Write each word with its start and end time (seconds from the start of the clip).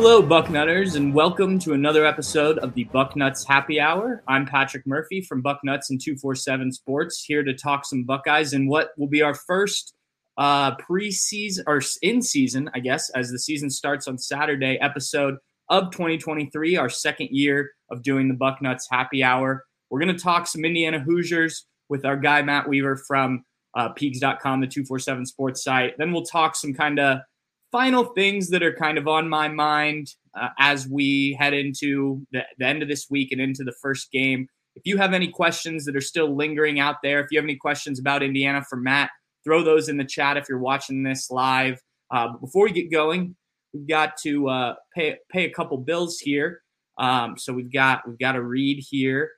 Hello, 0.00 0.22
Bucknutters, 0.22 0.94
and 0.94 1.12
welcome 1.12 1.58
to 1.58 1.72
another 1.72 2.06
episode 2.06 2.58
of 2.58 2.72
the 2.72 2.84
Bucknuts 2.84 3.44
Happy 3.44 3.80
Hour. 3.80 4.22
I'm 4.28 4.46
Patrick 4.46 4.86
Murphy 4.86 5.20
from 5.20 5.42
Bucknuts 5.42 5.90
and 5.90 6.00
247 6.00 6.70
Sports, 6.70 7.24
here 7.24 7.42
to 7.42 7.52
talk 7.52 7.84
some 7.84 8.04
Buckeyes 8.04 8.52
and 8.52 8.68
what 8.68 8.90
will 8.96 9.08
be 9.08 9.22
our 9.22 9.34
first 9.34 9.96
uh, 10.36 10.76
preseason 10.76 11.64
or 11.66 11.82
in 12.00 12.22
season, 12.22 12.70
I 12.74 12.78
guess, 12.78 13.10
as 13.10 13.32
the 13.32 13.40
season 13.40 13.70
starts 13.70 14.06
on 14.06 14.18
Saturday, 14.18 14.78
episode 14.80 15.34
of 15.68 15.90
2023, 15.90 16.76
our 16.76 16.88
second 16.88 17.30
year 17.32 17.72
of 17.90 18.04
doing 18.04 18.28
the 18.28 18.36
Bucknuts 18.36 18.84
Happy 18.88 19.24
Hour. 19.24 19.64
We're 19.90 20.00
going 20.00 20.16
to 20.16 20.22
talk 20.22 20.46
some 20.46 20.64
Indiana 20.64 21.00
Hoosiers 21.00 21.66
with 21.88 22.04
our 22.04 22.16
guy, 22.16 22.42
Matt 22.42 22.68
Weaver 22.68 22.98
from 23.08 23.42
uh, 23.76 23.88
Peegs.com, 23.94 24.60
the 24.60 24.68
247 24.68 25.26
Sports 25.26 25.64
site. 25.64 25.98
Then 25.98 26.12
we'll 26.12 26.22
talk 26.22 26.54
some 26.54 26.72
kind 26.72 27.00
of 27.00 27.18
final 27.70 28.04
things 28.04 28.50
that 28.50 28.62
are 28.62 28.72
kind 28.72 28.98
of 28.98 29.08
on 29.08 29.28
my 29.28 29.48
mind 29.48 30.14
uh, 30.38 30.48
as 30.58 30.88
we 30.88 31.36
head 31.38 31.54
into 31.54 32.26
the, 32.32 32.42
the 32.58 32.66
end 32.66 32.82
of 32.82 32.88
this 32.88 33.06
week 33.10 33.32
and 33.32 33.40
into 33.40 33.64
the 33.64 33.74
first 33.82 34.10
game. 34.10 34.48
If 34.76 34.82
you 34.84 34.96
have 34.98 35.12
any 35.12 35.28
questions 35.28 35.84
that 35.84 35.96
are 35.96 36.00
still 36.00 36.36
lingering 36.36 36.78
out 36.78 36.96
there, 37.02 37.20
if 37.20 37.26
you 37.30 37.38
have 37.38 37.44
any 37.44 37.56
questions 37.56 37.98
about 37.98 38.22
Indiana 38.22 38.62
for 38.68 38.76
Matt, 38.76 39.10
throw 39.44 39.62
those 39.62 39.88
in 39.88 39.96
the 39.96 40.04
chat 40.04 40.36
if 40.36 40.48
you're 40.48 40.58
watching 40.58 41.02
this 41.02 41.30
live. 41.30 41.80
Uh, 42.10 42.28
before 42.40 42.64
we 42.64 42.72
get 42.72 42.90
going, 42.90 43.34
we've 43.72 43.88
got 43.88 44.16
to 44.18 44.48
uh, 44.48 44.74
pay 44.94 45.16
pay 45.30 45.44
a 45.44 45.50
couple 45.50 45.76
bills 45.78 46.18
here. 46.18 46.62
Um, 46.98 47.36
so 47.36 47.52
we've 47.52 47.72
got 47.72 48.06
we've 48.06 48.18
got 48.18 48.32
to 48.32 48.42
read 48.42 48.84
here. 48.88 49.30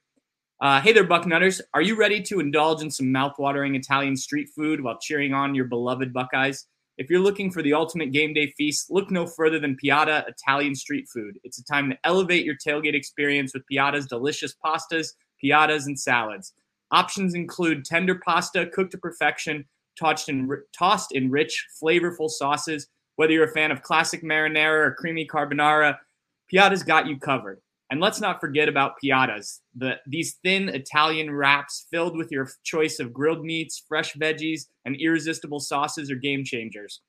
Uh, 0.60 0.80
hey 0.80 0.92
there, 0.92 1.06
Bucknutters. 1.06 1.60
Are 1.72 1.80
you 1.80 1.97
ready 1.97 2.20
to 2.22 2.38
indulge 2.38 2.82
in 2.82 2.91
some 2.91 3.06
mouthwatering 3.06 3.76
Italian 3.76 4.14
street 4.16 4.48
food 4.54 4.82
while 4.82 4.98
cheering 5.00 5.32
on 5.32 5.54
your 5.54 5.64
beloved 5.64 6.12
Buckeyes? 6.12 6.66
If 7.00 7.08
you're 7.08 7.18
looking 7.18 7.50
for 7.50 7.62
the 7.62 7.72
ultimate 7.72 8.12
game 8.12 8.34
day 8.34 8.52
feast, 8.58 8.90
look 8.90 9.10
no 9.10 9.26
further 9.26 9.58
than 9.58 9.74
Piada 9.82 10.28
Italian 10.28 10.74
Street 10.74 11.08
Food. 11.08 11.38
It's 11.44 11.58
a 11.58 11.64
time 11.64 11.88
to 11.88 11.98
elevate 12.04 12.44
your 12.44 12.56
tailgate 12.56 12.92
experience 12.92 13.54
with 13.54 13.62
Piada's 13.72 14.04
delicious 14.04 14.54
pastas, 14.62 15.14
piadas, 15.42 15.86
and 15.86 15.98
salads. 15.98 16.52
Options 16.90 17.34
include 17.34 17.86
tender 17.86 18.16
pasta 18.16 18.66
cooked 18.66 18.90
to 18.90 18.98
perfection, 18.98 19.64
tossed 19.98 20.28
in, 20.28 20.46
tossed 20.78 21.12
in 21.12 21.30
rich, 21.30 21.66
flavorful 21.82 22.28
sauces. 22.28 22.86
Whether 23.16 23.32
you're 23.32 23.48
a 23.48 23.52
fan 23.52 23.70
of 23.70 23.80
classic 23.80 24.22
marinara 24.22 24.84
or 24.84 24.94
creamy 24.98 25.26
carbonara, 25.26 25.96
Piada's 26.52 26.82
got 26.82 27.06
you 27.06 27.18
covered. 27.18 27.62
And 27.91 28.00
let's 28.00 28.20
not 28.20 28.41
forget 28.41 28.69
about 28.69 28.94
piadas, 29.02 29.60
the, 29.77 29.96
these 30.06 30.38
thin 30.44 30.69
Italian 30.69 31.34
wraps 31.34 31.88
filled 31.91 32.16
with 32.16 32.30
your 32.30 32.48
choice 32.62 33.00
of 33.00 33.12
grilled 33.12 33.44
meats, 33.44 33.84
fresh 33.88 34.14
veggies, 34.14 34.66
and 34.84 34.94
irresistible 34.94 35.58
sauces 35.58 36.08
are 36.08 36.16
game 36.16 36.44
changers. 36.44 37.00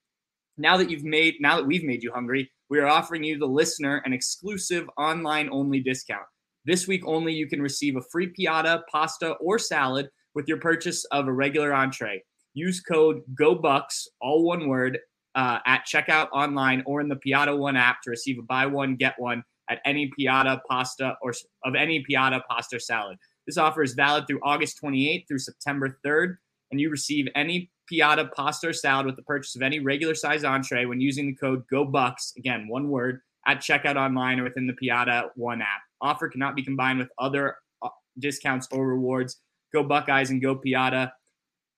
Now 0.57 0.77
that 0.77 0.89
you've 0.89 1.03
made, 1.03 1.35
now 1.39 1.55
that 1.55 1.67
we've 1.67 1.83
made 1.83 2.01
you 2.01 2.11
hungry, 2.11 2.49
we 2.69 2.79
are 2.79 2.87
offering 2.87 3.23
you, 3.23 3.37
the 3.37 3.45
listener, 3.45 4.01
an 4.05 4.13
exclusive 4.13 4.89
online 4.97 5.49
only 5.51 5.81
discount. 5.81 6.25
This 6.65 6.87
week 6.87 7.03
only, 7.05 7.33
you 7.33 7.47
can 7.47 7.61
receive 7.61 7.95
a 7.95 8.01
free 8.11 8.33
piada, 8.33 8.81
pasta, 8.91 9.33
or 9.33 9.59
salad 9.59 10.09
with 10.33 10.47
your 10.47 10.57
purchase 10.57 11.05
of 11.05 11.27
a 11.27 11.33
regular 11.33 11.73
entree. 11.73 12.23
Use 12.53 12.81
code 12.81 13.21
GOBUCKS, 13.39 14.07
all 14.19 14.43
one 14.43 14.67
word, 14.67 14.97
uh, 15.35 15.59
at 15.65 15.85
checkout 15.85 16.27
online 16.33 16.83
or 16.85 17.01
in 17.01 17.07
the 17.07 17.15
Piada 17.15 17.57
One 17.57 17.77
app 17.77 18.01
to 18.01 18.09
receive 18.09 18.37
a 18.39 18.43
buy 18.43 18.65
one, 18.65 18.95
get 18.95 19.15
one 19.17 19.43
at 19.71 19.79
any 19.85 20.11
Piada 20.19 20.59
pasta 20.69 21.15
or 21.21 21.33
of 21.63 21.75
any 21.75 22.03
Piada 22.07 22.41
pasta 22.49 22.79
salad. 22.79 23.17
This 23.47 23.57
offer 23.57 23.81
is 23.81 23.93
valid 23.93 24.27
through 24.27 24.41
August 24.43 24.79
28th 24.83 25.27
through 25.27 25.39
September 25.39 25.97
3rd, 26.05 26.35
and 26.69 26.79
you 26.79 26.89
receive 26.89 27.27
any 27.33 27.71
Piada 27.91 28.31
pasta 28.33 28.67
or 28.67 28.73
salad 28.73 29.05
with 29.05 29.15
the 29.15 29.23
purchase 29.23 29.55
of 29.55 29.61
any 29.61 29.79
regular 29.79 30.13
size 30.13 30.43
entree 30.43 30.85
when 30.85 31.01
using 31.01 31.27
the 31.27 31.35
code 31.35 31.63
GOBUCKS, 31.71 32.37
again, 32.37 32.67
one 32.67 32.89
word, 32.89 33.21
at 33.47 33.59
checkout 33.59 33.95
online 33.95 34.39
or 34.39 34.43
within 34.43 34.67
the 34.67 34.73
Piada 34.73 35.29
One 35.35 35.61
app. 35.61 35.81
Offer 36.01 36.29
cannot 36.29 36.55
be 36.55 36.63
combined 36.63 36.99
with 36.99 37.09
other 37.17 37.55
uh, 37.81 37.89
discounts 38.19 38.67
or 38.71 38.87
rewards. 38.87 39.37
Go 39.73 39.83
Buckeyes 39.83 40.29
and 40.29 40.41
go 40.41 40.55
Piada. 40.55 41.11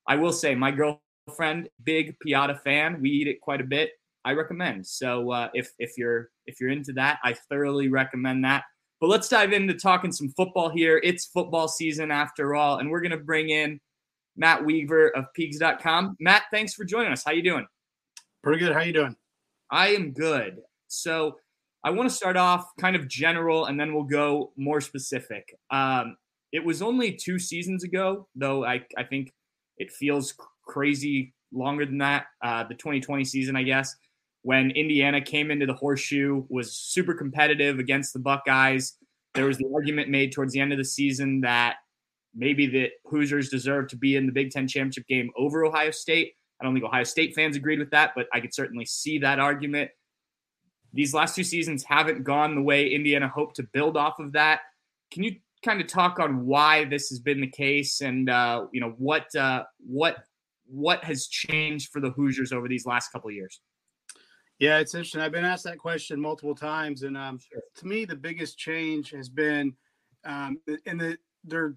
I 0.08 0.16
will 0.16 0.34
say, 0.34 0.56
my 0.56 0.72
girlfriend, 0.72 1.70
big 1.84 2.16
Piada 2.26 2.60
fan. 2.62 3.02
We 3.02 3.10
eat 3.10 3.28
it 3.28 3.40
quite 3.40 3.62
a 3.62 3.66
bit. 3.66 3.92
I 4.26 4.34
recommend. 4.34 4.86
So 4.88 5.32
uh, 5.32 5.50
if 5.54 5.72
if 5.80 5.98
you're 5.98 6.30
if 6.46 6.60
you're 6.60 6.70
into 6.70 6.94
that, 6.94 7.20
I 7.24 7.34
thoroughly 7.34 7.90
recommend 7.90 8.44
that. 8.46 8.64
But 9.02 9.08
let's 9.08 9.28
dive 9.28 9.52
into 9.52 9.74
talking 9.74 10.12
some 10.12 10.30
football 10.30 10.70
here. 10.70 11.02
It's 11.04 11.26
football 11.26 11.68
season 11.68 12.10
after 12.10 12.56
all, 12.56 12.78
and 12.78 12.90
we're 12.90 13.02
gonna 13.02 13.18
bring 13.18 13.50
in 13.50 13.80
Matt 14.38 14.64
Weaver 14.64 15.10
of 15.10 15.26
Peegs.com. 15.38 16.18
Matt, 16.20 16.44
thanks 16.52 16.74
for 16.74 16.86
joining 16.86 17.12
us. 17.12 17.24
How 17.24 17.32
you 17.32 17.44
doing? 17.44 17.68
Pretty 18.44 18.60
good. 18.60 18.74
How 18.74 18.82
you 18.82 18.94
doing? 18.94 19.16
I 19.70 19.90
am 19.90 20.12
good. 20.12 20.60
So 20.88 21.38
I 21.84 21.90
want 21.90 22.10
to 22.10 22.16
start 22.16 22.38
off 22.38 22.68
kind 22.80 22.96
of 22.96 23.08
general, 23.08 23.66
and 23.66 23.80
then 23.80 23.94
we'll 23.94 24.04
go 24.04 24.54
more 24.56 24.80
specific. 24.80 25.54
Um, 25.70 26.16
it 26.54 26.64
was 26.64 26.82
only 26.82 27.14
two 27.14 27.40
seasons 27.40 27.84
ago, 27.84 28.28
though. 28.36 28.64
I 28.64 28.86
I 28.98 29.04
think 29.04 29.34
it 29.78 29.92
feels 29.92 30.34
crazy 30.66 31.34
longer 31.52 31.86
than 31.86 31.98
that. 31.98 32.28
Uh, 32.42 32.64
the 32.64 32.76
2020 32.76 33.26
season, 33.26 33.56
I 33.58 33.64
guess 33.64 33.96
when 34.44 34.72
Indiana 34.72 35.22
came 35.22 35.52
into 35.52 35.66
the 35.66 35.74
horseshoe, 35.74 36.46
was 36.50 36.74
super 36.74 37.14
competitive 37.14 37.80
against 37.80 38.14
the 38.14 38.20
Buckeyes. 38.20 38.98
There 39.34 39.46
was 39.46 39.58
the 39.58 39.70
argument 39.74 40.10
made 40.10 40.32
towards 40.32 40.54
the 40.54 40.60
end 40.60 40.72
of 40.72 40.78
the 40.78 40.86
season 40.86 41.42
that 41.42 41.78
maybe 42.36 42.68
the 42.68 42.90
Hoosiers 43.06 43.50
deserve 43.50 43.88
to 43.90 43.98
be 43.98 44.16
in 44.16 44.26
the 44.26 44.32
Big 44.32 44.52
Ten 44.52 44.68
championship 44.68 45.08
game 45.08 45.32
over 45.38 45.66
Ohio 45.66 45.92
State. 45.92 46.34
I 46.60 46.66
don't 46.66 46.74
think 46.74 46.86
Ohio 46.86 47.04
State 47.04 47.34
fans 47.36 47.56
agreed 47.56 47.80
with 47.80 47.90
that, 47.92 48.12
but 48.16 48.28
I 48.34 48.40
could 48.40 48.54
certainly 48.54 48.86
see 48.86 49.18
that 49.20 49.40
argument. 49.40 49.92
These 50.94 51.14
last 51.14 51.36
two 51.36 51.44
seasons 51.44 51.84
haven't 51.84 52.24
gone 52.24 52.54
the 52.54 52.62
way 52.62 52.90
Indiana 52.90 53.28
hoped 53.28 53.56
to 53.56 53.64
build 53.64 53.98
off 53.98 54.20
of 54.20 54.34
that. 54.34 54.62
Can 55.12 55.24
you 55.24 55.38
kind 55.64 55.82
of 55.82 55.88
talk 55.88 56.20
on 56.20 56.46
why 56.46 56.86
this 56.86 57.10
has 57.10 57.20
been 57.20 57.42
the 57.42 57.48
case, 57.48 58.02
and 58.02 58.30
uh, 58.30 58.68
you 58.72 58.82
know 58.82 58.94
what 58.98 59.34
uh, 59.36 59.64
what 59.80 60.18
what 60.68 61.04
has 61.04 61.28
changed 61.28 61.92
for 61.92 62.00
the 62.00 62.12
Hoosiers 62.12 62.52
over 62.52 62.68
these 62.68 62.86
last 62.86 63.12
couple 63.12 63.32
years? 63.32 63.60
Yeah, 64.64 64.80
it's 64.80 64.96
interesting. 64.96 65.20
I've 65.20 65.34
been 65.34 65.44
asked 65.44 65.66
that 65.66 65.78
question 65.78 66.22
multiple 66.22 66.56
times, 66.56 67.04
and 67.04 67.18
um, 67.18 67.38
sure. 67.38 67.62
to 67.76 67.86
me, 67.86 68.06
the 68.06 68.16
biggest 68.16 68.58
change 68.58 69.12
has 69.12 69.28
been 69.28 69.76
um, 70.24 70.58
in 70.86 70.98
the 70.98 71.18
their 71.44 71.76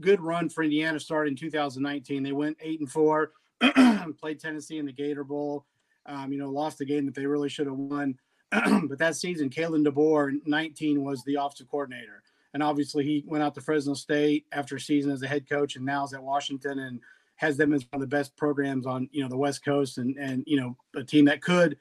good 0.00 0.22
run 0.22 0.48
for 0.48 0.64
Indiana 0.64 0.98
started 0.98 1.32
in 1.32 1.36
2019. 1.36 2.22
They 2.22 2.32
went 2.32 2.56
eight 2.62 2.80
and 2.80 2.90
four, 2.90 3.32
played 4.18 4.40
Tennessee 4.40 4.78
in 4.78 4.86
the 4.86 4.94
Gator 4.94 5.24
Bowl. 5.24 5.66
Um, 6.06 6.32
you 6.32 6.38
know, 6.38 6.48
lost 6.48 6.78
the 6.78 6.86
game 6.86 7.04
that 7.04 7.14
they 7.14 7.26
really 7.26 7.50
should 7.50 7.66
have 7.66 7.76
won. 7.76 8.14
but 8.50 8.98
that 8.98 9.16
season, 9.16 9.50
Kalen 9.50 9.86
DeBoer, 9.86 10.38
19, 10.46 11.04
was 11.04 11.22
the 11.24 11.34
offensive 11.34 11.68
coordinator, 11.68 12.22
and 12.54 12.62
obviously 12.62 13.04
he 13.04 13.24
went 13.26 13.44
out 13.44 13.54
to 13.56 13.60
Fresno 13.60 13.92
State 13.92 14.46
after 14.52 14.76
a 14.76 14.80
season 14.80 15.12
as 15.12 15.20
a 15.20 15.28
head 15.28 15.46
coach, 15.46 15.76
and 15.76 15.84
now 15.84 16.04
is 16.04 16.14
at 16.14 16.22
Washington 16.22 16.78
and 16.78 17.00
has 17.36 17.56
them 17.56 17.72
as 17.72 17.82
one 17.90 18.00
of 18.02 18.08
the 18.08 18.16
best 18.16 18.36
programs 18.36 18.86
on 18.86 19.08
you 19.12 19.22
know 19.22 19.28
the 19.28 19.36
West 19.36 19.64
Coast, 19.64 19.98
and 19.98 20.16
and 20.16 20.44
you 20.46 20.58
know 20.58 20.76
a 20.94 21.04
team 21.04 21.24
that 21.26 21.42
could 21.42 21.76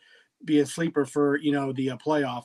be 0.46 0.60
a 0.60 0.66
sleeper 0.66 1.06
for 1.06 1.38
you 1.38 1.52
know 1.52 1.72
the 1.74 1.92
uh, 1.92 1.98
playoff. 1.98 2.44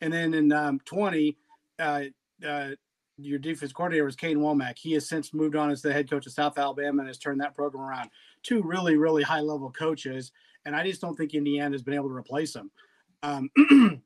And 0.00 0.12
then 0.12 0.32
in 0.34 0.52
um, 0.52 0.80
20, 0.84 1.36
uh, 1.80 2.02
uh, 2.46 2.68
your 3.16 3.38
defense 3.40 3.72
coordinator 3.72 4.04
was 4.04 4.14
Kane 4.14 4.38
Wommack. 4.38 4.78
He 4.78 4.92
has 4.92 5.08
since 5.08 5.34
moved 5.34 5.56
on 5.56 5.70
as 5.70 5.82
the 5.82 5.92
head 5.92 6.08
coach 6.08 6.26
of 6.26 6.32
South 6.32 6.56
Alabama 6.56 7.00
and 7.00 7.08
has 7.08 7.18
turned 7.18 7.40
that 7.40 7.54
program 7.54 7.82
around. 7.82 8.10
Two 8.44 8.62
really, 8.62 8.96
really 8.96 9.24
high 9.24 9.40
level 9.40 9.70
coaches, 9.72 10.30
and 10.64 10.76
I 10.76 10.86
just 10.86 11.00
don't 11.00 11.16
think 11.16 11.34
Indiana 11.34 11.74
has 11.74 11.82
been 11.82 11.94
able 11.94 12.08
to 12.08 12.14
replace 12.14 12.52
them. 12.52 12.70
Um, 13.22 13.50
and 13.56 14.00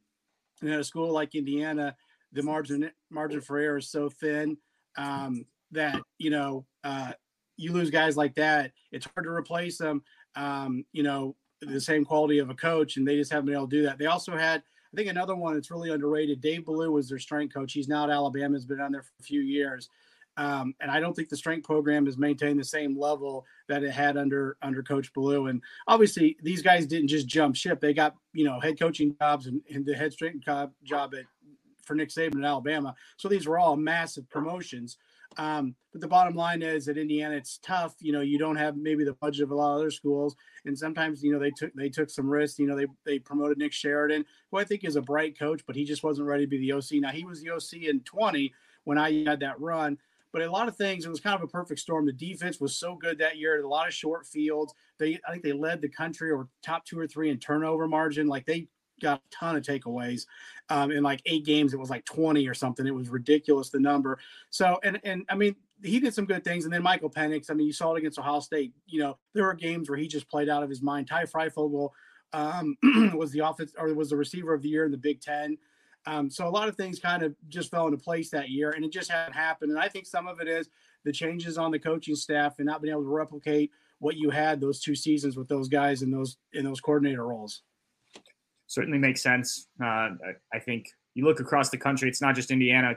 at 0.63 0.81
a 0.81 0.85
school 0.85 1.13
like 1.13 1.35
Indiana, 1.35 1.95
the 2.33 2.43
margin 2.43 2.91
margin 3.11 3.41
for 3.41 3.59
error 3.59 3.79
is 3.79 3.91
so 3.91 4.09
thin 4.09 4.57
um, 4.97 5.45
that 5.71 6.01
you 6.19 6.31
know 6.31 6.65
uh, 6.85 7.13
you 7.63 7.73
lose 7.73 7.91
guys 7.91 8.17
like 8.17 8.35
that, 8.35 8.73
it's 8.91 9.07
hard 9.15 9.25
to 9.25 9.31
replace 9.31 9.79
them. 9.79 10.03
Um, 10.35 10.85
you 10.93 11.03
know, 11.03 11.37
the 11.61 11.81
same 11.81 12.05
quality 12.05 12.39
of 12.39 12.51
a 12.51 12.55
coach, 12.55 12.97
and 12.97 13.07
they 13.07 13.17
just 13.17 13.33
haven't 13.33 13.47
been 13.47 13.55
able 13.55 13.69
to 13.69 13.77
do 13.77 13.83
that. 13.83 13.99
They 13.99 14.07
also 14.07 14.37
had, 14.37 14.63
I 14.93 14.97
think, 14.97 15.09
another 15.09 15.37
one 15.37 15.55
that's 15.55 15.71
really 15.71 15.91
underrated. 15.91 16.41
Dave 16.41 16.65
Ballou 16.65 16.91
was 16.91 17.09
their 17.09 17.19
strength 17.19 17.55
coach. 17.55 17.73
He's 17.73 17.89
now 17.89 18.05
at 18.05 18.11
Alabama, 18.11 18.55
has 18.55 18.67
been 18.67 18.81
on 18.81 18.93
there 18.93 19.03
for 19.03 19.13
a 19.21 19.23
few 19.23 19.41
years. 19.41 19.89
Um, 20.39 20.75
and 20.81 20.91
I 20.91 20.99
don't 20.99 21.15
think 21.15 21.29
the 21.29 21.37
strength 21.37 21.67
program 21.67 22.07
has 22.07 22.17
maintained 22.17 22.59
the 22.59 22.65
same 22.65 22.99
level 22.99 23.45
that 23.69 23.83
it 23.83 23.91
had 23.91 24.17
under 24.17 24.57
under 24.63 24.83
Coach 24.83 25.13
Ballou. 25.13 25.49
And 25.49 25.61
obviously, 25.87 26.39
these 26.43 26.63
guys 26.63 26.87
didn't 26.87 27.09
just 27.09 27.27
jump 27.27 27.55
ship; 27.55 27.81
they 27.81 27.93
got 27.93 28.15
you 28.33 28.45
know 28.45 28.59
head 28.59 28.79
coaching 28.79 29.15
jobs 29.21 29.47
and, 29.47 29.61
and 29.73 29.85
the 29.85 29.95
head 29.95 30.13
strength 30.13 30.45
job, 30.45 30.73
job 30.85 31.15
at 31.15 31.27
for 31.83 31.95
Nick 31.95 32.09
Saban 32.09 32.39
at 32.39 32.45
Alabama. 32.45 32.95
So 33.17 33.29
these 33.29 33.47
were 33.47 33.59
all 33.59 33.77
massive 33.77 34.29
promotions. 34.31 34.97
Um, 35.39 35.75
but 35.93 36.01
the 36.01 36.09
bottom 36.09 36.35
line 36.35 36.63
is 36.63 36.89
at 36.89 36.99
Indiana, 36.99 37.37
it's 37.37 37.59
tough. 37.59 37.95
You 38.01 38.13
know, 38.13 38.21
you 38.21 38.39
don't 38.39 38.57
have 38.57 38.77
maybe 38.77 39.05
the 39.05 39.15
budget 39.15 39.43
of 39.43 39.51
a 39.51 39.55
lot 39.55 39.75
of 39.75 39.81
other 39.81 39.91
schools, 39.91 40.37
and 40.65 40.79
sometimes 40.79 41.23
you 41.23 41.33
know 41.33 41.39
they 41.39 41.51
took 41.51 41.73
they 41.75 41.89
took 41.89 42.11
some 42.11 42.29
risks. 42.29 42.59
You 42.59 42.67
know, 42.67 42.77
they 42.77 42.87
they 43.05 43.19
promoted 43.19 43.59
Nick 43.59 43.73
Sheridan, 43.73 44.25
who 44.51 44.59
I 44.59 44.65
think 44.65 44.85
is 44.85 44.97
a 44.97 45.03
bright 45.03 45.39
coach, 45.39 45.63
but 45.67 45.77
he 45.77 45.85
just 45.85 46.03
wasn't 46.03 46.29
ready 46.29 46.45
to 46.45 46.51
be 46.51 46.59
the 46.59 46.73
OC. 46.73 47.01
Now 47.01 47.11
he 47.11 47.25
was 47.25 47.43
the 47.43 47.51
OC 47.51 47.85
in 47.89 48.01
20 48.01 48.53
when 48.85 48.99
I 48.99 49.25
had 49.25 49.41
that 49.41 49.61
run. 49.61 49.99
But 50.33 50.43
a 50.43 50.51
lot 50.51 50.67
of 50.67 50.77
things, 50.77 51.05
it 51.05 51.11
was 51.11 51.21
kind 51.21 51.37
of 51.37 51.43
a 51.43 51.47
perfect 51.47 51.81
storm. 51.81 52.07
The 52.07 52.13
defense 52.13 52.59
was 52.59 52.75
so 52.75 52.97
good 52.97 53.19
that 53.19 53.37
year. 53.37 53.61
A 53.61 53.69
lot 53.69 53.87
of 53.87 53.93
short 53.93 54.27
fields. 54.27 54.73
They, 54.99 55.21
I 55.29 55.33
think, 55.33 55.43
they 55.43 55.53
led 55.53 55.83
the 55.83 55.91
country 55.91 56.31
or 56.31 56.49
top 56.63 56.87
two 56.87 56.99
or 56.99 57.07
three 57.07 57.29
in 57.29 57.39
turnover 57.39 57.87
margin. 57.87 58.29
Like 58.29 58.47
they 58.47 58.69
got 59.01 59.19
a 59.19 59.35
ton 59.35 59.57
of 59.57 59.63
takeaways. 59.63 60.27
Um, 60.69 60.91
in 60.91 61.03
like 61.03 61.23
eight 61.27 61.45
games, 61.45 61.75
it 61.75 61.81
was 61.81 61.91
like 61.91 62.05
20 62.05 62.47
or 62.49 62.55
something. 62.55 62.87
It 62.87 62.95
was 62.95 63.09
ridiculous 63.09 63.71
the 63.71 63.81
number. 63.81 64.19
So 64.51 64.79
and 64.83 65.01
and 65.05 65.25
I 65.29 65.35
mean 65.35 65.57
he 65.83 65.99
did 65.99 66.15
some 66.15 66.27
good 66.27 66.45
things. 66.45 66.65
And 66.65 66.73
then 66.73 66.83
Michael 66.83 67.11
Penix, 67.11 67.51
I 67.51 67.55
mean, 67.55 67.67
you 67.67 67.73
saw 67.73 67.95
it 67.95 67.99
against 67.99 68.19
Ohio 68.19 68.41
State. 68.41 68.73
You 68.87 69.01
know, 69.01 69.19
there 69.35 69.45
were 69.45 69.55
games 69.55 69.91
where 69.91 69.99
he 69.99 70.07
just 70.07 70.29
played 70.29 70.49
out 70.49 70.63
of 70.63 70.71
his 70.71 70.83
mind. 70.83 71.09
Ty 71.09 71.25
Fryfogle 71.25 71.91
um, 72.33 72.77
was 73.15 73.33
the 73.33 73.41
offense 73.41 73.75
or 73.77 73.93
was 73.95 74.11
the 74.11 74.17
receiver 74.17 74.55
of 74.55 74.63
the 74.63 74.69
year 74.69 74.85
in 74.85 74.93
the 74.93 74.97
Big 74.97 75.21
Ten. 75.21 75.59
Um, 76.07 76.31
so 76.31 76.49
a 76.49 76.51
lot 76.51 76.69
of 76.69 76.77
things 76.77 76.99
kind 76.99 77.23
of 77.23 77.35
just 77.49 77.71
fell 77.71 77.87
into 77.87 77.99
place 77.99 78.31
that 78.31 78.51
year, 78.51 78.71
and 78.71 78.85
it 78.85 78.93
just 78.93 79.11
hadn't 79.11 79.35
happened. 79.35 79.71
And 79.71 79.81
I 79.81 79.89
think 79.89 80.07
some 80.07 80.27
of 80.27 80.41
it 80.41 80.49
is 80.49 80.69
the 81.05 81.13
changes 81.13 81.59
on 81.59 81.71
the 81.71 81.79
coaching 81.79 82.17
staff 82.17 82.59
and 82.59 82.67
not 82.67 82.83
being 82.83 82.93
able 82.93 83.05
to 83.05 83.09
replicate 83.09 83.71
what 83.99 84.17
you 84.17 84.31
had 84.31 84.61
those 84.61 84.81
two 84.81 84.97
seasons 84.97 85.37
with 85.37 85.47
those 85.49 85.69
guys 85.69 86.03
in 86.03 86.11
those 86.11 86.37
in 86.53 86.65
those 86.65 86.81
coordinator 86.81 87.27
roles. 87.27 87.63
Certainly 88.73 89.01
makes 89.01 89.23
sense. 89.23 89.69
Uh, 89.79 90.09
I 90.51 90.59
think 90.59 90.87
you 91.13 91.27
look 91.27 91.41
across 91.41 91.69
the 91.69 91.77
country; 91.77 92.09
it's 92.09 92.23
not 92.23 92.35
just 92.35 92.51
Indiana. 92.51 92.95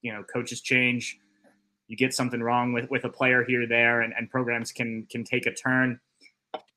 You 0.00 0.12
know, 0.12 0.24
coaches 0.24 0.60
change. 0.60 1.18
You 1.86 1.96
get 1.96 2.12
something 2.12 2.42
wrong 2.42 2.72
with 2.72 2.90
with 2.90 3.04
a 3.04 3.08
player 3.08 3.44
here, 3.44 3.64
there, 3.64 4.00
and, 4.00 4.12
and 4.18 4.28
programs 4.28 4.72
can 4.72 5.06
can 5.08 5.22
take 5.22 5.46
a 5.46 5.54
turn. 5.54 6.00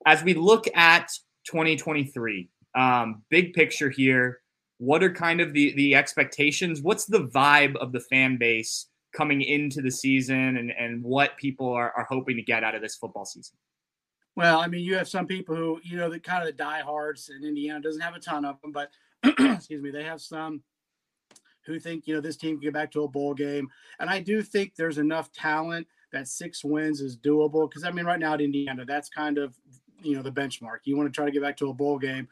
As 0.06 0.24
we 0.24 0.36
look 0.36 0.66
at 0.76 1.10
2023, 1.48 2.48
um, 2.76 3.24
big 3.32 3.56
picture 3.56 3.90
here, 3.90 4.42
what 4.78 5.02
are 5.02 5.12
kind 5.12 5.42
of 5.42 5.54
the 5.54 5.74
the 5.74 5.96
expectations? 5.96 6.84
What's 6.84 7.06
the 7.06 7.24
vibe 7.24 7.76
of 7.78 7.92
the 7.92 8.02
fan 8.02 8.38
base? 8.38 8.86
coming 9.16 9.42
into 9.42 9.82
the 9.82 9.90
season 9.90 10.58
and, 10.58 10.72
and 10.72 11.02
what 11.02 11.38
people 11.38 11.70
are, 11.70 11.94
are 11.96 12.06
hoping 12.10 12.36
to 12.36 12.42
get 12.42 12.66
out 12.66 12.76
of 12.76 12.82
this 12.82 12.98
football 12.98 13.24
season? 13.24 13.56
Well, 14.36 14.60
I 14.60 14.68
mean, 14.68 14.84
you 14.84 14.96
have 14.98 15.08
some 15.08 15.28
people 15.28 15.56
who, 15.56 15.80
you 15.84 15.98
know, 15.98 16.10
the 16.10 16.20
kind 16.20 16.42
of 16.42 16.48
the 16.48 16.54
diehards, 16.54 17.30
in 17.30 17.48
Indiana 17.48 17.80
doesn't 17.80 18.02
have 18.02 18.16
a 18.16 18.20
ton 18.20 18.44
of 18.44 18.60
them, 18.62 18.72
but 18.72 18.92
excuse 19.24 19.82
me, 19.82 19.92
they 19.92 20.04
have 20.04 20.22
some 20.22 20.62
who 21.66 21.80
think, 21.80 22.06
you 22.06 22.14
know, 22.14 22.22
this 22.22 22.38
team 22.38 22.56
can 22.56 22.62
get 22.62 22.74
back 22.74 22.92
to 22.92 23.04
a 23.04 23.08
bowl 23.08 23.34
game. 23.34 23.70
And 24.00 24.10
I 24.10 24.20
do 24.20 24.44
think 24.44 24.76
there's 24.76 24.98
enough 24.98 25.32
talent 25.32 25.88
that 26.12 26.28
six 26.28 26.64
wins 26.64 27.02
is 27.02 27.18
doable. 27.18 27.70
Because, 27.70 27.84
I 27.84 27.92
mean, 27.92 28.06
right 28.06 28.20
now 28.20 28.34
at 28.34 28.42
Indiana, 28.42 28.86
that's 28.86 29.10
kind 29.10 29.38
of, 29.38 29.56
you 30.02 30.16
know, 30.16 30.22
the 30.22 30.32
benchmark. 30.32 30.80
You 30.84 30.96
want 30.96 31.12
to 31.12 31.16
try 31.16 31.26
to 31.26 31.32
get 31.32 31.42
back 31.42 31.58
to 31.58 31.70
a 31.70 31.74
bowl 31.74 31.98
game. 31.98 32.28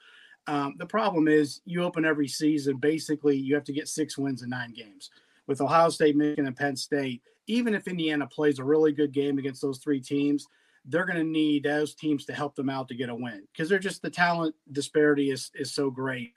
Um, 0.45 0.75
the 0.77 0.85
problem 0.85 1.27
is 1.27 1.61
you 1.65 1.83
open 1.83 2.05
every 2.05 2.27
season, 2.27 2.77
basically, 2.77 3.37
you 3.37 3.55
have 3.55 3.63
to 3.63 3.73
get 3.73 3.87
six 3.87 4.17
wins 4.17 4.43
in 4.43 4.49
nine 4.49 4.73
games 4.73 5.09
with 5.47 5.61
Ohio 5.61 5.89
State, 5.89 6.15
Michigan, 6.15 6.47
and 6.47 6.55
Penn 6.55 6.75
State, 6.75 7.21
even 7.47 7.73
if 7.73 7.87
Indiana 7.87 8.27
plays 8.27 8.59
a 8.59 8.63
really 8.63 8.91
good 8.91 9.13
game 9.13 9.37
against 9.37 9.61
those 9.61 9.79
three 9.79 10.01
teams, 10.01 10.47
they're 10.85 11.05
going 11.05 11.17
to 11.17 11.23
need 11.23 11.63
those 11.63 11.95
teams 11.95 12.25
to 12.25 12.33
help 12.33 12.55
them 12.55 12.69
out 12.69 12.87
to 12.89 12.95
get 12.95 13.09
a 13.09 13.15
win 13.15 13.43
because 13.51 13.69
they're 13.69 13.79
just 13.79 14.01
the 14.01 14.09
talent 14.09 14.55
disparity 14.71 15.31
is 15.31 15.51
is 15.55 15.73
so 15.73 15.89
great. 15.89 16.33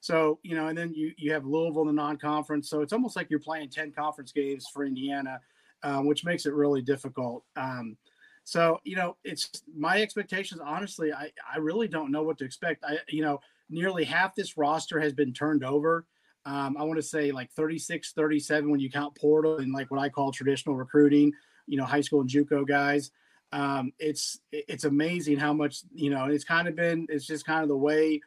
So 0.00 0.38
you 0.42 0.54
know, 0.54 0.68
and 0.68 0.78
then 0.78 0.94
you 0.94 1.12
you 1.18 1.32
have 1.32 1.44
Louisville 1.44 1.82
in 1.82 1.88
the 1.88 1.92
non-conference, 1.92 2.70
so 2.70 2.80
it's 2.80 2.92
almost 2.92 3.16
like 3.16 3.28
you're 3.30 3.38
playing 3.38 3.68
ten 3.68 3.92
conference 3.92 4.32
games 4.32 4.66
for 4.72 4.84
Indiana, 4.84 5.40
um, 5.82 6.06
which 6.06 6.24
makes 6.24 6.46
it 6.46 6.54
really 6.54 6.80
difficult. 6.80 7.44
Um, 7.56 7.96
so 8.44 8.80
you 8.84 8.96
know, 8.96 9.16
it's 9.24 9.50
my 9.76 10.00
expectations. 10.00 10.60
Honestly, 10.64 11.12
I 11.12 11.30
I 11.52 11.58
really 11.58 11.88
don't 11.88 12.10
know 12.10 12.22
what 12.22 12.38
to 12.38 12.44
expect. 12.44 12.84
I 12.84 12.98
you 13.08 13.22
know, 13.22 13.40
nearly 13.68 14.04
half 14.04 14.34
this 14.34 14.56
roster 14.56 14.98
has 15.00 15.12
been 15.12 15.34
turned 15.34 15.64
over. 15.64 16.06
Um, 16.46 16.76
I 16.78 16.84
want 16.84 16.96
to 16.96 17.02
say 17.02 17.32
like 17.32 17.52
36, 17.52 18.12
37 18.12 18.70
when 18.70 18.80
you 18.80 18.90
count 18.90 19.14
portal 19.14 19.58
and 19.58 19.72
like 19.72 19.90
what 19.90 20.00
I 20.00 20.08
call 20.08 20.32
traditional 20.32 20.74
recruiting, 20.74 21.32
you 21.66 21.76
know, 21.76 21.84
high 21.84 22.00
school 22.00 22.22
and 22.22 22.30
JUCO 22.30 22.66
guys. 22.66 23.10
Um, 23.52 23.92
it's 23.98 24.40
it's 24.52 24.84
amazing 24.84 25.38
how 25.38 25.52
much 25.52 25.82
you 25.92 26.10
know. 26.10 26.26
It's 26.26 26.44
kind 26.44 26.68
of 26.68 26.76
been 26.76 27.06
it's 27.08 27.26
just 27.26 27.44
kind 27.44 27.62
of 27.62 27.68
the 27.68 27.76
way 27.76 28.20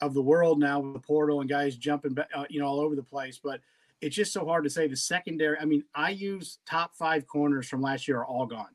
of 0.00 0.14
the 0.14 0.22
world 0.22 0.58
now 0.58 0.80
with 0.80 0.94
the 0.94 1.00
portal 1.00 1.40
and 1.40 1.50
guys 1.50 1.76
jumping, 1.76 2.16
uh, 2.34 2.44
you 2.48 2.60
know, 2.60 2.66
all 2.66 2.80
over 2.80 2.96
the 2.96 3.02
place. 3.02 3.38
But 3.42 3.60
it's 4.00 4.16
just 4.16 4.32
so 4.32 4.46
hard 4.46 4.64
to 4.64 4.70
say 4.70 4.86
the 4.86 4.96
secondary. 4.96 5.58
I 5.58 5.66
mean, 5.66 5.84
I 5.94 6.10
use 6.10 6.58
top 6.66 6.94
five 6.94 7.26
corners 7.26 7.68
from 7.68 7.82
last 7.82 8.08
year 8.08 8.18
are 8.18 8.26
all 8.26 8.46
gone. 8.46 8.74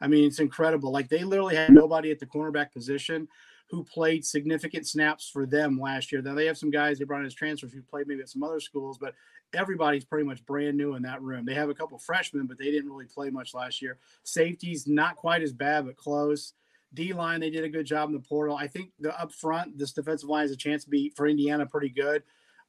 I 0.00 0.06
mean, 0.06 0.26
it's 0.26 0.38
incredible. 0.38 0.92
Like 0.92 1.08
they 1.08 1.24
literally 1.24 1.56
had 1.56 1.70
nobody 1.70 2.10
at 2.10 2.20
the 2.20 2.26
cornerback 2.26 2.72
position 2.72 3.28
who 3.70 3.84
played 3.84 4.24
significant 4.24 4.86
snaps 4.86 5.28
for 5.28 5.46
them 5.46 5.80
last 5.80 6.10
year. 6.10 6.20
Now 6.20 6.34
they 6.34 6.46
have 6.46 6.58
some 6.58 6.70
guys 6.70 6.98
they 6.98 7.04
brought 7.04 7.20
in 7.20 7.26
as 7.26 7.34
transfers 7.34 7.72
who 7.72 7.82
played 7.82 8.08
maybe 8.08 8.20
at 8.20 8.28
some 8.28 8.42
other 8.42 8.58
schools, 8.58 8.98
but 8.98 9.14
everybody's 9.54 10.04
pretty 10.04 10.26
much 10.26 10.44
brand 10.44 10.76
new 10.76 10.96
in 10.96 11.02
that 11.02 11.22
room. 11.22 11.44
They 11.44 11.54
have 11.54 11.70
a 11.70 11.74
couple 11.74 11.96
freshmen, 11.98 12.46
but 12.46 12.58
they 12.58 12.70
didn't 12.72 12.90
really 12.90 13.06
play 13.06 13.30
much 13.30 13.54
last 13.54 13.80
year. 13.80 13.98
Safeties 14.24 14.88
not 14.88 15.14
quite 15.14 15.42
as 15.42 15.52
bad, 15.52 15.86
but 15.86 15.96
close. 15.96 16.54
D 16.94 17.12
line, 17.12 17.38
they 17.38 17.50
did 17.50 17.62
a 17.62 17.68
good 17.68 17.86
job 17.86 18.08
in 18.08 18.14
the 18.14 18.20
portal. 18.20 18.56
I 18.56 18.66
think 18.66 18.90
the 18.98 19.18
up 19.20 19.32
front, 19.32 19.78
this 19.78 19.92
defensive 19.92 20.28
line 20.28 20.42
has 20.42 20.50
a 20.50 20.56
chance 20.56 20.82
to 20.84 20.90
be 20.90 21.12
for 21.14 21.28
Indiana 21.28 21.64
pretty 21.64 21.90
good. 21.90 22.24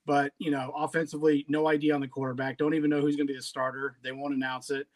But 0.06 0.34
you 0.38 0.52
know, 0.52 0.72
offensively, 0.76 1.46
no 1.48 1.68
idea 1.68 1.96
on 1.96 2.02
the 2.02 2.08
quarterback. 2.08 2.58
Don't 2.58 2.76
even 2.76 2.92
know 2.92 3.02
who's 3.02 3.16
going 3.16 3.28
to 3.28 3.34
be 3.34 3.38
the 3.38 3.44
starter. 3.44 3.98
They 4.04 4.12
won't 4.12 4.36
announce 4.36 4.70
it. 4.70 4.88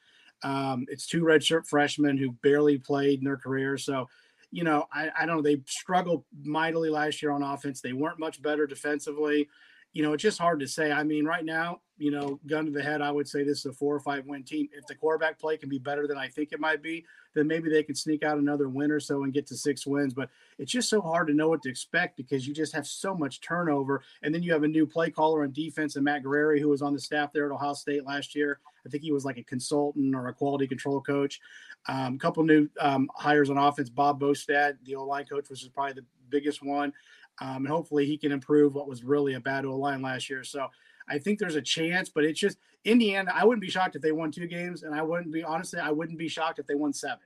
Um, 0.43 0.85
it's 0.87 1.07
two 1.07 1.23
redshirt 1.23 1.65
freshmen 1.65 2.17
who 2.17 2.31
barely 2.43 2.77
played 2.77 3.19
in 3.19 3.25
their 3.25 3.37
career, 3.37 3.77
so 3.77 4.07
you 4.51 4.63
know, 4.63 4.87
I, 4.93 5.09
I 5.17 5.25
don't 5.25 5.37
know. 5.37 5.41
They 5.41 5.61
struggled 5.67 6.23
mightily 6.43 6.89
last 6.89 7.21
year 7.21 7.31
on 7.31 7.43
offense. 7.43 7.81
They 7.81 7.93
weren't 7.93 8.19
much 8.19 8.41
better 8.41 8.67
defensively. 8.67 9.49
You 9.93 10.03
know, 10.03 10.13
it's 10.13 10.23
just 10.23 10.39
hard 10.39 10.59
to 10.59 10.67
say. 10.67 10.91
I 10.91 11.03
mean, 11.03 11.25
right 11.25 11.45
now, 11.45 11.79
you 11.97 12.11
know, 12.11 12.39
gun 12.47 12.65
to 12.65 12.71
the 12.71 12.83
head, 12.83 13.01
I 13.01 13.11
would 13.11 13.27
say 13.27 13.43
this 13.43 13.59
is 13.59 13.65
a 13.67 13.73
four 13.73 13.95
or 13.95 14.01
five 14.01 14.25
win 14.25 14.43
team. 14.43 14.67
If 14.73 14.85
the 14.87 14.95
quarterback 14.95 15.39
play 15.39 15.55
can 15.55 15.69
be 15.69 15.79
better 15.79 16.07
than 16.07 16.17
I 16.17 16.27
think 16.27 16.51
it 16.51 16.59
might 16.59 16.83
be, 16.83 17.05
then 17.33 17.47
maybe 17.47 17.69
they 17.69 17.83
could 17.83 17.97
sneak 17.97 18.23
out 18.23 18.37
another 18.37 18.67
win 18.67 18.91
or 18.91 18.99
so 18.99 19.23
and 19.23 19.33
get 19.33 19.47
to 19.47 19.55
six 19.55 19.87
wins. 19.87 20.13
But 20.13 20.29
it's 20.57 20.71
just 20.71 20.89
so 20.89 20.99
hard 20.99 21.27
to 21.27 21.33
know 21.33 21.47
what 21.47 21.61
to 21.61 21.69
expect 21.69 22.17
because 22.17 22.45
you 22.45 22.53
just 22.53 22.75
have 22.75 22.85
so 22.85 23.15
much 23.15 23.39
turnover. 23.39 24.01
And 24.23 24.35
then 24.35 24.43
you 24.43 24.51
have 24.51 24.63
a 24.63 24.67
new 24.67 24.85
play 24.85 25.09
caller 25.09 25.43
on 25.43 25.53
defense 25.53 25.95
and 25.95 26.03
Matt 26.03 26.23
Guerrieri, 26.23 26.59
who 26.59 26.69
was 26.69 26.81
on 26.81 26.93
the 26.93 26.99
staff 26.99 27.31
there 27.31 27.45
at 27.45 27.53
Ohio 27.53 27.73
State 27.73 28.05
last 28.05 28.35
year. 28.35 28.59
I 28.85 28.89
think 28.89 29.03
he 29.03 29.13
was 29.13 29.25
like 29.25 29.37
a 29.37 29.43
consultant 29.43 30.13
or 30.13 30.27
a 30.27 30.33
quality 30.33 30.67
control 30.67 31.01
coach. 31.01 31.39
Um, 31.87 32.15
a 32.15 32.17
couple 32.17 32.43
new 32.43 32.67
um, 32.79 33.09
hires 33.15 33.49
on 33.49 33.57
offense. 33.57 33.89
Bob 33.89 34.19
Bostad, 34.19 34.77
the 34.83 34.95
O 34.95 35.05
line 35.05 35.25
coach, 35.25 35.49
which 35.49 35.61
is 35.61 35.69
probably 35.69 35.93
the 35.93 36.05
biggest 36.29 36.63
one. 36.63 36.93
Um, 37.39 37.57
and 37.57 37.67
hopefully 37.67 38.05
he 38.05 38.17
can 38.17 38.31
improve 38.31 38.73
what 38.73 38.87
was 38.87 39.03
really 39.03 39.33
a 39.33 39.39
bad 39.39 39.65
O 39.65 39.75
line 39.75 40.01
last 40.01 40.29
year. 40.29 40.43
So 40.43 40.67
I 41.07 41.19
think 41.19 41.39
there's 41.39 41.55
a 41.55 41.61
chance, 41.61 42.09
but 42.09 42.23
it's 42.23 42.39
just 42.39 42.57
Indiana. 42.83 43.31
I 43.33 43.45
wouldn't 43.45 43.61
be 43.61 43.69
shocked 43.69 43.95
if 43.95 44.01
they 44.01 44.11
won 44.11 44.31
two 44.31 44.47
games, 44.47 44.83
and 44.83 44.95
I 44.95 45.01
wouldn't 45.01 45.31
be 45.31 45.43
honestly, 45.43 45.79
I 45.79 45.91
wouldn't 45.91 46.17
be 46.17 46.27
shocked 46.27 46.59
if 46.59 46.67
they 46.67 46.75
won 46.75 46.93
seven. 46.93 47.19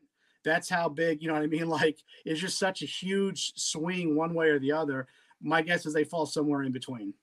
That's 0.44 0.70
how 0.70 0.90
big, 0.90 1.22
you 1.22 1.28
know 1.28 1.34
what 1.36 1.44
I 1.44 1.48
mean? 1.48 1.68
Like 1.70 2.00
it's 2.26 2.40
just 2.40 2.58
such 2.58 2.82
a 2.82 2.86
huge 2.86 3.54
swing 3.56 4.16
one 4.16 4.34
way 4.34 4.50
or 4.50 4.60
the 4.60 4.72
other. 4.72 5.08
My 5.42 5.62
guess 5.62 5.86
is 5.86 5.94
they 5.94 6.04
fall 6.04 6.26
somewhere 6.26 6.64
in 6.64 6.72
between. 6.72 7.14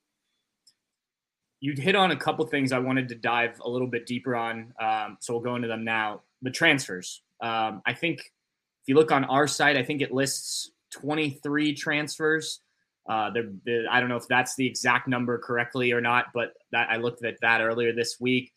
You 1.59 1.73
hit 1.73 1.95
on 1.95 2.11
a 2.11 2.15
couple 2.15 2.45
things 2.45 2.71
I 2.71 2.79
wanted 2.79 3.09
to 3.09 3.15
dive 3.15 3.59
a 3.63 3.69
little 3.69 3.87
bit 3.87 4.05
deeper 4.05 4.35
on, 4.35 4.73
um, 4.79 5.17
so 5.19 5.33
we'll 5.33 5.43
go 5.43 5.55
into 5.55 5.67
them 5.67 5.83
now. 5.83 6.21
The 6.43 6.51
transfers. 6.51 7.23
Um, 7.41 7.81
I 7.85 7.93
think 7.93 8.19
if 8.19 8.87
you 8.87 8.95
look 8.95 9.11
on 9.11 9.25
our 9.25 9.47
site, 9.47 9.77
I 9.77 9.83
think 9.83 10.01
it 10.01 10.13
lists 10.13 10.71
23 10.91 11.75
transfers. 11.75 12.61
Uh, 13.07 13.29
they're, 13.31 13.51
they're, 13.65 13.85
I 13.89 13.99
don't 13.99 14.09
know 14.09 14.17
if 14.17 14.27
that's 14.27 14.55
the 14.55 14.65
exact 14.65 15.07
number 15.07 15.37
correctly 15.37 15.91
or 15.91 16.01
not, 16.01 16.25
but 16.33 16.53
that 16.71 16.89
I 16.89 16.97
looked 16.97 17.23
at 17.23 17.35
that 17.41 17.61
earlier 17.61 17.93
this 17.93 18.17
week. 18.19 18.51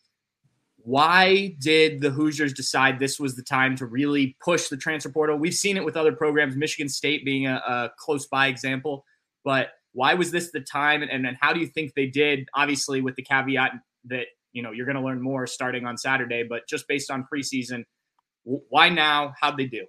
Why 0.83 1.55
did 1.59 2.01
the 2.01 2.11
Hoosiers 2.11 2.55
decide 2.55 2.99
this 2.99 3.21
was 3.21 3.37
the 3.37 3.43
time 3.43 3.77
to 3.77 3.87
really 3.87 4.37
push 4.43 4.69
the 4.69 4.77
transfer 4.77 5.11
portal? 5.11 5.37
We've 5.37 5.55
seen 5.55 5.77
it 5.77 5.85
with 5.85 5.97
other 5.97 6.13
programs, 6.13 6.57
Michigan 6.57 6.89
State 6.89 7.25
being 7.25 7.47
a, 7.47 7.57
a 7.57 7.91
close 7.99 8.27
by 8.27 8.47
example, 8.47 9.05
but 9.45 9.69
why 9.93 10.15
was 10.15 10.31
this 10.31 10.51
the 10.53 10.61
time? 10.61 11.03
And, 11.03 11.27
and 11.27 11.37
how 11.41 11.53
do 11.53 11.61
you 11.61 11.67
think 11.67 11.95
they 11.95 12.07
did? 12.07 12.49
Obviously, 12.55 13.03
with 13.03 13.17
the 13.17 13.23
caveat 13.23 13.73
that 14.07 14.27
you 14.53 14.63
know 14.63 14.73
you're 14.73 14.87
going 14.87 14.97
to 14.97 15.03
learn 15.03 15.21
more 15.21 15.47
starting 15.47 15.85
on 15.85 15.97
Saturday, 15.97 16.45
but 16.49 16.63
just 16.69 16.87
based 16.89 17.11
on 17.11 17.27
preseason, 17.33 17.85
why 18.45 18.89
now? 18.89 19.35
How'd 19.41 19.57
they 19.57 19.67
do? 19.67 19.87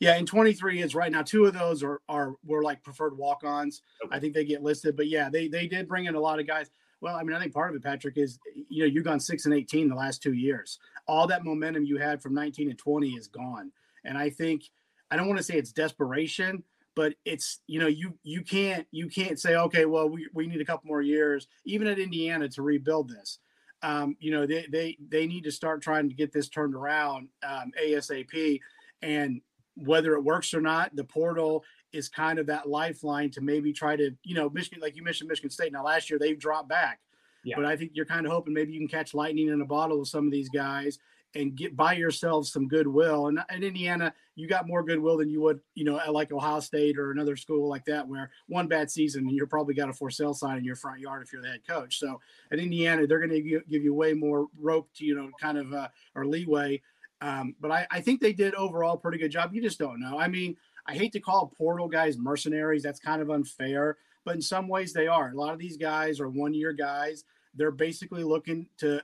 Yeah, 0.00 0.16
in 0.16 0.26
23 0.26 0.82
is 0.82 0.94
right 0.94 1.10
now. 1.10 1.22
Two 1.22 1.46
of 1.46 1.54
those 1.54 1.82
are 1.82 2.00
are 2.08 2.34
were 2.44 2.62
like 2.62 2.82
preferred 2.82 3.16
walk-ons. 3.16 3.82
Okay. 4.04 4.16
I 4.16 4.20
think 4.20 4.34
they 4.34 4.44
get 4.44 4.62
listed, 4.62 4.96
but 4.96 5.08
yeah, 5.08 5.30
they 5.30 5.48
they 5.48 5.66
did 5.66 5.88
bring 5.88 6.06
in 6.06 6.14
a 6.14 6.20
lot 6.20 6.40
of 6.40 6.46
guys. 6.46 6.70
Well, 7.00 7.16
I 7.16 7.22
mean, 7.22 7.36
I 7.36 7.40
think 7.40 7.52
part 7.52 7.70
of 7.70 7.76
it, 7.76 7.82
Patrick, 7.82 8.16
is 8.16 8.38
you 8.68 8.82
know 8.82 8.86
you've 8.86 9.04
gone 9.04 9.20
six 9.20 9.44
and 9.46 9.54
18 9.54 9.88
the 9.88 9.94
last 9.94 10.22
two 10.22 10.32
years. 10.32 10.78
All 11.06 11.26
that 11.26 11.44
momentum 11.44 11.84
you 11.84 11.96
had 11.96 12.22
from 12.22 12.34
19 12.34 12.70
and 12.70 12.78
20 12.78 13.10
is 13.10 13.28
gone, 13.28 13.70
and 14.04 14.18
I 14.18 14.30
think 14.30 14.64
I 15.10 15.16
don't 15.16 15.28
want 15.28 15.38
to 15.38 15.44
say 15.44 15.54
it's 15.54 15.72
desperation, 15.72 16.62
but 16.94 17.14
it's 17.24 17.60
you 17.66 17.78
know 17.78 17.86
you 17.86 18.14
you 18.22 18.42
can't 18.42 18.86
you 18.90 19.08
can't 19.08 19.38
say 19.38 19.56
okay, 19.56 19.84
well 19.84 20.08
we 20.08 20.28
we 20.32 20.46
need 20.46 20.60
a 20.60 20.64
couple 20.64 20.88
more 20.88 21.02
years, 21.02 21.46
even 21.64 21.86
at 21.86 21.98
Indiana, 21.98 22.48
to 22.48 22.62
rebuild 22.62 23.08
this. 23.08 23.38
Um, 23.84 24.16
you 24.18 24.30
know 24.30 24.46
they 24.46 24.66
they 24.70 24.96
they 25.10 25.26
need 25.26 25.44
to 25.44 25.52
start 25.52 25.82
trying 25.82 26.08
to 26.08 26.14
get 26.14 26.32
this 26.32 26.48
turned 26.48 26.74
around 26.74 27.28
um, 27.46 27.70
ASAP, 27.80 28.60
and 29.02 29.42
whether 29.76 30.14
it 30.14 30.24
works 30.24 30.54
or 30.54 30.60
not, 30.60 30.94
the 30.96 31.04
portal 31.04 31.64
is 31.92 32.08
kind 32.08 32.38
of 32.38 32.46
that 32.46 32.68
lifeline 32.68 33.30
to 33.30 33.40
maybe 33.40 33.72
try 33.72 33.96
to, 33.96 34.10
you 34.22 34.34
know, 34.34 34.48
Michigan, 34.50 34.80
like 34.80 34.96
you 34.96 35.02
mentioned, 35.02 35.28
Michigan 35.28 35.50
State. 35.50 35.72
Now, 35.72 35.84
last 35.84 36.08
year 36.08 36.18
they've 36.18 36.38
dropped 36.38 36.68
back, 36.68 37.00
yeah. 37.44 37.56
but 37.56 37.64
I 37.64 37.76
think 37.76 37.92
you're 37.94 38.06
kind 38.06 38.26
of 38.26 38.32
hoping 38.32 38.54
maybe 38.54 38.72
you 38.72 38.78
can 38.78 38.88
catch 38.88 39.14
lightning 39.14 39.48
in 39.48 39.60
a 39.60 39.66
bottle 39.66 39.98
with 39.98 40.08
some 40.08 40.26
of 40.26 40.32
these 40.32 40.48
guys 40.48 40.98
and 41.34 41.56
get 41.56 41.76
buy 41.76 41.94
yourselves 41.94 42.52
some 42.52 42.68
goodwill. 42.68 43.26
And 43.26 43.40
in 43.50 43.62
Indiana, 43.62 44.12
you 44.36 44.48
got 44.48 44.66
more 44.66 44.82
goodwill 44.82 45.16
than 45.16 45.28
you 45.28 45.40
would, 45.42 45.60
you 45.74 45.84
know, 45.84 45.98
at 45.98 46.12
like 46.12 46.32
Ohio 46.32 46.60
State 46.60 46.98
or 46.98 47.10
another 47.10 47.36
school 47.36 47.68
like 47.68 47.84
that, 47.86 48.06
where 48.06 48.30
one 48.46 48.68
bad 48.68 48.90
season 48.90 49.26
and 49.26 49.32
you're 49.32 49.46
probably 49.46 49.74
got 49.74 49.88
a 49.88 49.92
for 49.92 50.10
sale 50.10 50.34
sign 50.34 50.58
in 50.58 50.64
your 50.64 50.76
front 50.76 51.00
yard 51.00 51.22
if 51.22 51.32
you're 51.32 51.42
the 51.42 51.48
head 51.48 51.66
coach. 51.66 51.98
So 51.98 52.20
at 52.52 52.58
Indiana, 52.58 53.06
they're 53.06 53.26
going 53.26 53.30
to 53.30 53.62
give 53.68 53.82
you 53.82 53.94
way 53.94 54.12
more 54.14 54.46
rope 54.60 54.88
to, 54.96 55.04
you 55.04 55.14
know, 55.14 55.30
kind 55.40 55.58
of 55.58 55.72
uh, 55.72 55.88
or 56.14 56.26
leeway. 56.26 56.80
Um, 57.20 57.54
but 57.60 57.70
I, 57.70 57.86
I 57.90 58.00
think 58.00 58.20
they 58.20 58.32
did 58.32 58.54
overall 58.54 58.96
pretty 58.96 59.18
good 59.18 59.30
job. 59.30 59.54
You 59.54 59.62
just 59.62 59.78
don't 59.78 60.00
know. 60.00 60.18
I 60.18 60.28
mean, 60.28 60.56
I 60.86 60.94
hate 60.94 61.12
to 61.12 61.20
call 61.20 61.52
portal 61.56 61.88
guys 61.88 62.18
mercenaries. 62.18 62.82
That's 62.82 63.00
kind 63.00 63.22
of 63.22 63.30
unfair, 63.30 63.96
but 64.24 64.34
in 64.34 64.42
some 64.42 64.68
ways 64.68 64.92
they 64.92 65.06
are. 65.06 65.30
A 65.30 65.34
lot 65.34 65.54
of 65.54 65.58
these 65.58 65.76
guys 65.76 66.20
are 66.20 66.28
one 66.28 66.52
year 66.52 66.72
guys 66.72 67.24
they're 67.56 67.70
basically 67.70 68.24
looking 68.24 68.66
to 68.78 69.00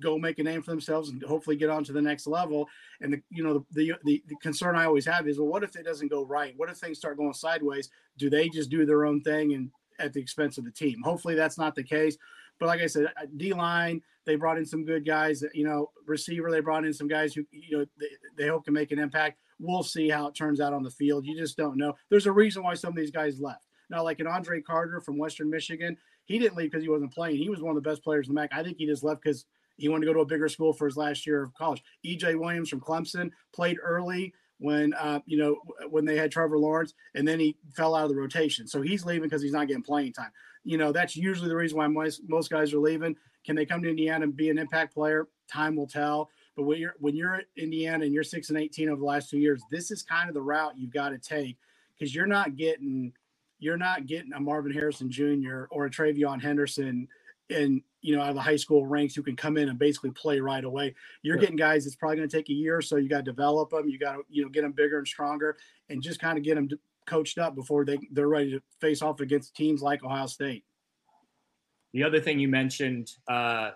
go 0.00 0.18
make 0.18 0.38
a 0.38 0.42
name 0.42 0.62
for 0.62 0.70
themselves 0.70 1.10
and 1.10 1.22
hopefully 1.22 1.56
get 1.56 1.70
on 1.70 1.84
to 1.84 1.92
the 1.92 2.02
next 2.02 2.26
level. 2.26 2.68
And 3.00 3.12
the 3.12 3.22
you 3.30 3.42
know 3.42 3.64
the, 3.72 3.94
the 4.04 4.22
the 4.26 4.36
concern 4.36 4.76
I 4.76 4.86
always 4.86 5.06
have 5.06 5.28
is 5.28 5.38
well, 5.38 5.48
what 5.48 5.62
if 5.62 5.76
it 5.76 5.84
doesn't 5.84 6.10
go 6.10 6.24
right? 6.24 6.54
What 6.56 6.70
if 6.70 6.76
things 6.76 6.98
start 6.98 7.18
going 7.18 7.32
sideways? 7.34 7.90
Do 8.18 8.30
they 8.30 8.48
just 8.48 8.70
do 8.70 8.86
their 8.86 9.04
own 9.04 9.20
thing 9.22 9.54
and 9.54 9.70
at 9.98 10.12
the 10.12 10.20
expense 10.20 10.58
of 10.58 10.64
the 10.64 10.70
team? 10.70 11.02
Hopefully 11.02 11.34
that's 11.34 11.58
not 11.58 11.74
the 11.74 11.84
case. 11.84 12.16
But 12.58 12.66
like 12.66 12.80
I 12.80 12.86
said, 12.86 13.06
uh, 13.06 13.26
D 13.36 13.52
line 13.52 14.02
they 14.26 14.36
brought 14.36 14.58
in 14.58 14.66
some 14.66 14.84
good 14.84 15.06
guys. 15.06 15.42
You 15.54 15.64
know, 15.64 15.90
receiver 16.06 16.50
they 16.50 16.60
brought 16.60 16.84
in 16.84 16.92
some 16.92 17.08
guys 17.08 17.34
who 17.34 17.44
you 17.50 17.78
know 17.78 17.86
they, 17.98 18.06
they 18.36 18.48
hope 18.48 18.64
can 18.64 18.74
make 18.74 18.92
an 18.92 18.98
impact. 18.98 19.38
We'll 19.58 19.82
see 19.82 20.08
how 20.08 20.26
it 20.28 20.34
turns 20.34 20.60
out 20.60 20.72
on 20.72 20.82
the 20.82 20.90
field. 20.90 21.26
You 21.26 21.36
just 21.36 21.56
don't 21.56 21.76
know. 21.76 21.94
There's 22.08 22.26
a 22.26 22.32
reason 22.32 22.62
why 22.62 22.74
some 22.74 22.90
of 22.90 22.96
these 22.96 23.10
guys 23.10 23.40
left. 23.40 23.66
Now, 23.90 24.04
like 24.04 24.20
an 24.20 24.26
Andre 24.26 24.62
Carter 24.62 25.00
from 25.00 25.18
Western 25.18 25.50
Michigan, 25.50 25.96
he 26.24 26.38
didn't 26.38 26.56
leave 26.56 26.70
because 26.70 26.82
he 26.82 26.88
wasn't 26.88 27.12
playing. 27.12 27.36
He 27.36 27.48
was 27.48 27.60
one 27.60 27.76
of 27.76 27.82
the 27.82 27.88
best 27.88 28.02
players 28.02 28.28
in 28.28 28.34
the 28.34 28.40
MAC. 28.40 28.50
I 28.52 28.62
think 28.62 28.78
he 28.78 28.86
just 28.86 29.02
left 29.02 29.22
because 29.22 29.46
he 29.76 29.88
wanted 29.88 30.06
to 30.06 30.12
go 30.12 30.14
to 30.14 30.20
a 30.20 30.26
bigger 30.26 30.48
school 30.48 30.72
for 30.72 30.86
his 30.86 30.96
last 30.96 31.26
year 31.26 31.42
of 31.42 31.54
college. 31.54 31.82
EJ 32.04 32.38
Williams 32.38 32.68
from 32.68 32.80
Clemson 32.80 33.30
played 33.52 33.78
early 33.82 34.34
when 34.58 34.92
uh, 34.94 35.20
you 35.26 35.38
know 35.38 35.56
when 35.88 36.04
they 36.04 36.16
had 36.16 36.30
Trevor 36.30 36.58
Lawrence, 36.58 36.94
and 37.14 37.26
then 37.26 37.40
he 37.40 37.56
fell 37.74 37.94
out 37.94 38.04
of 38.04 38.10
the 38.10 38.16
rotation. 38.16 38.68
So 38.68 38.82
he's 38.82 39.04
leaving 39.04 39.22
because 39.22 39.42
he's 39.42 39.52
not 39.52 39.68
getting 39.68 39.82
playing 39.82 40.12
time. 40.12 40.30
You 40.64 40.76
know 40.76 40.92
that's 40.92 41.16
usually 41.16 41.48
the 41.48 41.56
reason 41.56 41.78
why 41.78 41.86
most, 41.86 42.22
most 42.28 42.50
guys 42.50 42.72
are 42.72 42.78
leaving. 42.78 43.16
Can 43.44 43.56
they 43.56 43.64
come 43.64 43.82
to 43.82 43.88
Indiana 43.88 44.24
and 44.24 44.36
be 44.36 44.50
an 44.50 44.58
impact 44.58 44.94
player? 44.94 45.26
Time 45.50 45.74
will 45.74 45.86
tell. 45.86 46.28
But 46.56 46.64
when 46.64 46.78
you're 46.78 46.94
when 46.98 47.16
you're 47.16 47.36
at 47.36 47.46
Indiana 47.56 48.04
and 48.04 48.12
you're 48.12 48.22
six 48.22 48.50
and 48.50 48.58
eighteen 48.58 48.90
over 48.90 49.00
the 49.00 49.06
last 49.06 49.30
two 49.30 49.38
years, 49.38 49.62
this 49.70 49.90
is 49.90 50.02
kind 50.02 50.28
of 50.28 50.34
the 50.34 50.42
route 50.42 50.76
you've 50.76 50.92
got 50.92 51.08
to 51.08 51.18
take 51.18 51.56
because 51.98 52.14
you're 52.14 52.26
not 52.26 52.56
getting 52.56 53.12
you're 53.60 53.76
not 53.76 54.06
getting 54.06 54.32
a 54.32 54.40
Marvin 54.40 54.72
Harrison 54.72 55.10
Jr. 55.10 55.64
or 55.70 55.86
a 55.86 55.90
TreVeyon 55.90 56.42
Henderson 56.42 57.06
in 57.50 57.82
you 58.00 58.16
know 58.16 58.22
out 58.22 58.30
of 58.30 58.34
the 58.34 58.40
high 58.40 58.56
school 58.56 58.86
ranks 58.86 59.14
who 59.14 59.22
can 59.22 59.36
come 59.36 59.56
in 59.56 59.68
and 59.68 59.78
basically 59.78 60.10
play 60.12 60.40
right 60.40 60.64
away. 60.64 60.94
You're 61.22 61.36
getting 61.36 61.56
guys 61.56 61.86
it's 61.86 61.96
probably 61.96 62.16
going 62.16 62.28
to 62.28 62.36
take 62.36 62.48
a 62.48 62.54
year 62.54 62.78
or 62.78 62.82
so. 62.82 62.96
You 62.96 63.08
got 63.08 63.18
to 63.18 63.30
develop 63.30 63.70
them. 63.70 63.88
You 63.88 63.98
got 63.98 64.14
to 64.14 64.22
you 64.28 64.42
know 64.42 64.48
get 64.48 64.62
them 64.62 64.72
bigger 64.72 64.98
and 64.98 65.06
stronger, 65.06 65.56
and 65.88 66.02
just 66.02 66.20
kind 66.20 66.38
of 66.38 66.44
get 66.44 66.54
them 66.54 66.68
coached 67.06 67.38
up 67.38 67.54
before 67.54 67.84
they 67.84 67.98
they're 68.12 68.28
ready 68.28 68.52
to 68.52 68.62
face 68.80 69.02
off 69.02 69.20
against 69.20 69.54
teams 69.54 69.82
like 69.82 70.02
Ohio 70.02 70.26
State. 70.26 70.64
The 71.92 72.04
other 72.04 72.20
thing 72.20 72.38
you 72.38 72.48
mentioned, 72.48 73.10
uh, 73.28 73.72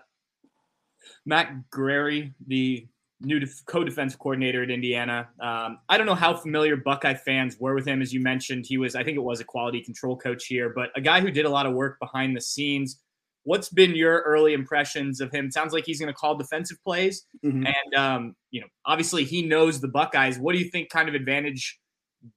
Matt 1.25 1.53
Guerrieri, 1.69 2.33
the 2.47 2.87
new 3.21 3.45
co-defense 3.65 4.15
coordinator 4.15 4.63
at 4.63 4.69
Indiana. 4.69 5.29
Um, 5.39 5.79
I 5.89 5.97
don't 5.97 6.05
know 6.05 6.15
how 6.15 6.35
familiar 6.35 6.75
Buckeye 6.75 7.13
fans 7.13 7.57
were 7.59 7.73
with 7.73 7.87
him. 7.87 8.01
As 8.01 8.13
you 8.13 8.19
mentioned, 8.19 8.65
he 8.67 8.77
was, 8.77 8.95
I 8.95 9.03
think 9.03 9.17
it 9.17 9.23
was 9.23 9.39
a 9.39 9.45
quality 9.45 9.81
control 9.81 10.17
coach 10.17 10.45
here, 10.45 10.69
but 10.69 10.89
a 10.95 11.01
guy 11.01 11.21
who 11.21 11.31
did 11.31 11.45
a 11.45 11.49
lot 11.49 11.65
of 11.65 11.73
work 11.73 11.97
behind 11.99 12.35
the 12.35 12.41
scenes. 12.41 13.01
What's 13.43 13.69
been 13.69 13.95
your 13.95 14.21
early 14.21 14.53
impressions 14.53 15.21
of 15.21 15.31
him? 15.31 15.51
Sounds 15.51 15.71
like 15.71 15.85
he's 15.85 15.99
going 15.99 16.11
to 16.11 16.17
call 16.17 16.35
defensive 16.35 16.77
plays, 16.83 17.27
mm-hmm. 17.45 17.67
and 17.67 17.95
um, 17.95 18.35
you 18.49 18.59
know, 18.59 18.67
obviously 18.87 19.23
he 19.23 19.43
knows 19.43 19.79
the 19.79 19.87
Buckeyes. 19.87 20.39
What 20.39 20.53
do 20.53 20.57
you 20.57 20.69
think 20.71 20.89
kind 20.89 21.07
of 21.07 21.13
advantage 21.13 21.79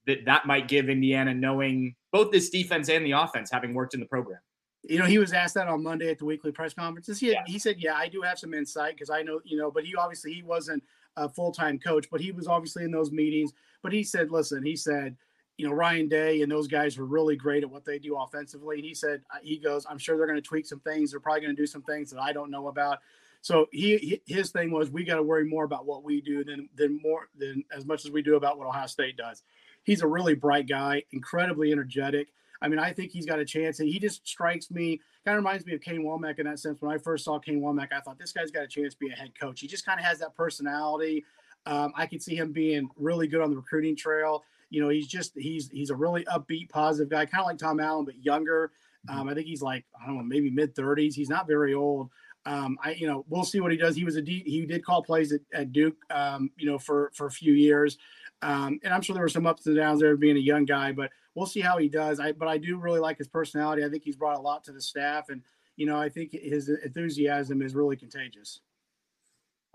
that 0.06 0.26
that 0.26 0.47
might 0.47 0.68
give 0.68 0.90
Indiana, 0.90 1.32
knowing 1.32 1.94
both 2.12 2.30
this 2.30 2.50
defense 2.50 2.90
and 2.90 3.06
the 3.06 3.12
offense, 3.12 3.50
having 3.50 3.73
worked 3.73 3.94
in 3.94 4.00
the 4.00 4.06
program? 4.06 4.40
You 4.85 4.99
know, 4.99 5.06
he 5.06 5.18
was 5.18 5.32
asked 5.32 5.54
that 5.54 5.68
on 5.68 5.82
Monday 5.82 6.11
at 6.11 6.18
the 6.18 6.25
weekly 6.25 6.52
press 6.52 6.75
conferences. 6.75 7.18
He, 7.18 7.32
yeah. 7.32 7.42
he 7.47 7.58
said, 7.58 7.76
yeah, 7.78 7.94
I 7.94 8.08
do 8.08 8.23
have 8.23 8.38
some 8.38 8.54
insight 8.54 8.94
because 8.94 9.11
I 9.11 9.23
know, 9.23 9.40
you 9.44 9.58
know, 9.58 9.70
but 9.70 9.85
he 9.85 9.94
obviously, 9.97 10.32
he 10.32 10.42
wasn't 10.42 10.82
a 11.16 11.28
full-time 11.28 11.78
coach, 11.78 12.06
but 12.11 12.20
he 12.20 12.30
was 12.30 12.47
obviously 12.47 12.85
in 12.85 12.92
those 12.92 13.11
meetings, 13.11 13.52
but 13.82 13.92
he 13.92 14.04
said, 14.04 14.30
listen, 14.30 14.62
he 14.64 14.76
said, 14.76 15.16
you 15.56 15.66
know, 15.66 15.75
Ryan 15.75 16.08
Day 16.08 16.42
and 16.42 16.52
those 16.52 16.68
guys 16.68 16.97
were 16.97 17.04
really 17.04 17.35
great 17.35 17.64
at 17.64 17.70
what 17.70 17.85
they 17.85 17.99
do 17.99 18.16
offensively. 18.16 18.76
And 18.76 18.85
he 18.85 18.94
said, 18.94 19.23
uh, 19.35 19.38
he 19.42 19.58
goes, 19.58 19.85
I'm 19.90 19.99
sure 19.99 20.16
they're 20.16 20.28
going 20.28 20.40
to 20.40 20.49
tweak 20.49 20.66
some 20.66 20.78
things. 20.78 21.11
They're 21.11 21.18
probably 21.18 21.40
going 21.40 21.56
to 21.56 21.61
do 21.61 21.66
some 21.66 21.82
things 21.82 22.11
that 22.12 22.20
I 22.20 22.32
don't 22.32 22.52
know 22.52 22.68
about. 22.68 22.99
So 23.40 23.66
he, 23.73 24.23
his 24.26 24.50
thing 24.50 24.70
was, 24.70 24.90
we 24.90 25.02
got 25.02 25.16
to 25.16 25.23
worry 25.25 25.44
more 25.44 25.64
about 25.64 25.85
what 25.85 26.04
we 26.04 26.20
do 26.20 26.44
than, 26.44 26.68
than 26.76 27.00
more 27.02 27.28
than 27.37 27.64
as 27.76 27.85
much 27.85 28.04
as 28.04 28.12
we 28.12 28.23
do 28.23 28.37
about 28.37 28.56
what 28.56 28.68
Ohio 28.68 28.87
State 28.87 29.16
does. 29.16 29.42
He's 29.82 30.02
a 30.02 30.06
really 30.06 30.35
bright 30.35 30.68
guy, 30.68 31.02
incredibly 31.11 31.73
energetic. 31.73 32.28
I 32.61 32.69
mean, 32.69 32.79
I 32.79 32.93
think 32.93 33.12
he's 33.12 33.27
got 33.27 33.38
a 33.38 33.45
chance. 33.45 33.81
And 33.81 33.88
he 33.88 33.99
just 33.99 34.27
strikes 34.27 34.71
me, 34.71 35.00
kind 35.25 35.37
of 35.37 35.45
reminds 35.45 35.65
me 35.67 35.75
of 35.75 35.81
Kane 35.81 36.03
Wommack 36.03 36.38
in 36.38 36.47
that 36.47 36.59
sense. 36.59 36.81
When 36.81 36.93
I 36.93 36.99
first 36.99 37.25
saw 37.25 37.38
Kane 37.38 37.61
Wommack, 37.61 37.93
I 37.93 38.00
thought 38.00 38.19
this 38.19 38.33
guy's 38.33 38.50
got 38.50 38.65
a 38.65 38.69
chance 38.69 38.95
to 38.95 38.99
be 38.99 39.11
a 39.11 39.15
head 39.15 39.33
coach. 39.38 39.61
He 39.61 39.67
just 39.67 39.87
kind 39.87 39.99
of 39.99 40.05
has 40.05 40.19
that 40.19 40.35
personality. 40.35 41.25
Um, 41.67 41.93
I 41.97 42.07
could 42.07 42.23
see 42.23 42.35
him 42.35 42.53
being 42.53 42.88
really 42.97 43.29
good 43.29 43.41
on 43.41 43.50
the 43.50 43.57
recruiting 43.57 43.97
trail. 43.97 44.45
You 44.71 44.83
know, 44.83 44.88
he's 44.88 45.07
just 45.07 45.33
he's 45.35 45.71
he's 45.71 45.91
a 45.91 45.97
really 45.97 46.25
upbeat, 46.25 46.69
positive 46.69 47.11
guy, 47.11 47.27
kind 47.27 47.41
of 47.41 47.47
like 47.47 47.59
Tom 47.59 47.81
Allen, 47.81 48.05
but 48.05 48.23
younger. 48.23 48.73
Mm-hmm. 49.09 49.21
Um, 49.21 49.29
I 49.29 49.35
think 49.35 49.47
he's 49.47 49.62
like 49.62 49.85
I 50.00 50.07
don't 50.07 50.17
know, 50.17 50.23
maybe 50.23 50.50
mid 50.50 50.75
thirties. 50.75 51.15
He's 51.15 51.31
not 51.31 51.47
very 51.47 51.75
old. 51.75 52.11
Um, 52.47 52.79
I 52.83 52.93
you 52.93 53.07
know 53.07 53.25
we'll 53.29 53.45
see 53.45 53.61
what 53.61 53.73
he 53.73 53.79
does. 53.79 53.97
He 53.97 54.05
was 54.05 54.17
a 54.17 54.23
D, 54.23 54.43
he 54.47 54.65
did 54.67 54.85
call 54.85 55.03
plays 55.03 55.33
at, 55.33 55.41
at 55.53 55.73
Duke, 55.73 55.97
um, 56.11 56.50
you 56.57 56.67
know, 56.67 56.79
for 56.79 57.11
for 57.15 57.27
a 57.27 57.31
few 57.31 57.53
years, 57.53 57.99
um, 58.43 58.79
and 58.83 58.93
I'm 58.93 59.03
sure 59.03 59.15
there 59.15 59.23
were 59.23 59.29
some 59.29 59.47
ups 59.47 59.67
and 59.67 59.77
downs 59.77 60.00
there 60.00 60.17
being 60.17 60.37
a 60.37 60.41
young 60.41 60.65
guy. 60.65 60.93
But 60.93 61.11
we'll 61.38 61.47
see 61.47 61.61
how 61.61 61.78
he 61.78 61.88
does. 61.88 62.18
I, 62.18 62.33
but 62.33 62.49
I 62.49 62.59
do 62.59 62.76
really 62.76 62.99
like 62.99 63.16
his 63.16 63.28
personality. 63.28 63.85
I 63.85 63.88
think 63.88 64.02
he's 64.02 64.16
brought 64.16 64.37
a 64.37 64.40
lot 64.40 64.64
to 64.64 64.73
the 64.73 64.83
staff, 64.83 65.28
and 65.28 65.40
you 65.76 65.87
know, 65.87 65.97
I 65.97 66.09
think 66.09 66.33
his 66.33 66.68
enthusiasm 66.68 67.62
is 67.62 67.75
really 67.76 67.97
contagious. 67.97 68.61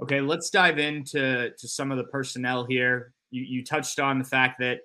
Okay, 0.02 0.20
let's 0.20 0.50
dive 0.50 0.78
into 0.78 1.52
to 1.58 1.68
some 1.68 1.92
of 1.92 1.98
the 1.98 2.04
personnel 2.06 2.66
here. 2.66 3.14
You, 3.32 3.44
you 3.44 3.64
touched 3.64 4.00
on 4.00 4.20
the 4.20 4.26
fact 4.26 4.60
that 4.60 4.80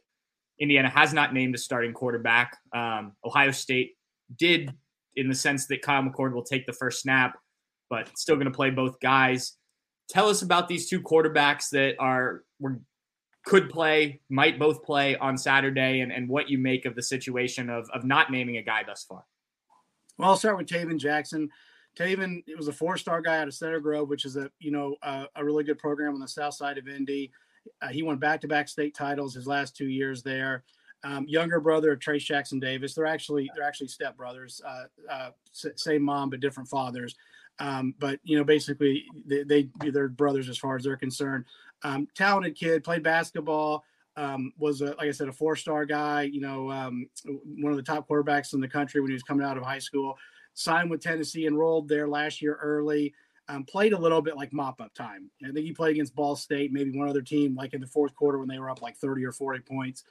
Indiana 0.60 0.88
has 0.88 1.12
not 1.12 1.34
named 1.34 1.56
a 1.56 1.58
starting 1.58 1.92
quarterback. 1.92 2.56
Um, 2.72 3.12
Ohio 3.24 3.50
State 3.50 3.96
did, 4.36 4.72
in 5.16 5.28
the 5.28 5.34
sense 5.34 5.66
that 5.66 5.82
Kyle 5.82 6.02
McCord 6.02 6.32
will 6.32 6.44
take 6.44 6.66
the 6.66 6.72
first 6.72 7.02
snap, 7.02 7.36
but 7.90 8.16
still 8.16 8.36
going 8.36 8.46
to 8.46 8.52
play 8.52 8.70
both 8.70 9.00
guys. 9.00 9.54
Tell 10.08 10.28
us 10.28 10.42
about 10.42 10.68
these 10.68 10.88
two 10.88 11.02
quarterbacks 11.02 11.70
that 11.70 11.96
are 11.98 12.44
were 12.60 12.80
could 13.48 13.70
play, 13.70 14.20
might 14.28 14.58
both 14.58 14.84
play 14.84 15.16
on 15.16 15.38
Saturday, 15.38 16.00
and, 16.00 16.12
and 16.12 16.28
what 16.28 16.50
you 16.50 16.58
make 16.58 16.84
of 16.84 16.94
the 16.94 17.02
situation 17.02 17.70
of, 17.70 17.88
of 17.94 18.04
not 18.04 18.30
naming 18.30 18.58
a 18.58 18.62
guy 18.62 18.82
thus 18.86 19.04
far. 19.04 19.24
Well, 20.18 20.28
I'll 20.28 20.36
start 20.36 20.58
with 20.58 20.66
Tayven 20.66 20.98
Jackson. 20.98 21.48
Tayven, 21.98 22.42
it 22.46 22.58
was 22.58 22.68
a 22.68 22.72
four-star 22.72 23.22
guy 23.22 23.38
out 23.38 23.48
of 23.48 23.54
Center 23.54 23.80
Grove, 23.80 24.10
which 24.10 24.26
is 24.26 24.36
a 24.36 24.50
you 24.60 24.70
know 24.70 24.96
a, 25.02 25.26
a 25.36 25.44
really 25.44 25.64
good 25.64 25.78
program 25.78 26.12
on 26.12 26.20
the 26.20 26.28
south 26.28 26.54
side 26.54 26.76
of 26.76 26.88
Indy. 26.88 27.32
Uh, 27.80 27.88
he 27.88 28.02
won 28.02 28.18
back-to-back 28.18 28.68
state 28.68 28.94
titles 28.94 29.34
his 29.34 29.46
last 29.46 29.74
two 29.74 29.88
years 29.88 30.22
there. 30.22 30.62
Um, 31.02 31.24
younger 31.26 31.58
brother 31.58 31.92
of 31.92 32.00
Trayce 32.00 32.24
Jackson 32.24 32.60
Davis. 32.60 32.92
They're 32.92 33.06
actually 33.06 33.50
they're 33.54 33.66
actually 33.66 33.88
stepbrothers, 33.88 34.60
uh, 34.66 34.84
uh, 35.10 35.30
same 35.52 36.02
mom 36.02 36.28
but 36.28 36.40
different 36.40 36.68
fathers. 36.68 37.16
Um, 37.60 37.94
but 37.98 38.20
you 38.22 38.36
know, 38.36 38.44
basically, 38.44 39.04
they, 39.26 39.42
they 39.42 39.68
they're 39.90 40.08
brothers 40.08 40.48
as 40.48 40.58
far 40.58 40.76
as 40.76 40.84
they're 40.84 40.96
concerned. 40.96 41.44
Um, 41.82 42.08
talented 42.14 42.56
kid, 42.56 42.84
played 42.84 43.02
basketball. 43.02 43.84
Um, 44.16 44.52
was 44.58 44.80
a, 44.80 44.86
like 44.96 45.08
I 45.08 45.12
said, 45.12 45.28
a 45.28 45.32
four-star 45.32 45.84
guy. 45.84 46.22
You 46.22 46.40
know, 46.40 46.70
um, 46.70 47.08
one 47.60 47.72
of 47.72 47.76
the 47.76 47.84
top 47.84 48.08
quarterbacks 48.08 48.52
in 48.52 48.60
the 48.60 48.68
country 48.68 49.00
when 49.00 49.10
he 49.10 49.14
was 49.14 49.22
coming 49.22 49.46
out 49.46 49.56
of 49.56 49.62
high 49.62 49.78
school. 49.78 50.18
Signed 50.54 50.90
with 50.90 51.00
Tennessee, 51.00 51.46
enrolled 51.46 51.88
there 51.88 52.08
last 52.08 52.42
year 52.42 52.58
early. 52.60 53.14
Um, 53.48 53.64
played 53.64 53.92
a 53.92 53.98
little 53.98 54.20
bit 54.20 54.36
like 54.36 54.52
mop-up 54.52 54.92
time. 54.92 55.30
I 55.42 55.52
think 55.52 55.64
he 55.64 55.72
played 55.72 55.92
against 55.92 56.16
Ball 56.16 56.36
State, 56.36 56.72
maybe 56.72 56.98
one 56.98 57.08
other 57.08 57.22
team, 57.22 57.54
like 57.54 57.74
in 57.74 57.80
the 57.80 57.86
fourth 57.86 58.14
quarter 58.14 58.38
when 58.38 58.48
they 58.48 58.58
were 58.58 58.68
up 58.68 58.82
like 58.82 58.96
30 58.96 59.24
or 59.24 59.32
40 59.32 59.60
points. 59.60 60.04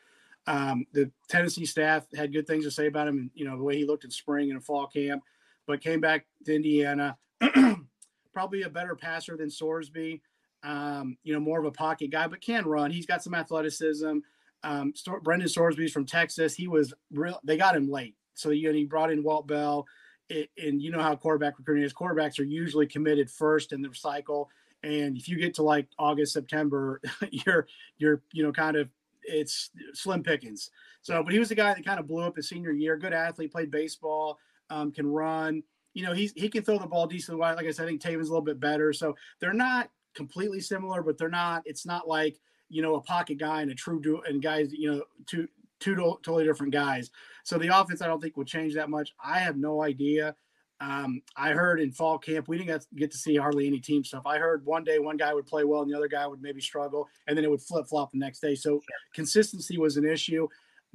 Um, 0.48 0.86
the 0.94 1.12
Tennessee 1.28 1.66
staff 1.66 2.08
had 2.16 2.34
good 2.34 2.48
things 2.48 2.64
to 2.64 2.72
say 2.72 2.88
about 2.88 3.10
him, 3.10 3.18
and 3.18 3.32
you 3.34 3.46
know 3.46 3.58
the 3.58 3.64
way 3.64 3.76
he 3.76 3.86
looked 3.86 4.06
in 4.06 4.12
spring 4.12 4.52
and 4.52 4.64
fall 4.64 4.88
camp. 4.88 5.22
But 5.68 5.82
came 5.82 6.00
back 6.00 6.26
to 6.46 6.56
Indiana, 6.56 7.18
probably 8.34 8.62
a 8.62 8.70
better 8.70 8.96
passer 8.96 9.36
than 9.36 9.50
Sorsby 9.50 10.22
um, 10.68 11.18
you 11.24 11.34
know, 11.34 11.40
more 11.40 11.60
of 11.60 11.66
a 11.66 11.72
pocket 11.72 12.12
guy, 12.12 12.28
but 12.28 12.42
can 12.42 12.66
run. 12.66 12.92
He's 12.92 13.06
got 13.06 13.24
some 13.24 13.34
athleticism. 13.34 14.18
Um, 14.64 14.94
Brendan 15.24 15.48
Sorsby's 15.48 15.94
from 15.94 16.06
Texas. 16.06 16.56
He 16.56 16.68
was 16.68 16.94
real. 17.12 17.40
They 17.46 17.56
got 17.56 17.76
him 17.76 17.90
late, 17.90 18.16
so 18.34 18.50
you 18.50 18.68
know, 18.68 18.74
he 18.74 18.84
brought 18.84 19.12
in 19.12 19.24
Walt 19.24 19.48
Bell. 19.48 19.88
It, 20.30 20.50
and 20.58 20.82
you 20.82 20.92
know 20.92 21.02
how 21.02 21.16
quarterback 21.16 21.58
recruiting 21.58 21.86
is. 21.86 21.94
Quarterbacks 21.94 22.38
are 22.38 22.44
usually 22.44 22.86
committed 22.86 23.32
first 23.32 23.72
in 23.72 23.82
the 23.82 23.90
cycle, 23.94 24.50
and 24.84 25.16
if 25.16 25.30
you 25.30 25.38
get 25.38 25.54
to 25.54 25.64
like 25.64 25.88
August, 25.98 26.34
September, 26.34 27.00
you're 27.32 27.66
you're 27.98 28.22
you 28.34 28.44
know 28.44 28.52
kind 28.52 28.76
of 28.76 28.90
it's 29.24 29.70
slim 29.94 30.22
pickings. 30.22 30.70
So, 31.02 31.24
but 31.24 31.32
he 31.32 31.40
was 31.40 31.48
the 31.48 31.56
guy 31.56 31.74
that 31.74 31.86
kind 31.86 32.00
of 32.00 32.08
blew 32.08 32.24
up 32.24 32.36
his 32.36 32.50
senior 32.50 32.72
year. 32.72 32.98
Good 32.98 33.14
athlete, 33.14 33.54
played 33.54 33.72
baseball, 33.72 34.38
um, 34.70 34.92
can 34.92 35.08
run. 35.08 35.64
You 35.94 36.04
know, 36.04 36.14
he's 36.14 36.34
he 36.34 36.50
can 36.50 36.64
throw 36.64 36.78
the 36.78 36.88
ball 36.88 37.08
decently 37.08 37.40
wide. 37.40 37.56
Like 37.56 37.68
I 37.68 37.72
said, 37.72 37.86
I 37.86 37.88
think 37.88 38.02
Tayven's 38.02 38.28
a 38.28 38.32
little 38.32 38.42
bit 38.42 38.60
better. 38.60 38.92
So 38.92 39.16
they're 39.40 39.54
not 39.54 39.90
completely 40.18 40.60
similar, 40.60 41.02
but 41.02 41.18
they're 41.18 41.30
not. 41.30 41.62
It's 41.66 41.86
not 41.86 42.08
like 42.08 42.38
you 42.70 42.82
know 42.82 42.96
a 42.96 43.02
pocket 43.02 43.38
guy 43.38 43.62
and 43.62 43.72
a 43.72 43.76
true 43.76 44.02
do 44.02 44.22
and 44.28 44.42
guys 44.42 44.74
you 44.74 44.92
know 44.92 45.04
two 45.26 45.48
two 45.80 45.96
totally 45.96 46.44
different 46.44 46.74
guys. 46.74 47.12
So 47.46 47.58
the 47.58 47.80
offense 47.80 48.02
I 48.02 48.08
don't 48.08 48.22
think 48.22 48.36
will 48.36 48.44
change 48.44 48.74
that 48.74 48.90
much. 48.90 49.14
I 49.24 49.40
have 49.40 49.56
no 49.56 49.84
idea. 49.84 50.36
Um, 50.80 51.22
I 51.36 51.52
heard 51.52 51.80
in 51.80 51.92
fall 51.92 52.20
camp 52.20 52.48
we 52.48 52.58
didn't 52.58 52.86
get 52.96 53.12
to 53.12 53.18
see 53.18 53.36
hardly 53.36 53.68
any 53.68 53.80
team 53.80 54.04
stuff. 54.04 54.24
I 54.26 54.38
heard 54.38 54.66
one 54.66 54.84
day 54.84 55.00
one 55.00 55.18
guy 55.18 55.34
would 55.34 55.48
play 55.48 55.64
well 55.64 55.82
and 55.82 55.92
the 55.92 55.98
other 55.98 56.08
guy 56.08 56.28
would 56.28 56.42
maybe 56.42 56.62
struggle, 56.62 57.08
and 57.28 57.38
then 57.38 57.46
it 57.46 57.50
would 57.50 57.62
flip 57.62 57.88
flop 57.88 58.12
the 58.12 58.20
next 58.20 58.40
day. 58.40 58.56
So 58.56 58.82
consistency 59.14 59.78
was 59.78 59.98
an 59.98 60.06
issue. 60.06 60.48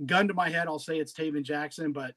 Gun 0.06 0.28
to 0.28 0.34
my 0.34 0.48
head, 0.50 0.66
I'll 0.66 0.78
say 0.78 0.98
it's 0.98 1.12
Tayven 1.12 1.42
Jackson, 1.42 1.92
but 1.92 2.14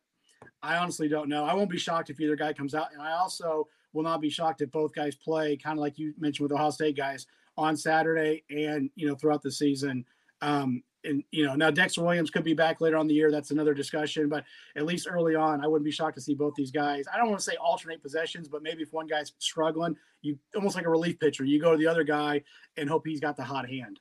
I 0.61 0.77
honestly 0.77 1.07
don't 1.07 1.29
know. 1.29 1.43
I 1.43 1.53
won't 1.53 1.69
be 1.69 1.77
shocked 1.77 2.09
if 2.09 2.19
either 2.19 2.35
guy 2.35 2.53
comes 2.53 2.75
out, 2.75 2.93
and 2.93 3.01
I 3.01 3.13
also 3.13 3.67
will 3.95 4.03
not 4.03 4.21
be 4.21 4.29
shocked 4.29 4.61
if 4.61 4.69
both 4.71 4.93
guys 4.93 5.15
play, 5.15 5.55
kind 5.55 5.79
of 5.79 5.81
like 5.81 5.97
you 5.97 6.13
mentioned 6.19 6.43
with 6.43 6.51
Ohio 6.51 6.69
State 6.69 6.97
guys 6.97 7.25
on 7.57 7.77
Saturday 7.77 8.43
and 8.49 8.89
you 8.95 9.07
know 9.07 9.15
throughout 9.15 9.41
the 9.41 9.51
season. 9.51 10.05
Um, 10.41 10.83
and 11.05 11.23
you 11.31 11.45
know 11.45 11.55
now 11.55 11.71
Dexter 11.71 12.03
Williams 12.03 12.29
could 12.29 12.43
be 12.43 12.53
back 12.53 12.81
later 12.81 12.97
on 12.97 13.07
the 13.07 13.13
year. 13.13 13.31
That's 13.31 13.51
another 13.51 13.73
discussion, 13.73 14.27
but 14.27 14.43
at 14.75 14.85
least 14.85 15.07
early 15.09 15.35
on, 15.35 15.63
I 15.63 15.67
wouldn't 15.67 15.85
be 15.85 15.91
shocked 15.91 16.15
to 16.15 16.21
see 16.21 16.33
both 16.35 16.55
these 16.55 16.71
guys. 16.71 17.05
I 17.11 17.17
don't 17.17 17.29
want 17.29 17.39
to 17.39 17.45
say 17.45 17.55
alternate 17.55 18.01
possessions, 18.01 18.47
but 18.49 18.61
maybe 18.61 18.83
if 18.83 18.91
one 18.91 19.07
guy's 19.07 19.31
struggling, 19.39 19.95
you 20.21 20.37
almost 20.55 20.75
like 20.75 20.85
a 20.85 20.89
relief 20.89 21.19
pitcher, 21.19 21.45
you 21.45 21.61
go 21.61 21.71
to 21.71 21.77
the 21.77 21.87
other 21.87 22.03
guy 22.03 22.43
and 22.75 22.89
hope 22.89 23.07
he's 23.07 23.21
got 23.21 23.37
the 23.37 23.43
hot 23.43 23.69
hand. 23.69 23.99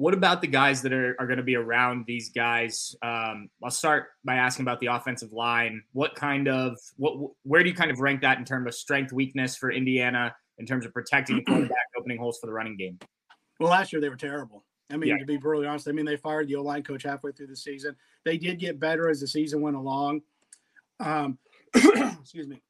What 0.00 0.14
about 0.14 0.40
the 0.40 0.46
guys 0.46 0.80
that 0.80 0.94
are, 0.94 1.14
are 1.18 1.26
going 1.26 1.36
to 1.36 1.42
be 1.42 1.56
around 1.56 2.06
these 2.06 2.30
guys? 2.30 2.96
Um, 3.02 3.50
I'll 3.62 3.70
start 3.70 4.06
by 4.24 4.36
asking 4.36 4.62
about 4.62 4.80
the 4.80 4.86
offensive 4.86 5.30
line. 5.30 5.82
What 5.92 6.14
kind 6.14 6.48
of 6.48 6.78
what 6.96 7.32
where 7.42 7.62
do 7.62 7.68
you 7.68 7.74
kind 7.74 7.90
of 7.90 8.00
rank 8.00 8.22
that 8.22 8.38
in 8.38 8.46
terms 8.46 8.66
of 8.66 8.74
strength 8.74 9.12
weakness 9.12 9.56
for 9.56 9.70
Indiana 9.70 10.34
in 10.56 10.64
terms 10.64 10.86
of 10.86 10.94
protecting 10.94 11.36
the 11.36 11.42
quarterback, 11.42 11.84
opening 11.98 12.16
holes 12.16 12.38
for 12.40 12.46
the 12.46 12.52
running 12.54 12.78
game? 12.78 12.98
Well, 13.58 13.68
last 13.68 13.92
year 13.92 14.00
they 14.00 14.08
were 14.08 14.16
terrible. 14.16 14.64
I 14.90 14.96
mean, 14.96 15.10
yeah. 15.10 15.18
to 15.18 15.26
be 15.26 15.36
brutally 15.36 15.66
honest, 15.66 15.86
I 15.86 15.92
mean 15.92 16.06
they 16.06 16.16
fired 16.16 16.48
the 16.48 16.56
O 16.56 16.62
line 16.62 16.82
coach 16.82 17.02
halfway 17.02 17.32
through 17.32 17.48
the 17.48 17.56
season. 17.56 17.94
They 18.24 18.38
did 18.38 18.58
get 18.58 18.80
better 18.80 19.10
as 19.10 19.20
the 19.20 19.26
season 19.26 19.60
went 19.60 19.76
along. 19.76 20.22
Um, 20.98 21.36
excuse 21.74 22.48
me. 22.48 22.62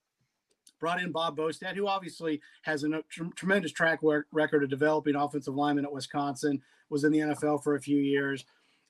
Brought 0.80 1.00
in 1.00 1.12
Bob 1.12 1.36
Bostad, 1.36 1.76
who 1.76 1.86
obviously 1.86 2.40
has 2.62 2.82
a 2.82 2.88
tr- 3.08 3.22
tremendous 3.36 3.70
track 3.70 4.00
record 4.32 4.64
of 4.64 4.70
developing 4.70 5.14
offensive 5.14 5.54
linemen 5.54 5.84
at 5.84 5.92
Wisconsin 5.92 6.60
was 6.90 7.04
in 7.04 7.12
the 7.12 7.20
NFL 7.20 7.62
for 7.62 7.76
a 7.76 7.80
few 7.80 7.98
years. 7.98 8.44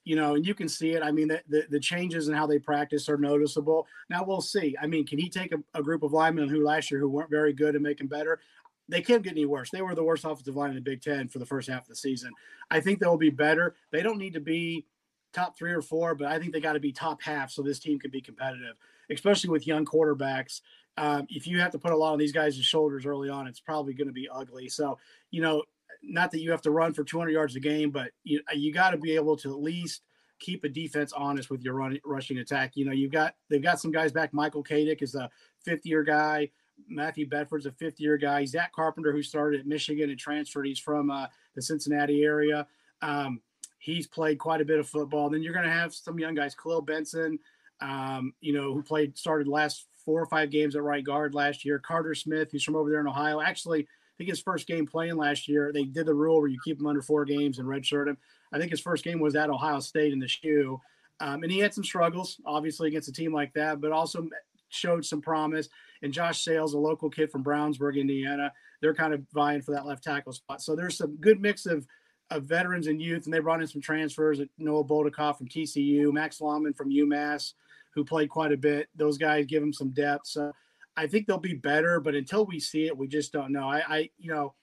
You 0.04 0.16
know, 0.16 0.34
and 0.34 0.46
you 0.46 0.54
can 0.54 0.68
see 0.68 0.92
it. 0.92 1.02
I 1.02 1.10
mean, 1.10 1.28
the, 1.28 1.42
the, 1.46 1.66
the 1.68 1.80
changes 1.80 2.28
in 2.28 2.34
how 2.34 2.46
they 2.46 2.58
practice 2.58 3.08
are 3.08 3.18
noticeable. 3.18 3.86
Now 4.08 4.24
we'll 4.24 4.40
see. 4.40 4.74
I 4.80 4.86
mean, 4.86 5.06
can 5.06 5.18
he 5.18 5.28
take 5.28 5.52
a, 5.52 5.58
a 5.74 5.82
group 5.82 6.02
of 6.02 6.12
linemen 6.12 6.48
who 6.48 6.64
last 6.64 6.90
year 6.90 6.98
who 6.98 7.08
weren't 7.08 7.30
very 7.30 7.52
good 7.52 7.74
and 7.74 7.82
make 7.82 7.98
them 7.98 8.06
better? 8.06 8.40
They 8.88 9.02
can't 9.02 9.22
get 9.22 9.32
any 9.32 9.44
worse. 9.44 9.70
They 9.70 9.82
were 9.82 9.94
the 9.94 10.02
worst 10.02 10.24
offensive 10.24 10.56
line 10.56 10.70
in 10.70 10.76
the 10.76 10.80
Big 10.80 11.02
Ten 11.02 11.28
for 11.28 11.38
the 11.38 11.46
first 11.46 11.68
half 11.68 11.82
of 11.82 11.88
the 11.88 11.96
season. 11.96 12.32
I 12.70 12.80
think 12.80 12.98
they'll 12.98 13.18
be 13.18 13.30
better. 13.30 13.76
They 13.92 14.02
don't 14.02 14.18
need 14.18 14.32
to 14.34 14.40
be 14.40 14.86
top 15.32 15.56
three 15.56 15.72
or 15.72 15.82
four, 15.82 16.14
but 16.14 16.26
I 16.26 16.38
think 16.38 16.52
they 16.52 16.60
got 16.60 16.72
to 16.72 16.80
be 16.80 16.92
top 16.92 17.22
half 17.22 17.50
so 17.50 17.62
this 17.62 17.78
team 17.78 17.98
can 17.98 18.10
be 18.10 18.20
competitive, 18.20 18.76
especially 19.10 19.50
with 19.50 19.66
young 19.66 19.84
quarterbacks. 19.84 20.60
Um, 20.96 21.26
if 21.28 21.46
you 21.46 21.60
have 21.60 21.70
to 21.72 21.78
put 21.78 21.92
a 21.92 21.96
lot 21.96 22.12
on 22.12 22.18
these 22.18 22.32
guys' 22.32 22.56
shoulders 22.56 23.06
early 23.06 23.28
on, 23.28 23.46
it's 23.46 23.60
probably 23.60 23.94
going 23.94 24.08
to 24.08 24.12
be 24.12 24.28
ugly. 24.28 24.68
So, 24.68 24.98
you 25.30 25.40
know, 25.40 25.62
not 26.02 26.30
that 26.30 26.40
you 26.40 26.50
have 26.50 26.62
to 26.62 26.70
run 26.70 26.92
for 26.92 27.04
200 27.04 27.30
yards 27.30 27.56
a 27.56 27.60
game, 27.60 27.90
but 27.90 28.10
you 28.24 28.40
you 28.54 28.72
got 28.72 28.90
to 28.90 28.96
be 28.96 29.14
able 29.14 29.36
to 29.38 29.50
at 29.50 29.60
least 29.60 30.02
keep 30.38 30.64
a 30.64 30.68
defense 30.68 31.12
honest 31.12 31.50
with 31.50 31.62
your 31.62 31.74
run, 31.74 31.98
rushing 32.04 32.38
attack. 32.38 32.72
You 32.74 32.86
know, 32.86 32.92
you've 32.92 33.12
got 33.12 33.34
they've 33.48 33.62
got 33.62 33.80
some 33.80 33.92
guys 33.92 34.12
back. 34.12 34.32
Michael 34.32 34.64
Katic 34.64 35.02
is 35.02 35.14
a 35.14 35.30
fifth 35.64 35.86
year 35.86 36.02
guy. 36.02 36.50
Matthew 36.88 37.28
Bedford's 37.28 37.66
a 37.66 37.72
fifth 37.72 38.00
year 38.00 38.16
guy. 38.16 38.44
Zach 38.44 38.72
Carpenter, 38.72 39.12
who 39.12 39.22
started 39.22 39.60
at 39.60 39.66
Michigan 39.66 40.10
and 40.10 40.18
transferred, 40.18 40.66
he's 40.66 40.78
from 40.78 41.10
uh, 41.10 41.26
the 41.54 41.62
Cincinnati 41.62 42.22
area. 42.22 42.66
Um, 43.02 43.40
he's 43.78 44.06
played 44.06 44.38
quite 44.38 44.60
a 44.60 44.64
bit 44.64 44.78
of 44.78 44.88
football. 44.88 45.28
Then 45.28 45.42
you're 45.42 45.52
going 45.52 45.66
to 45.66 45.70
have 45.70 45.94
some 45.94 46.18
young 46.18 46.34
guys, 46.34 46.54
Khalil 46.54 46.82
Benson, 46.82 47.38
um, 47.80 48.32
you 48.40 48.52
know, 48.52 48.72
who 48.72 48.82
played 48.82 49.16
started 49.18 49.46
last 49.46 49.86
four 50.04 50.22
or 50.22 50.26
five 50.26 50.50
games 50.50 50.74
at 50.74 50.82
right 50.82 51.04
guard 51.04 51.34
last 51.34 51.64
year. 51.64 51.78
Carter 51.78 52.14
Smith, 52.14 52.50
who's 52.50 52.64
from 52.64 52.76
over 52.76 52.90
there 52.90 53.00
in 53.00 53.06
Ohio, 53.06 53.40
actually 53.40 53.86
think 54.20 54.28
his 54.28 54.42
first 54.42 54.66
game 54.66 54.86
playing 54.86 55.16
last 55.16 55.48
year, 55.48 55.72
they 55.72 55.84
did 55.84 56.04
the 56.04 56.12
rule 56.12 56.40
where 56.40 56.50
you 56.50 56.60
keep 56.62 56.78
him 56.78 56.86
under 56.86 57.00
four 57.00 57.24
games 57.24 57.58
and 57.58 57.66
redshirt 57.66 58.06
him. 58.06 58.18
I 58.52 58.58
think 58.58 58.70
his 58.70 58.80
first 58.80 59.02
game 59.02 59.18
was 59.18 59.34
at 59.34 59.48
Ohio 59.48 59.80
State 59.80 60.12
in 60.12 60.18
the 60.18 60.28
shoe. 60.28 60.78
Um, 61.20 61.42
and 61.42 61.50
he 61.50 61.58
had 61.58 61.72
some 61.72 61.84
struggles, 61.84 62.38
obviously, 62.44 62.88
against 62.88 63.08
a 63.08 63.12
team 63.12 63.32
like 63.32 63.54
that, 63.54 63.80
but 63.80 63.92
also 63.92 64.28
showed 64.68 65.06
some 65.06 65.22
promise. 65.22 65.70
And 66.02 66.12
Josh 66.12 66.44
Sales, 66.44 66.74
a 66.74 66.78
local 66.78 67.08
kid 67.08 67.30
from 67.30 67.42
Brownsburg, 67.42 67.98
Indiana, 67.98 68.52
they're 68.82 68.92
kind 68.92 69.14
of 69.14 69.24
vying 69.32 69.62
for 69.62 69.72
that 69.72 69.86
left 69.86 70.04
tackle 70.04 70.34
spot. 70.34 70.60
So 70.60 70.76
there's 70.76 70.98
some 70.98 71.16
good 71.16 71.40
mix 71.40 71.64
of, 71.64 71.86
of 72.30 72.44
veterans 72.44 72.88
and 72.88 73.00
youth, 73.00 73.24
and 73.24 73.32
they 73.32 73.38
brought 73.38 73.62
in 73.62 73.68
some 73.68 73.80
transfers. 73.80 74.38
At 74.38 74.48
Noah 74.58 74.84
Bolticoff 74.84 75.38
from 75.38 75.48
TCU, 75.48 76.12
Max 76.12 76.42
Lawman 76.42 76.74
from 76.74 76.90
UMass, 76.90 77.54
who 77.94 78.04
played 78.04 78.28
quite 78.28 78.52
a 78.52 78.58
bit. 78.58 78.90
Those 78.94 79.16
guys 79.16 79.46
give 79.46 79.62
him 79.62 79.72
some 79.72 79.92
depth. 79.92 80.26
So 80.26 80.52
I 80.96 81.06
think 81.06 81.26
they'll 81.26 81.38
be 81.38 81.54
better, 81.54 82.00
but 82.00 82.14
until 82.14 82.46
we 82.46 82.60
see 82.60 82.86
it, 82.86 82.96
we 82.96 83.08
just 83.08 83.32
don't 83.32 83.52
know. 83.52 83.68
I, 83.68 83.82
I 83.88 84.10
you 84.18 84.30
know, 84.30 84.54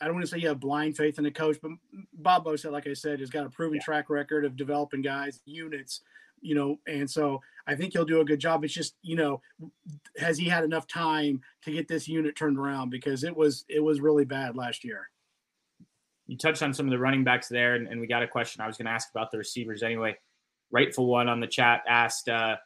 I 0.00 0.06
don't 0.06 0.14
want 0.14 0.26
to 0.26 0.30
say 0.30 0.38
you 0.38 0.48
have 0.48 0.60
blind 0.60 0.96
faith 0.96 1.18
in 1.18 1.24
the 1.24 1.30
coach, 1.30 1.58
but 1.62 1.72
Bob 2.12 2.44
Bostad, 2.44 2.72
like 2.72 2.86
I 2.86 2.94
said, 2.94 3.20
has 3.20 3.30
got 3.30 3.46
a 3.46 3.50
proven 3.50 3.76
yeah. 3.76 3.84
track 3.84 4.10
record 4.10 4.44
of 4.44 4.56
developing 4.56 5.02
guys, 5.02 5.40
units, 5.44 6.00
you 6.40 6.54
know, 6.54 6.78
and 6.86 7.08
so 7.08 7.40
I 7.66 7.74
think 7.74 7.92
he'll 7.92 8.04
do 8.04 8.20
a 8.20 8.24
good 8.24 8.40
job. 8.40 8.64
It's 8.64 8.74
just, 8.74 8.96
you 9.02 9.16
know, 9.16 9.40
has 10.18 10.36
he 10.36 10.48
had 10.48 10.64
enough 10.64 10.86
time 10.86 11.40
to 11.62 11.72
get 11.72 11.88
this 11.88 12.08
unit 12.08 12.36
turned 12.36 12.58
around 12.58 12.90
because 12.90 13.24
it 13.24 13.34
was 13.34 13.64
it 13.68 13.80
was 13.80 14.00
really 14.00 14.24
bad 14.24 14.56
last 14.56 14.84
year. 14.84 15.08
You 16.26 16.36
touched 16.36 16.62
on 16.62 16.74
some 16.74 16.86
of 16.86 16.90
the 16.90 16.98
running 16.98 17.24
backs 17.24 17.48
there, 17.48 17.74
and, 17.74 17.86
and 17.86 18.00
we 18.00 18.06
got 18.06 18.22
a 18.22 18.28
question 18.28 18.62
I 18.62 18.66
was 18.66 18.76
going 18.76 18.86
to 18.86 18.92
ask 18.92 19.10
about 19.10 19.30
the 19.30 19.38
receivers 19.38 19.82
anyway. 19.82 20.16
Rightful 20.70 21.06
one 21.06 21.28
on 21.28 21.40
the 21.40 21.46
chat 21.46 21.82
asked, 21.88 22.28
uh, 22.28 22.56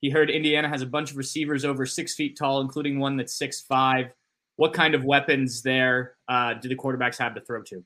he 0.00 0.10
heard 0.10 0.30
Indiana 0.30 0.68
has 0.68 0.82
a 0.82 0.86
bunch 0.86 1.10
of 1.10 1.16
receivers 1.16 1.64
over 1.64 1.84
six 1.84 2.14
feet 2.14 2.36
tall, 2.36 2.60
including 2.60 2.98
one 2.98 3.16
that's 3.16 3.36
six 3.36 3.60
five. 3.60 4.12
What 4.56 4.72
kind 4.72 4.94
of 4.94 5.04
weapons 5.04 5.62
there 5.62 6.16
uh, 6.28 6.54
do 6.54 6.68
the 6.68 6.76
quarterbacks 6.76 7.18
have 7.18 7.34
to 7.34 7.40
throw 7.40 7.62
to? 7.64 7.84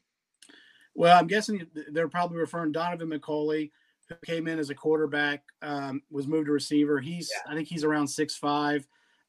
Well, 0.94 1.18
I'm 1.18 1.27
guessing 1.27 1.66
they're 1.90 2.09
probably 2.09 2.38
referring 2.38 2.72
Donovan 2.72 3.11
McCulley, 3.11 3.70
who 4.09 4.14
came 4.27 4.46
in 4.46 4.59
as 4.59 4.70
a 4.70 4.75
quarterback, 4.75 5.42
um, 5.62 6.03
was 6.11 6.27
moved 6.27 6.46
to 6.46 6.53
receiver. 6.53 7.01
He's 7.01 7.31
yeah. 7.35 7.53
I 7.53 7.55
think 7.55 7.68
he's 7.68 7.85
around 7.85 8.09
six 8.09 8.37
five. 8.37 8.87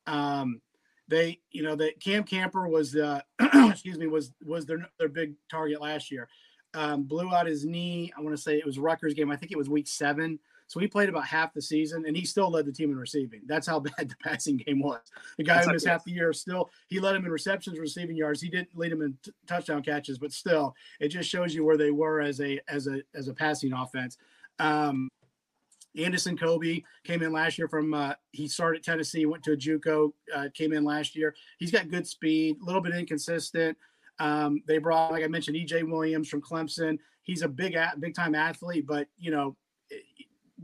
Um, 0.08 0.62
they, 1.08 1.39
you 1.52 1.63
know, 1.63 1.76
that 1.76 2.00
Cam 2.02 2.24
Camper 2.24 2.67
was 2.67 2.91
the 2.91 3.24
excuse 3.69 3.98
me 3.98 4.08
was 4.08 4.32
was 4.43 4.65
their 4.65 4.86
their 5.00 5.10
big 5.10 5.34
target 5.50 5.82
last 5.82 6.12
year. 6.12 6.28
Um, 6.74 7.04
blew 7.04 7.34
out 7.34 7.46
his 7.46 7.65
knee. 7.65 8.12
I 8.17 8.22
want 8.22 8.36
to 8.36 8.41
say 8.41 8.58
it 8.58 8.65
was 8.65 8.80
Rutgers 8.80 9.13
game. 9.13 9.32
I 9.32 9.36
think 9.36 9.52
it 9.52 9.58
was 9.58 9.69
week 9.69 9.88
seven. 9.88 10.39
So 10.73 10.79
he 10.79 10.88
played 10.88 11.07
about 11.07 11.27
half 11.27 11.53
the 11.53 11.62
season, 11.62 12.05
and 12.07 12.17
he 12.17 12.25
still 12.25 12.49
led 12.49 12.65
the 12.65 12.71
team 12.71 12.89
in 12.89 12.97
receiving. 12.97 13.41
That's 13.45 13.67
how 13.67 13.79
bad 13.97 14.09
the 14.09 14.15
passing 14.23 14.57
game 14.57 14.81
was. 14.81 15.01
The 15.38 15.43
guy 15.43 15.57
That's 15.57 15.67
who 15.67 15.73
missed 15.73 15.86
half 15.86 16.03
the 16.03 16.12
year 16.12 16.33
still 16.33 16.71
he 16.88 16.99
led 16.99 17.15
him 17.15 17.25
in 17.25 17.31
receptions, 17.31 17.77
receiving 17.77 18.17
yards. 18.17 18.41
He 18.41 18.49
didn't 18.49 18.75
lead 18.75 18.91
him 18.91 19.03
in 19.03 19.15
t- 19.23 19.31
touchdown 19.45 19.83
catches, 19.83 20.17
but 20.17 20.31
still, 20.31 20.73
it 20.99 21.09
just 21.09 21.29
shows 21.29 21.53
you 21.53 21.63
where 21.63 21.77
they 21.77 21.91
were 21.91 22.21
as 22.21 22.41
a 22.41 22.59
as 22.67 22.88
a 22.88 23.03
as 23.13 23.27
a 23.27 23.36
passing 23.36 23.71
offense. 23.71 24.17
Um, 24.57 25.12
Andison 25.95 26.39
Coby 26.39 26.83
came 27.03 27.21
in 27.21 27.31
last 27.31 27.59
year 27.59 27.67
from 27.67 27.93
uh, 27.93 28.13
he 28.31 28.47
started 28.47 28.81
Tennessee, 28.81 29.27
went 29.27 29.43
to 29.43 29.51
a 29.51 29.55
JUCO, 29.55 30.12
uh, 30.36 30.47
came 30.55 30.73
in 30.73 30.83
last 30.83 31.15
year. 31.15 31.36
He's 31.59 31.69
got 31.69 31.91
good 31.91 32.07
speed, 32.07 32.57
a 32.59 32.65
little 32.65 32.81
bit 32.81 32.95
inconsistent. 32.95 33.77
Um, 34.17 34.63
they 34.65 34.79
brought, 34.79 35.12
like 35.12 35.23
I 35.23 35.27
mentioned, 35.27 35.55
EJ 35.55 35.88
Williams 35.88 36.29
from 36.29 36.41
Clemson. 36.41 36.97
He's 37.21 37.43
a 37.43 37.47
big, 37.47 37.77
big 37.99 38.15
time 38.15 38.33
athlete, 38.33 38.88
but 38.88 39.07
you 39.19 39.29
know, 39.29 39.55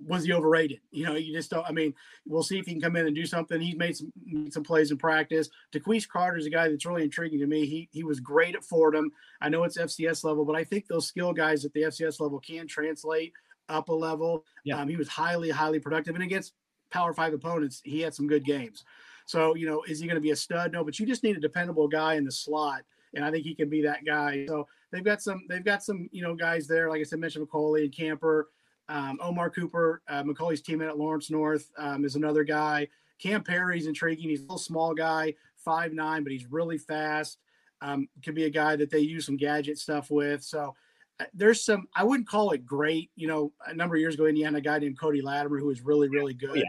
was 0.05 0.23
he 0.23 0.33
overrated? 0.33 0.79
You 0.91 1.05
know, 1.05 1.15
you 1.15 1.33
just 1.33 1.49
don't. 1.49 1.65
I 1.65 1.71
mean, 1.71 1.93
we'll 2.27 2.43
see 2.43 2.59
if 2.59 2.65
he 2.65 2.73
can 2.73 2.81
come 2.81 2.95
in 2.95 3.07
and 3.07 3.15
do 3.15 3.25
something. 3.25 3.59
He's 3.59 3.75
made 3.75 3.97
some 3.97 4.11
some 4.51 4.63
plays 4.63 4.91
in 4.91 4.97
practice. 4.97 5.49
DeQuece 5.73 6.07
Carter 6.07 6.37
is 6.37 6.45
a 6.45 6.49
guy 6.49 6.69
that's 6.69 6.85
really 6.85 7.03
intriguing 7.03 7.39
to 7.39 7.47
me. 7.47 7.65
He 7.65 7.89
he 7.91 8.03
was 8.03 8.19
great 8.19 8.55
at 8.55 8.63
Fordham. 8.63 9.11
I 9.41 9.49
know 9.49 9.63
it's 9.63 9.77
FCS 9.77 10.23
level, 10.23 10.45
but 10.45 10.55
I 10.55 10.63
think 10.63 10.87
those 10.87 11.07
skill 11.07 11.33
guys 11.33 11.65
at 11.65 11.73
the 11.73 11.83
FCS 11.83 12.19
level 12.19 12.39
can 12.39 12.67
translate 12.67 13.33
up 13.67 13.89
a 13.89 13.93
level. 13.93 14.45
Yeah. 14.63 14.79
Um, 14.79 14.87
he 14.87 14.95
was 14.95 15.07
highly 15.07 15.49
highly 15.49 15.79
productive, 15.79 16.15
and 16.15 16.23
against 16.23 16.53
Power 16.91 17.13
Five 17.13 17.33
opponents, 17.33 17.81
he 17.83 18.01
had 18.01 18.13
some 18.13 18.27
good 18.27 18.45
games. 18.45 18.83
So 19.25 19.55
you 19.55 19.67
know, 19.67 19.83
is 19.87 19.99
he 19.99 20.07
going 20.07 20.15
to 20.15 20.21
be 20.21 20.31
a 20.31 20.35
stud? 20.35 20.71
No, 20.71 20.83
but 20.83 20.99
you 20.99 21.05
just 21.05 21.23
need 21.23 21.37
a 21.37 21.41
dependable 21.41 21.87
guy 21.87 22.15
in 22.15 22.25
the 22.25 22.31
slot, 22.31 22.81
and 23.13 23.23
I 23.23 23.31
think 23.31 23.43
he 23.43 23.55
can 23.55 23.69
be 23.69 23.81
that 23.83 24.05
guy. 24.05 24.45
So 24.47 24.67
they've 24.91 25.03
got 25.03 25.21
some 25.21 25.45
they've 25.49 25.63
got 25.63 25.83
some 25.83 26.09
you 26.11 26.21
know 26.21 26.35
guys 26.35 26.67
there, 26.67 26.89
like 26.89 26.99
I 26.99 27.03
said, 27.03 27.19
mentioned 27.19 27.47
McCulley 27.47 27.83
and 27.83 27.95
Camper. 27.95 28.49
Um, 28.89 29.19
Omar 29.21 29.49
Cooper, 29.51 30.01
uh, 30.09 30.23
teammate 30.23 30.89
at 30.89 30.97
Lawrence 30.97 31.29
North, 31.29 31.71
um, 31.77 32.03
is 32.03 32.15
another 32.15 32.43
guy. 32.43 32.87
Cam 33.19 33.43
Perry's 33.43 33.85
intriguing. 33.85 34.29
He's 34.29 34.39
a 34.39 34.43
little 34.43 34.57
small 34.57 34.93
guy, 34.93 35.35
five 35.55 35.93
nine, 35.93 36.23
but 36.23 36.31
he's 36.31 36.47
really 36.47 36.77
fast. 36.77 37.37
Um, 37.81 38.09
could 38.25 38.35
be 38.35 38.45
a 38.45 38.49
guy 38.49 38.75
that 38.75 38.89
they 38.89 38.99
use 38.99 39.25
some 39.25 39.37
gadget 39.37 39.77
stuff 39.77 40.09
with. 40.09 40.43
So 40.43 40.75
uh, 41.19 41.25
there's 41.33 41.63
some. 41.63 41.87
I 41.95 42.03
wouldn't 42.03 42.27
call 42.27 42.51
it 42.51 42.65
great. 42.65 43.11
You 43.15 43.27
know, 43.27 43.53
a 43.67 43.73
number 43.73 43.95
of 43.95 44.01
years 44.01 44.15
ago, 44.15 44.25
Indiana, 44.25 44.57
a 44.57 44.61
guy 44.61 44.79
named 44.79 44.99
Cody 44.99 45.21
Latimer 45.21 45.59
who 45.59 45.67
was 45.67 45.81
really 45.81 46.09
really 46.09 46.33
good. 46.33 46.57
Yeah. 46.57 46.63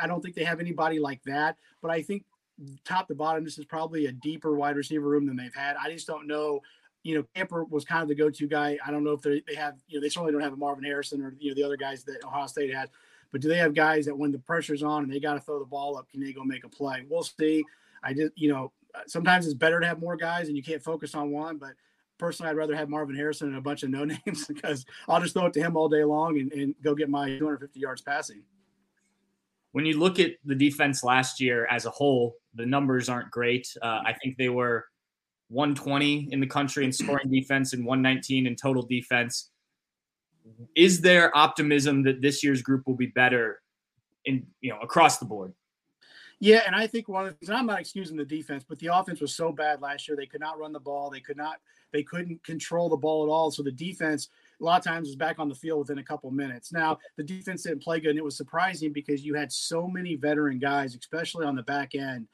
I 0.00 0.06
don't 0.06 0.20
think 0.22 0.34
they 0.34 0.44
have 0.44 0.60
anybody 0.60 0.98
like 0.98 1.22
that, 1.24 1.56
but 1.82 1.90
I 1.90 2.02
think 2.02 2.24
top 2.84 3.08
to 3.08 3.14
bottom, 3.14 3.44
this 3.44 3.58
is 3.58 3.64
probably 3.64 4.06
a 4.06 4.12
deeper 4.12 4.56
wide 4.56 4.76
receiver 4.76 5.08
room 5.08 5.26
than 5.26 5.36
they've 5.36 5.54
had. 5.54 5.76
I 5.82 5.90
just 5.90 6.06
don't 6.06 6.26
know. 6.26 6.60
You 7.04 7.16
know, 7.16 7.24
Camper 7.34 7.64
was 7.64 7.84
kind 7.84 8.02
of 8.02 8.08
the 8.08 8.14
go-to 8.16 8.48
guy. 8.48 8.78
I 8.84 8.90
don't 8.90 9.04
know 9.04 9.12
if 9.12 9.22
they 9.22 9.42
they 9.46 9.54
have. 9.54 9.76
You 9.86 9.98
know, 9.98 10.02
they 10.02 10.08
certainly 10.08 10.32
don't 10.32 10.42
have 10.42 10.52
a 10.52 10.56
Marvin 10.56 10.84
Harrison 10.84 11.22
or 11.22 11.36
you 11.38 11.50
know 11.50 11.54
the 11.54 11.62
other 11.62 11.76
guys 11.76 12.02
that 12.04 12.24
Ohio 12.24 12.46
State 12.46 12.74
has. 12.74 12.88
But 13.30 13.40
do 13.40 13.48
they 13.48 13.58
have 13.58 13.74
guys 13.74 14.06
that 14.06 14.16
when 14.16 14.30
the 14.30 14.38
pressure's 14.38 14.82
on 14.84 15.02
and 15.02 15.12
they 15.12 15.18
got 15.18 15.34
to 15.34 15.40
throw 15.40 15.58
the 15.58 15.64
ball 15.64 15.96
up, 15.96 16.08
can 16.08 16.20
they 16.20 16.32
go 16.32 16.44
make 16.44 16.64
a 16.64 16.68
play? 16.68 17.04
We'll 17.08 17.24
see. 17.24 17.64
I 18.04 18.14
just, 18.14 18.30
you 18.36 18.48
know, 18.48 18.70
sometimes 19.08 19.46
it's 19.46 19.54
better 19.54 19.80
to 19.80 19.86
have 19.86 19.98
more 19.98 20.16
guys 20.16 20.46
and 20.46 20.56
you 20.56 20.62
can't 20.62 20.80
focus 20.80 21.16
on 21.16 21.32
one. 21.32 21.56
But 21.56 21.72
personally, 22.16 22.50
I'd 22.50 22.56
rather 22.56 22.76
have 22.76 22.88
Marvin 22.88 23.16
Harrison 23.16 23.48
and 23.48 23.56
a 23.56 23.60
bunch 23.60 23.82
of 23.82 23.90
no 23.90 24.04
names 24.26 24.46
because 24.46 24.86
I'll 25.08 25.20
just 25.20 25.34
throw 25.34 25.46
it 25.46 25.52
to 25.54 25.60
him 25.60 25.76
all 25.76 25.88
day 25.88 26.04
long 26.04 26.38
and, 26.38 26.52
and 26.52 26.74
go 26.82 26.94
get 26.94 27.08
my 27.08 27.36
250 27.38 27.80
yards 27.80 28.02
passing. 28.02 28.42
When 29.72 29.84
you 29.84 29.98
look 29.98 30.20
at 30.20 30.34
the 30.44 30.54
defense 30.54 31.02
last 31.02 31.40
year 31.40 31.66
as 31.66 31.86
a 31.86 31.90
whole, 31.90 32.36
the 32.54 32.64
numbers 32.64 33.08
aren't 33.08 33.32
great. 33.32 33.76
Uh, 33.82 34.02
I 34.06 34.12
think 34.12 34.36
they 34.36 34.48
were 34.48 34.84
120 35.48 36.28
in 36.30 36.40
the 36.40 36.46
country 36.46 36.84
in 36.84 36.92
scoring 36.92 37.30
defense 37.30 37.72
and 37.72 37.84
119 37.84 38.46
in 38.46 38.56
total 38.56 38.82
defense. 38.82 39.50
Is 40.74 41.00
there 41.00 41.36
optimism 41.36 42.02
that 42.04 42.20
this 42.20 42.42
year's 42.42 42.62
group 42.62 42.86
will 42.86 42.96
be 42.96 43.06
better 43.06 43.62
in 44.24 44.46
you 44.60 44.70
know 44.70 44.78
across 44.80 45.18
the 45.18 45.24
board? 45.24 45.54
Yeah, 46.40 46.62
and 46.66 46.74
I 46.74 46.86
think 46.86 47.08
one 47.08 47.26
of 47.26 47.32
the 47.32 47.38
things 47.38 47.50
I'm 47.50 47.66
not 47.66 47.80
excusing 47.80 48.16
the 48.16 48.24
defense, 48.24 48.64
but 48.68 48.78
the 48.78 48.88
offense 48.88 49.20
was 49.20 49.34
so 49.34 49.52
bad 49.52 49.80
last 49.80 50.08
year. 50.08 50.16
They 50.16 50.26
could 50.26 50.40
not 50.40 50.58
run 50.58 50.72
the 50.72 50.80
ball. 50.80 51.08
They 51.10 51.20
could 51.20 51.36
not. 51.36 51.56
They 51.92 52.02
couldn't 52.02 52.42
control 52.42 52.88
the 52.88 52.96
ball 52.96 53.24
at 53.24 53.30
all. 53.30 53.50
So 53.50 53.62
the 53.62 53.70
defense, 53.70 54.28
a 54.60 54.64
lot 54.64 54.78
of 54.78 54.84
times, 54.84 55.08
was 55.08 55.16
back 55.16 55.38
on 55.38 55.48
the 55.48 55.54
field 55.54 55.78
within 55.78 55.98
a 55.98 56.04
couple 56.04 56.30
minutes. 56.30 56.72
Now 56.72 56.98
the 57.16 57.22
defense 57.22 57.62
didn't 57.62 57.82
play 57.82 58.00
good, 58.00 58.10
and 58.10 58.18
it 58.18 58.24
was 58.24 58.36
surprising 58.36 58.92
because 58.92 59.24
you 59.24 59.34
had 59.34 59.52
so 59.52 59.86
many 59.86 60.16
veteran 60.16 60.58
guys, 60.58 60.96
especially 60.96 61.46
on 61.46 61.54
the 61.54 61.62
back 61.62 61.94
end. 61.94 62.26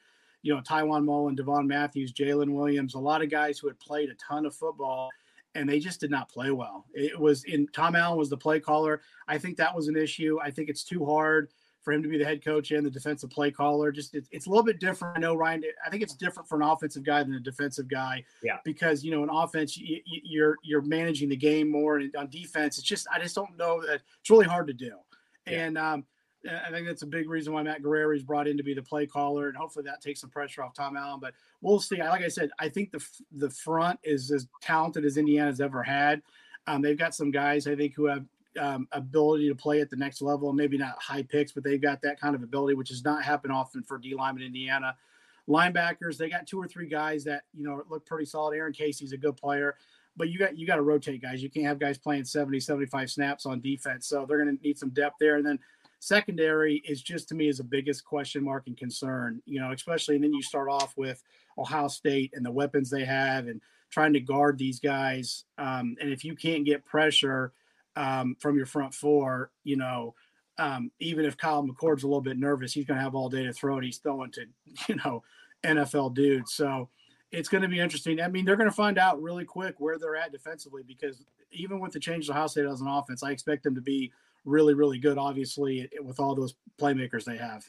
You 0.43 0.55
know, 0.55 0.61
Tiawan 0.61 1.05
Mullen, 1.05 1.35
Devon 1.35 1.67
Matthews, 1.67 2.13
Jalen 2.13 2.51
Williams, 2.51 2.95
a 2.95 2.99
lot 2.99 3.21
of 3.21 3.29
guys 3.29 3.59
who 3.59 3.67
had 3.67 3.79
played 3.79 4.09
a 4.09 4.15
ton 4.15 4.45
of 4.45 4.55
football 4.55 5.09
and 5.55 5.67
they 5.67 5.79
just 5.79 5.99
did 5.99 6.11
not 6.11 6.29
play 6.29 6.51
well. 6.51 6.85
It 6.93 7.19
was 7.19 7.43
in 7.43 7.67
Tom 7.67 7.95
Allen 7.95 8.17
was 8.17 8.29
the 8.29 8.37
play 8.37 8.59
caller. 8.59 9.01
I 9.27 9.37
think 9.37 9.57
that 9.57 9.75
was 9.75 9.87
an 9.87 9.97
issue. 9.97 10.39
I 10.41 10.51
think 10.51 10.69
it's 10.69 10.83
too 10.83 11.05
hard 11.05 11.49
for 11.81 11.91
him 11.91 12.03
to 12.03 12.09
be 12.09 12.17
the 12.17 12.25
head 12.25 12.43
coach 12.43 12.71
and 12.71 12.85
the 12.85 12.91
defensive 12.91 13.29
play 13.31 13.51
caller. 13.51 13.91
Just 13.91 14.13
it's, 14.13 14.29
it's 14.31 14.45
a 14.45 14.49
little 14.49 14.63
bit 14.63 14.79
different. 14.79 15.17
I 15.17 15.19
know 15.19 15.35
Ryan. 15.35 15.63
I 15.85 15.89
think 15.89 16.03
it's 16.03 16.15
different 16.15 16.47
for 16.47 16.55
an 16.55 16.61
offensive 16.61 17.03
guy 17.03 17.23
than 17.23 17.33
a 17.33 17.39
defensive 17.39 17.87
guy. 17.87 18.23
Yeah. 18.43 18.57
Because 18.63 19.03
you 19.03 19.11
know, 19.11 19.23
in 19.23 19.29
offense, 19.29 19.77
you, 19.77 19.99
you're 20.05 20.57
you're 20.63 20.81
managing 20.81 21.29
the 21.29 21.35
game 21.35 21.69
more, 21.69 21.97
and 21.97 22.15
on 22.15 22.29
defense, 22.29 22.77
it's 22.77 22.87
just 22.87 23.07
I 23.13 23.19
just 23.19 23.35
don't 23.35 23.57
know 23.57 23.81
that 23.81 24.01
it's 24.19 24.29
really 24.29 24.45
hard 24.45 24.67
to 24.67 24.73
do. 24.73 24.93
Yeah. 25.47 25.63
And 25.63 25.77
um, 25.77 26.05
I 26.49 26.71
think 26.71 26.87
that's 26.87 27.03
a 27.03 27.07
big 27.07 27.29
reason 27.29 27.53
why 27.53 27.61
Matt 27.63 27.83
Guerrieri 27.83 28.15
is 28.15 28.23
brought 28.23 28.47
in 28.47 28.57
to 28.57 28.63
be 28.63 28.73
the 28.73 28.81
play 28.81 29.05
caller, 29.05 29.47
and 29.47 29.57
hopefully 29.57 29.85
that 29.85 30.01
takes 30.01 30.21
some 30.21 30.29
pressure 30.29 30.63
off 30.63 30.73
Tom 30.73 30.97
Allen. 30.97 31.19
But 31.21 31.33
we'll 31.61 31.79
see. 31.79 31.97
Like 31.97 32.23
I 32.23 32.27
said, 32.29 32.49
I 32.59 32.69
think 32.69 32.91
the 32.91 33.05
the 33.31 33.49
front 33.49 33.99
is 34.03 34.31
as 34.31 34.47
talented 34.61 35.05
as 35.05 35.17
Indiana's 35.17 35.61
ever 35.61 35.83
had. 35.83 36.21
Um, 36.67 36.81
they've 36.81 36.97
got 36.97 37.15
some 37.15 37.31
guys 37.31 37.67
I 37.67 37.75
think 37.75 37.93
who 37.95 38.05
have 38.05 38.25
um, 38.59 38.87
ability 38.91 39.49
to 39.49 39.55
play 39.55 39.81
at 39.81 39.89
the 39.89 39.95
next 39.95 40.21
level. 40.21 40.51
Maybe 40.53 40.77
not 40.77 41.01
high 41.01 41.23
picks, 41.23 41.51
but 41.51 41.63
they've 41.63 41.81
got 41.81 42.01
that 42.01 42.19
kind 42.19 42.35
of 42.35 42.43
ability, 42.43 42.75
which 42.75 42.89
has 42.89 43.03
not 43.03 43.23
happened 43.23 43.53
often 43.53 43.83
for 43.83 43.97
D 43.97 44.15
line 44.15 44.37
in 44.37 44.43
Indiana. 44.43 44.95
Linebackers, 45.47 46.17
they 46.17 46.29
got 46.29 46.47
two 46.47 46.61
or 46.61 46.67
three 46.67 46.87
guys 46.87 47.23
that 47.25 47.43
you 47.53 47.63
know 47.63 47.83
look 47.89 48.05
pretty 48.05 48.25
solid. 48.25 48.55
Aaron 48.55 48.73
Casey's 48.73 49.11
a 49.11 49.17
good 49.17 49.37
player, 49.37 49.75
but 50.17 50.29
you 50.29 50.39
got 50.39 50.57
you 50.57 50.65
got 50.65 50.75
to 50.75 50.81
rotate 50.81 51.21
guys. 51.21 51.41
You 51.43 51.49
can't 51.49 51.65
have 51.65 51.79
guys 51.79 51.97
playing 51.97 52.25
70, 52.25 52.59
75 52.59 53.11
snaps 53.11 53.45
on 53.45 53.61
defense. 53.61 54.07
So 54.07 54.25
they're 54.25 54.43
going 54.43 54.57
to 54.57 54.63
need 54.63 54.77
some 54.77 54.89
depth 54.89 55.17
there. 55.19 55.37
And 55.37 55.45
then 55.45 55.59
secondary 56.01 56.81
is 56.83 57.01
just 57.01 57.29
to 57.29 57.35
me 57.35 57.47
is 57.47 57.59
the 57.59 57.63
biggest 57.63 58.03
question 58.03 58.43
mark 58.43 58.63
and 58.65 58.75
concern. 58.75 59.41
You 59.45 59.61
know, 59.61 59.71
especially 59.71 60.15
and 60.15 60.23
then 60.23 60.33
you 60.33 60.41
start 60.41 60.67
off 60.67 60.97
with 60.97 61.23
Ohio 61.57 61.87
State 61.87 62.31
and 62.33 62.45
the 62.45 62.51
weapons 62.51 62.89
they 62.89 63.05
have 63.05 63.47
and 63.47 63.61
trying 63.91 64.13
to 64.13 64.19
guard 64.19 64.57
these 64.57 64.79
guys. 64.79 65.45
Um, 65.57 65.95
and 66.01 66.11
if 66.11 66.25
you 66.25 66.35
can't 66.35 66.65
get 66.65 66.85
pressure 66.85 67.53
um, 67.95 68.35
from 68.39 68.57
your 68.57 68.65
front 68.65 68.93
four, 68.93 69.51
you 69.63 69.77
know, 69.77 70.15
um, 70.57 70.91
even 70.99 71.23
if 71.23 71.37
Kyle 71.37 71.63
McCord's 71.63 72.03
a 72.03 72.07
little 72.07 72.21
bit 72.21 72.37
nervous, 72.37 72.73
he's 72.73 72.85
going 72.85 72.97
to 72.97 73.03
have 73.03 73.15
all 73.15 73.29
day 73.29 73.43
to 73.43 73.53
throw 73.53 73.77
it. 73.77 73.83
He's 73.83 73.97
throwing 73.97 74.31
to, 74.31 74.45
you 74.89 74.95
know, 74.95 75.23
NFL 75.63 76.15
dudes. 76.15 76.53
So 76.53 76.89
it's 77.31 77.49
going 77.49 77.61
to 77.61 77.67
be 77.67 77.79
interesting. 77.79 78.21
I 78.21 78.27
mean, 78.27 78.43
they're 78.43 78.55
going 78.55 78.69
to 78.69 78.75
find 78.75 78.97
out 78.97 79.21
really 79.21 79.45
quick 79.45 79.75
where 79.79 79.99
they're 79.99 80.15
at 80.15 80.31
defensively 80.31 80.83
because 80.85 81.23
even 81.51 81.79
with 81.79 81.91
the 81.91 81.99
change 81.99 82.27
of 82.27 82.35
Ohio 82.35 82.47
State 82.47 82.65
as 82.65 82.81
an 82.81 82.87
offense, 82.87 83.23
I 83.23 83.31
expect 83.31 83.63
them 83.63 83.75
to 83.75 83.81
be 83.81 84.11
really, 84.45 84.73
really 84.73 84.99
good, 84.99 85.17
obviously, 85.17 85.89
with 86.01 86.19
all 86.19 86.35
those 86.35 86.55
playmakers 86.79 87.25
they 87.25 87.37
have. 87.37 87.63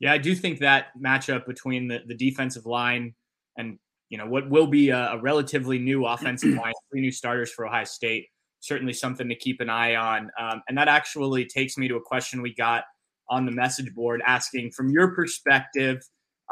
Yeah, 0.00 0.12
I 0.12 0.18
do 0.18 0.34
think 0.34 0.58
that 0.60 0.88
matchup 1.00 1.46
between 1.46 1.88
the, 1.88 2.02
the 2.06 2.14
defensive 2.14 2.66
line 2.66 3.14
and, 3.56 3.78
you 4.08 4.18
know, 4.18 4.26
what 4.26 4.50
will 4.50 4.66
be 4.66 4.90
a, 4.90 5.12
a 5.12 5.20
relatively 5.20 5.78
new 5.78 6.04
offensive 6.06 6.54
line, 6.54 6.72
three 6.90 7.00
new 7.00 7.12
starters 7.12 7.50
for 7.50 7.66
Ohio 7.66 7.84
State 7.84 8.28
certainly 8.64 8.94
something 8.94 9.28
to 9.28 9.34
keep 9.34 9.60
an 9.60 9.68
eye 9.68 9.94
on. 9.94 10.30
Um, 10.40 10.62
and 10.68 10.78
that 10.78 10.88
actually 10.88 11.44
takes 11.44 11.76
me 11.76 11.86
to 11.88 11.96
a 11.96 12.00
question 12.00 12.40
we 12.40 12.54
got 12.54 12.84
on 13.28 13.44
the 13.44 13.52
message 13.52 13.94
board 13.94 14.22
asking, 14.26 14.70
from 14.70 14.90
your 14.90 15.14
perspective, 15.14 16.02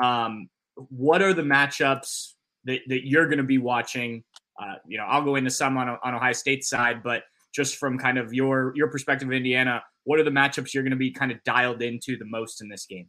um, 0.03 0.49
what 0.75 1.23
are 1.23 1.33
the 1.33 1.43
matchups 1.43 2.33
that, 2.65 2.81
that 2.88 3.07
you're 3.07 3.27
going 3.27 3.38
to 3.38 3.45
be 3.45 3.59
watching? 3.59 4.23
Uh, 4.61 4.75
you 4.87 4.99
know, 4.99 5.05
I'll 5.05 5.25
go 5.25 5.37
into 5.37 5.51
some 5.51 5.79
on, 5.79 5.99
on 6.03 6.15
Ohio 6.15 6.33
State 6.33 6.65
side, 6.65 7.03
but 7.03 7.23
just 7.53 7.77
from 7.77 7.99
kind 7.99 8.19
of 8.19 8.33
your 8.33 8.73
your 8.75 8.88
perspective 8.88 9.29
of 9.29 9.35
Indiana, 9.35 9.83
what 10.05 10.19
are 10.19 10.25
the 10.25 10.31
matchups 10.31 10.75
you're 10.75 10.83
going 10.83 10.91
to 10.91 10.97
be 10.97 11.12
kind 11.12 11.31
of 11.31 11.43
dialed 11.45 11.83
into 11.83 12.17
the 12.17 12.25
most 12.25 12.62
in 12.62 12.69
this 12.69 12.87
game? 12.87 13.09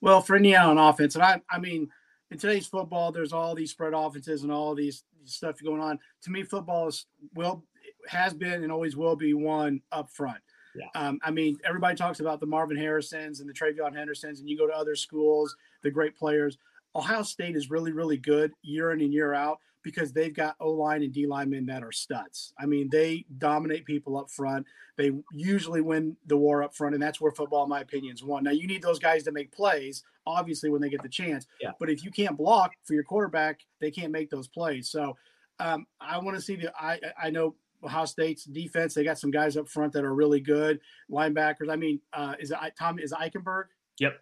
Well, 0.00 0.20
for 0.20 0.36
Indiana 0.36 0.70
on 0.70 0.78
offense, 0.78 1.14
and 1.14 1.24
I, 1.24 1.40
I 1.50 1.58
mean, 1.58 1.88
in 2.30 2.38
today's 2.38 2.66
football, 2.66 3.12
there's 3.12 3.32
all 3.32 3.54
these 3.54 3.70
spread 3.70 3.94
offenses 3.94 4.42
and 4.42 4.52
all 4.52 4.74
these 4.74 5.04
stuff 5.24 5.56
going 5.62 5.80
on. 5.80 5.98
To 6.22 6.30
me, 6.30 6.42
football 6.42 6.88
is 6.88 7.06
well 7.34 7.64
has 8.06 8.34
been 8.34 8.62
and 8.62 8.72
always 8.72 8.96
will 8.96 9.16
be 9.16 9.34
one 9.34 9.80
up 9.92 10.10
front. 10.10 10.38
Yeah. 10.74 10.86
Um, 10.94 11.18
I 11.22 11.30
mean, 11.30 11.58
everybody 11.64 11.96
talks 11.96 12.20
about 12.20 12.40
the 12.40 12.46
Marvin 12.46 12.76
Harrisons 12.76 13.40
and 13.40 13.48
the 13.48 13.54
TreVeyon 13.54 13.96
Hendersons, 13.96 14.40
and 14.40 14.48
you 14.48 14.56
go 14.56 14.66
to 14.66 14.72
other 14.72 14.94
schools, 14.94 15.54
the 15.82 15.90
great 15.90 16.16
players. 16.16 16.58
Ohio 16.94 17.22
State 17.22 17.56
is 17.56 17.70
really, 17.70 17.92
really 17.92 18.16
good 18.16 18.52
year 18.62 18.92
in 18.92 19.00
and 19.00 19.12
year 19.12 19.34
out 19.34 19.58
because 19.82 20.12
they've 20.12 20.34
got 20.34 20.56
O 20.60 20.70
line 20.70 21.02
and 21.02 21.12
D 21.12 21.26
linemen 21.26 21.66
that 21.66 21.82
are 21.82 21.92
studs. 21.92 22.52
I 22.58 22.66
mean, 22.66 22.88
they 22.90 23.24
dominate 23.38 23.84
people 23.84 24.18
up 24.18 24.30
front. 24.30 24.66
They 24.96 25.12
usually 25.32 25.80
win 25.80 26.16
the 26.26 26.36
war 26.36 26.62
up 26.62 26.74
front, 26.74 26.94
and 26.94 27.02
that's 27.02 27.20
where 27.20 27.32
football, 27.32 27.64
in 27.64 27.68
my 27.68 27.80
opinion, 27.80 28.14
is 28.14 28.24
won. 28.24 28.44
Now, 28.44 28.50
you 28.50 28.66
need 28.66 28.82
those 28.82 28.98
guys 28.98 29.22
to 29.24 29.32
make 29.32 29.52
plays, 29.52 30.02
obviously, 30.26 30.70
when 30.70 30.80
they 30.80 30.88
get 30.88 31.02
the 31.02 31.08
chance. 31.08 31.46
Yeah. 31.60 31.72
But 31.78 31.90
if 31.90 32.04
you 32.04 32.10
can't 32.10 32.36
block 32.36 32.72
for 32.84 32.94
your 32.94 33.04
quarterback, 33.04 33.60
they 33.80 33.90
can't 33.90 34.12
make 34.12 34.30
those 34.30 34.48
plays. 34.48 34.90
So 34.90 35.16
um, 35.60 35.86
I 36.00 36.18
want 36.18 36.36
to 36.36 36.42
see 36.42 36.56
the. 36.56 36.72
I 36.78 37.00
I 37.20 37.30
know 37.30 37.54
Ohio 37.82 38.04
State's 38.04 38.44
defense. 38.44 38.94
They 38.94 39.04
got 39.04 39.18
some 39.18 39.30
guys 39.30 39.56
up 39.56 39.68
front 39.68 39.92
that 39.92 40.04
are 40.04 40.14
really 40.14 40.40
good. 40.40 40.80
Linebackers. 41.10 41.70
I 41.70 41.76
mean, 41.76 42.00
uh, 42.12 42.34
is 42.40 42.50
it 42.50 42.58
Tommy 42.78 43.02
Eichenberg? 43.04 43.64
Yep. 44.00 44.20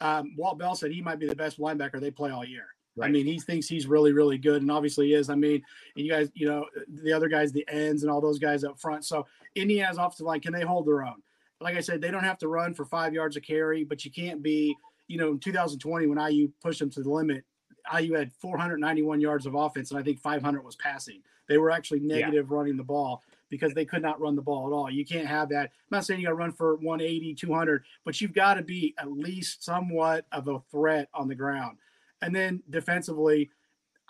Um, 0.00 0.34
Walt 0.36 0.58
Bell 0.58 0.74
said 0.74 0.92
he 0.92 1.02
might 1.02 1.18
be 1.18 1.26
the 1.26 1.36
best 1.36 1.58
linebacker 1.58 2.00
they 2.00 2.10
play 2.10 2.30
all 2.30 2.44
year. 2.44 2.68
Right. 2.96 3.08
I 3.08 3.10
mean, 3.12 3.26
he 3.26 3.38
thinks 3.38 3.68
he's 3.68 3.86
really, 3.86 4.12
really 4.12 4.36
good, 4.36 4.62
and 4.62 4.70
obviously 4.70 5.14
is. 5.14 5.30
I 5.30 5.34
mean, 5.34 5.62
and 5.96 6.04
you 6.04 6.10
guys, 6.10 6.28
you 6.34 6.46
know, 6.46 6.66
the 6.88 7.12
other 7.12 7.28
guys, 7.28 7.52
the 7.52 7.66
ends, 7.68 8.02
and 8.02 8.10
all 8.10 8.20
those 8.20 8.38
guys 8.38 8.64
up 8.64 8.80
front. 8.80 9.04
So 9.04 9.26
Indiana's 9.54 9.96
offensive 9.96 10.26
line, 10.26 10.40
can 10.40 10.52
they 10.52 10.62
hold 10.62 10.86
their 10.86 11.04
own? 11.04 11.22
Like 11.60 11.76
I 11.76 11.80
said, 11.80 12.00
they 12.00 12.10
don't 12.10 12.24
have 12.24 12.38
to 12.38 12.48
run 12.48 12.74
for 12.74 12.84
five 12.84 13.14
yards 13.14 13.36
of 13.36 13.42
carry, 13.42 13.84
but 13.84 14.04
you 14.04 14.10
can't 14.10 14.42
be, 14.42 14.76
you 15.08 15.18
know, 15.18 15.32
in 15.32 15.38
2020 15.38 16.06
when 16.06 16.18
IU 16.18 16.50
pushed 16.62 16.80
them 16.80 16.90
to 16.90 17.02
the 17.02 17.10
limit, 17.10 17.44
IU 17.96 18.14
had 18.14 18.32
491 18.32 19.20
yards 19.20 19.46
of 19.46 19.54
offense, 19.54 19.90
and 19.90 20.00
I 20.00 20.02
think 20.02 20.20
500 20.20 20.64
was 20.64 20.76
passing. 20.76 21.22
They 21.48 21.58
were 21.58 21.70
actually 21.70 22.00
negative 22.00 22.46
yeah. 22.50 22.56
running 22.56 22.76
the 22.76 22.84
ball 22.84 23.22
because 23.50 23.74
they 23.74 23.84
could 23.84 24.02
not 24.02 24.20
run 24.20 24.36
the 24.36 24.42
ball 24.42 24.68
at 24.68 24.72
all. 24.72 24.90
You 24.90 25.04
can't 25.04 25.26
have 25.26 25.48
that. 25.48 25.64
I'm 25.64 25.90
not 25.90 26.04
saying 26.04 26.20
you 26.20 26.26
got 26.26 26.30
to 26.30 26.36
run 26.36 26.52
for 26.52 26.76
180, 26.76 27.34
200, 27.34 27.84
but 28.04 28.20
you've 28.20 28.32
got 28.32 28.54
to 28.54 28.62
be 28.62 28.94
at 28.98 29.10
least 29.10 29.64
somewhat 29.64 30.26
of 30.30 30.48
a 30.48 30.60
threat 30.70 31.08
on 31.12 31.28
the 31.28 31.34
ground. 31.34 31.78
And 32.22 32.34
then 32.34 32.62
defensively, 32.70 33.50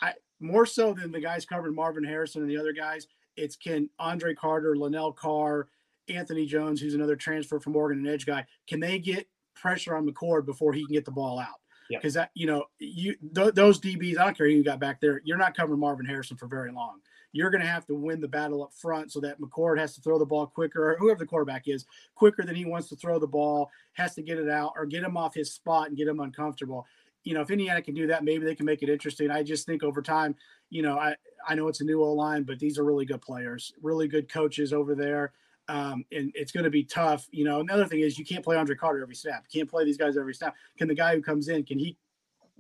I 0.01 0.15
more 0.41 0.67
so 0.67 0.95
than 0.95 1.13
the 1.13 1.21
guys 1.21 1.45
covering 1.45 1.75
Marvin 1.75 2.05
Harrison 2.05 2.43
and 2.43 2.51
the 2.51 2.57
other 2.57 2.73
guys, 2.73 3.07
it's 3.37 3.57
can 3.57 3.89
Andre 3.99 4.35
Carter, 4.35 4.75
Lanell 4.75 5.15
Carr, 5.15 5.69
Anthony 6.09 6.47
Jones, 6.47 6.81
who's 6.81 6.95
another 6.95 7.17
transfer 7.17 7.61
from 7.61 7.77
Oregon, 7.77 8.07
an 8.07 8.13
edge 8.13 8.27
guy, 8.27 8.47
can 8.67 8.81
they 8.81 8.99
get 8.99 9.29
pressure 9.55 9.95
on 9.95 10.07
McCord 10.07 10.47
before 10.47 10.73
he 10.73 10.85
can 10.85 10.95
get 10.95 11.05
the 11.05 11.11
ball 11.11 11.39
out? 11.39 11.61
because 11.99 12.15
that 12.15 12.31
you 12.35 12.47
know 12.47 12.65
you 12.79 13.17
th- 13.35 13.55
those 13.55 13.81
DBs. 13.81 14.17
I 14.19 14.25
don't 14.25 14.37
care 14.37 14.47
who 14.47 14.53
you 14.53 14.65
got 14.65 14.81
back 14.81 15.01
there. 15.01 15.21
You're 15.25 15.37
not 15.37 15.57
covering 15.57 15.81
Marvin 15.81 16.07
Harrison 16.07 16.37
for 16.37 16.47
very 16.47 16.71
long. 16.71 17.01
You're 17.33 17.51
going 17.51 17.63
to 17.63 17.67
have 17.67 17.87
to 17.87 17.95
win 17.95 18.21
the 18.21 18.29
battle 18.29 18.63
up 18.63 18.73
front 18.75 19.13
so 19.13 19.21
that 19.21 19.41
McCord 19.41 19.79
has 19.79 19.95
to 19.95 20.01
throw 20.01 20.19
the 20.19 20.27
ball 20.27 20.47
quicker, 20.47 20.91
or 20.91 20.97
whoever 20.97 21.21
the 21.21 21.27
quarterback 21.27 21.69
is, 21.69 21.85
quicker 22.15 22.43
than 22.43 22.57
he 22.57 22.65
wants 22.65 22.89
to 22.89 22.97
throw 22.97 23.21
the 23.21 23.27
ball, 23.27 23.71
has 23.93 24.15
to 24.17 24.23
get 24.23 24.39
it 24.39 24.49
out 24.49 24.73
or 24.77 24.85
get 24.85 25.05
him 25.05 25.17
off 25.17 25.35
his 25.35 25.53
spot 25.53 25.89
and 25.89 25.97
get 25.97 26.09
him 26.09 26.21
uncomfortable. 26.21 26.87
You 27.25 27.35
know, 27.35 27.43
if 27.43 27.51
Indiana 27.51 27.83
can 27.83 27.95
do 27.95 28.07
that, 28.07 28.25
maybe 28.25 28.45
they 28.45 28.55
can 28.55 28.67
make 28.67 28.83
it 28.83 28.89
interesting. 28.89 29.31
I 29.31 29.43
just 29.43 29.67
think 29.67 29.83
over 29.83 30.01
time, 30.01 30.35
you 30.71 30.83
know, 30.83 30.99
I 30.99 31.15
I 31.47 31.55
know 31.55 31.69
it's 31.69 31.81
a 31.81 31.85
new 31.85 32.03
O 32.03 32.13
line, 32.13 32.45
but 32.45 32.59
these 32.59 32.79
are 32.79 32.85
really 32.85 33.05
good 33.05 33.21
players, 33.21 33.73
really 33.83 34.09
good 34.09 34.31
coaches 34.31 34.73
over 34.73 34.95
there. 34.95 35.33
Um, 35.69 36.05
and 36.11 36.33
it's 36.35 36.51
going 36.51 36.65
to 36.65 36.71
be 36.71 36.83
tough. 36.83 37.29
You 37.31 37.45
know, 37.45 37.61
another 37.61 37.87
thing 37.87 38.01
is 38.01 38.19
you 38.19 38.25
can't 38.25 38.45
play 38.45 38.57
Andre 38.57 38.75
Carter 38.75 39.03
every 39.03 39.15
snap. 39.15 39.45
You 39.49 39.61
can't 39.61 39.71
play 39.71 39.85
these 39.85 39.97
guys 39.97 40.17
every 40.17 40.35
snap. 40.35 40.57
Can 40.77 40.89
the 40.89 40.95
guy 40.95 41.15
who 41.15 41.23
comes 41.23 41.49
in, 41.49 41.63
can 41.63 41.79
he 41.79 41.97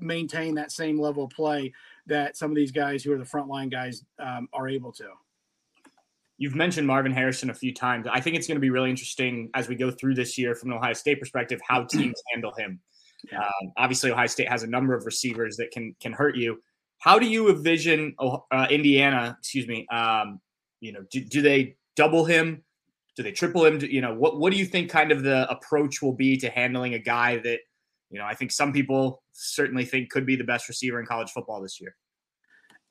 maintain 0.00 0.54
that 0.54 0.72
same 0.72 1.00
level 1.00 1.24
of 1.24 1.30
play 1.30 1.72
that 2.06 2.36
some 2.36 2.50
of 2.50 2.56
these 2.56 2.72
guys 2.72 3.02
who 3.02 3.12
are 3.12 3.18
the 3.18 3.24
frontline 3.24 3.70
guys 3.70 4.04
um, 4.18 4.48
are 4.52 4.68
able 4.68 4.92
to. 4.92 5.08
You've 6.38 6.54
mentioned 6.54 6.86
Marvin 6.86 7.12
Harrison 7.12 7.50
a 7.50 7.54
few 7.54 7.74
times. 7.74 8.06
I 8.10 8.20
think 8.20 8.34
it's 8.36 8.46
going 8.46 8.56
to 8.56 8.60
be 8.60 8.70
really 8.70 8.88
interesting 8.88 9.50
as 9.54 9.68
we 9.68 9.74
go 9.74 9.90
through 9.90 10.14
this 10.14 10.38
year 10.38 10.54
from 10.54 10.70
an 10.70 10.78
Ohio 10.78 10.94
State 10.94 11.20
perspective 11.20 11.60
how 11.66 11.84
teams 11.84 12.20
handle 12.32 12.52
him. 12.56 12.80
Yeah. 13.30 13.40
Um, 13.40 13.72
obviously, 13.76 14.10
Ohio 14.10 14.26
State 14.26 14.48
has 14.48 14.62
a 14.62 14.66
number 14.66 14.94
of 14.94 15.06
receivers 15.06 15.56
that 15.56 15.70
can 15.70 15.94
can 16.00 16.12
hurt 16.12 16.36
you. 16.36 16.62
How 16.98 17.18
do 17.18 17.26
you 17.26 17.50
envision 17.50 18.14
uh, 18.18 18.66
Indiana? 18.70 19.36
Excuse 19.38 19.66
me. 19.66 19.86
Um, 19.88 20.40
you 20.80 20.92
know, 20.92 21.00
do, 21.10 21.24
do 21.24 21.42
they 21.42 21.76
double 21.96 22.24
him? 22.24 22.62
Do 23.16 23.22
they 23.22 23.32
triple 23.32 23.64
him? 23.64 23.78
Do, 23.78 23.86
you 23.86 24.00
know, 24.00 24.14
what 24.14 24.38
what 24.38 24.52
do 24.52 24.58
you 24.58 24.64
think 24.64 24.90
kind 24.90 25.12
of 25.12 25.22
the 25.22 25.50
approach 25.50 26.02
will 26.02 26.14
be 26.14 26.36
to 26.38 26.50
handling 26.50 26.94
a 26.94 26.98
guy 26.98 27.38
that 27.38 27.60
you 28.10 28.18
know 28.18 28.24
I 28.24 28.34
think 28.34 28.52
some 28.52 28.72
people 28.72 29.22
certainly 29.32 29.84
think 29.84 30.10
could 30.10 30.26
be 30.26 30.36
the 30.36 30.44
best 30.44 30.68
receiver 30.68 31.00
in 31.00 31.06
college 31.06 31.30
football 31.30 31.60
this 31.60 31.80
year. 31.80 31.94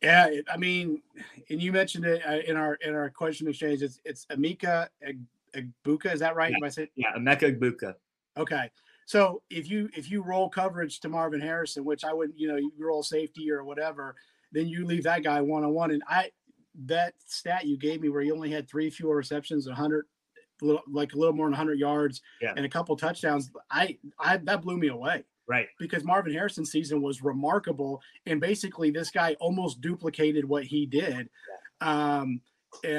Yeah, 0.02 0.30
I 0.52 0.56
mean, 0.56 1.02
and 1.50 1.62
you 1.62 1.74
mentioned 1.74 2.06
it 2.06 2.22
uh, 2.26 2.40
in 2.48 2.56
our 2.56 2.76
in 2.76 2.96
our 2.96 3.10
question 3.10 3.48
exchange. 3.48 3.82
It's 3.82 4.00
it's 4.06 4.26
Emeka 4.28 4.88
Egbuka. 5.56 6.14
Is 6.14 6.22
that 6.22 6.36
right? 6.36 6.54
Yeah, 6.58 6.70
I 6.78 6.88
yeah 6.96 7.18
Emeka 7.18 7.60
Egbuka. 7.60 7.96
Okay, 8.38 8.70
so 9.10 9.42
if 9.50 9.68
you 9.68 9.90
if 9.98 10.12
you 10.12 10.22
roll 10.22 10.50
coverage 10.50 11.00
to 11.00 11.10
Marvin 11.10 11.42
Harrison, 11.42 11.84
which 11.84 12.04
I 12.04 12.14
wouldn't, 12.14 12.38
you 12.38 12.48
know, 12.48 12.58
you 12.58 12.72
roll 12.78 13.02
safety 13.02 13.50
or 13.50 13.64
whatever, 13.64 14.14
then 14.52 14.68
you 14.68 14.86
leave 14.86 15.02
that 15.06 15.24
guy 15.24 15.42
one 15.42 15.64
on 15.64 15.74
one. 15.74 15.90
And 15.90 16.04
I 16.08 16.30
that 16.86 17.16
stat 17.26 17.66
you 17.66 17.76
gave 17.76 18.02
me 18.02 18.10
where 18.10 18.22
he 18.22 18.32
only 18.32 18.52
had 18.52 18.70
three 18.70 18.88
fewer 18.92 19.16
receptions, 19.16 19.66
a 19.66 19.74
hundred, 19.74 20.06
like 20.62 21.14
a 21.14 21.18
little 21.18 21.34
more 21.34 21.48
than 21.48 21.56
hundred 21.56 21.80
yards, 21.80 22.22
yeah. 22.40 22.54
and 22.56 22.68
a 22.68 22.70
couple 22.70 22.96
touchdowns. 22.96 23.50
I 23.72 23.98
I 24.20 24.38
that 24.38 24.62
blew 24.62 24.78
me 24.78 24.90
away. 24.90 25.24
Right. 25.48 25.66
Because 25.80 26.04
Marvin 26.04 26.32
Harrison's 26.32 26.70
season 26.70 27.02
was 27.02 27.24
remarkable. 27.24 28.04
And 28.28 28.40
basically, 28.40 28.92
this 28.92 29.10
guy 29.10 29.36
almost 29.40 29.82
duplicated 29.82 30.46
what 30.46 30.66
he 30.66 30.86
did. 30.86 31.30
Um, 31.82 32.42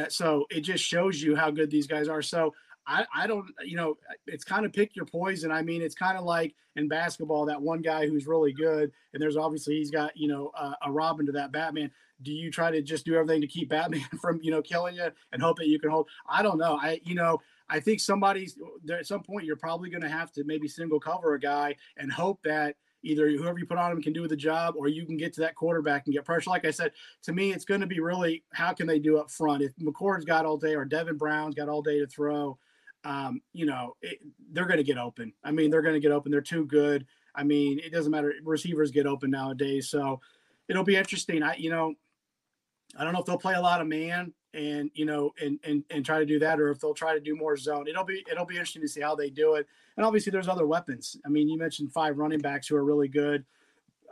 so 0.09 0.47
it 0.51 0.63
just 0.63 0.83
shows 0.83 1.23
you 1.23 1.37
how 1.37 1.53
good 1.53 1.71
these 1.71 1.87
guys 1.87 2.09
are. 2.09 2.21
So 2.21 2.53
I, 2.91 3.07
I 3.15 3.27
don't, 3.29 3.47
you 3.65 3.77
know, 3.77 3.97
it's 4.27 4.43
kind 4.43 4.67
of 4.67 4.73
pick 4.73 4.97
your 4.97 5.05
poison. 5.05 5.53
I 5.53 5.63
mean, 5.63 5.81
it's 5.81 5.95
kind 5.95 6.19
of 6.19 6.25
like 6.25 6.57
in 6.75 6.89
basketball, 6.89 7.47
that 7.47 7.63
one 7.63 7.83
guy 7.83 8.09
who's 8.09 8.27
really 8.27 8.53
good, 8.53 8.91
and 9.15 9.23
there's 9.23 9.37
obviously 9.37 9.77
he's 9.77 9.93
got, 9.93 10.17
you 10.17 10.27
know, 10.27 10.51
uh, 10.57 10.75
a 10.85 10.91
Robin 10.91 11.25
to 11.27 11.33
that 11.33 11.53
Batman. 11.53 11.93
Do 12.23 12.33
you 12.33 12.51
try 12.51 12.73
to 12.73 12.83
just 12.83 13.07
do 13.07 13.15
everything 13.15 13.41
to 13.43 13.47
keep 13.47 13.69
Batman 13.69 14.05
from, 14.21 14.41
you 14.43 14.51
know, 14.51 14.61
killing 14.61 14.97
you 14.97 15.09
and 15.33 15.41
hope 15.41 15.59
that 15.59 15.69
you 15.69 15.79
can 15.79 15.91
hold? 15.91 16.09
I 16.29 16.43
don't 16.43 16.59
know. 16.59 16.79
I, 16.83 17.01
you 17.05 17.15
know, 17.15 17.41
I 17.69 17.79
think 17.79 18.01
somebody's 18.01 18.59
there 18.85 18.99
at 18.99 19.07
some 19.07 19.23
point. 19.23 19.47
You're 19.47 19.55
probably 19.55 19.89
going 19.89 20.03
to 20.03 20.09
have 20.09 20.33
to 20.33 20.43
maybe 20.45 20.67
single 20.67 20.99
cover 20.99 21.35
a 21.35 21.41
guy 21.41 21.77
and 21.97 22.13
hope 22.13 22.41
that 22.43 22.75
either 23.03 23.31
whoever 23.31 23.59
you 23.59 23.67
put 23.67 23.79
on 23.79 23.93
him 23.93 24.03
can 24.03 24.13
do 24.13 24.27
the 24.27 24.37
job, 24.37 24.75
or 24.77 24.89
you 24.89 25.07
can 25.07 25.17
get 25.17 25.33
to 25.35 25.41
that 25.41 25.55
quarterback 25.55 26.07
and 26.07 26.15
get 26.15 26.25
pressure. 26.25 26.51
Like 26.51 26.67
I 26.67 26.73
said, 26.73 26.91
to 27.23 27.33
me, 27.33 27.53
it's 27.53 27.65
going 27.65 27.81
to 27.81 27.87
be 27.87 28.01
really 28.01 28.43
how 28.53 28.73
can 28.73 28.89
they 28.89 28.99
do 28.99 29.17
up 29.17 29.31
front. 29.31 29.63
If 29.63 29.75
McCord's 29.77 30.25
got 30.25 30.45
all 30.45 30.57
day 30.57 30.75
or 30.75 30.85
Devin 30.85 31.17
Brown's 31.17 31.55
got 31.55 31.69
all 31.69 31.83
day 31.83 32.01
to 32.01 32.07
throw, 32.07 32.59
um, 33.05 33.41
you 33.53 33.67
know, 33.67 33.97
it, 34.03 34.19
they're 34.53 34.67
going 34.67 34.79
to 34.79 34.85
get 34.85 34.99
open. 34.99 35.33
I 35.43 35.51
mean, 35.51 35.71
they're 35.71 35.83
going 35.83 35.95
to 35.95 36.01
get 36.01 36.13
open. 36.13 36.31
They're 36.31 36.41
too 36.41 36.67
good. 36.67 37.07
I 37.35 37.45
mean, 37.45 37.79
it 37.79 37.93
doesn't 37.93 38.11
matter. 38.11 38.35
Receivers 38.45 38.91
get 38.91 39.07
open 39.07 39.31
nowadays, 39.31 39.89
so 39.89 40.21
it'll 40.69 40.85
be 40.85 40.97
interesting. 40.97 41.43
I, 41.43 41.57
you 41.57 41.71
know, 41.71 41.95
I 42.99 43.05
don't 43.05 43.13
know 43.13 43.21
if 43.21 43.27
they'll 43.27 43.39
play 43.39 43.55
a 43.55 43.61
lot 43.61 43.81
of 43.81 43.87
man 43.87 44.33
and 44.53 44.91
you 44.95 45.05
know 45.05 45.33
and 45.41 45.59
and 45.65 45.85
and 45.91 46.05
try 46.05 46.19
to 46.19 46.27
do 46.27 46.39
that 46.39 46.61
or 46.61 46.71
if 46.71 46.81
they'll 46.81 46.95
try 46.95 47.15
to 47.15 47.21
do 47.21 47.37
more 47.37 47.57
zone 47.57 47.87
it'll 47.87 48.05
be 48.05 48.25
it'll 48.31 48.45
be 48.45 48.55
interesting 48.55 48.83
to 48.83 48.89
see 48.89 49.01
how 49.01 49.15
they 49.15 49.31
do 49.31 49.55
it 49.55 49.67
and 49.97 50.05
obviously 50.05 50.31
there's 50.31 50.49
other 50.49 50.67
weapons 50.67 51.17
i 51.25 51.29
mean 51.29 51.49
you 51.49 51.57
mentioned 51.57 51.93
five 51.93 52.19
running 52.19 52.41
backs 52.41 52.67
who 52.67 52.75
are 52.75 52.85
really 52.85 53.07
good 53.07 53.45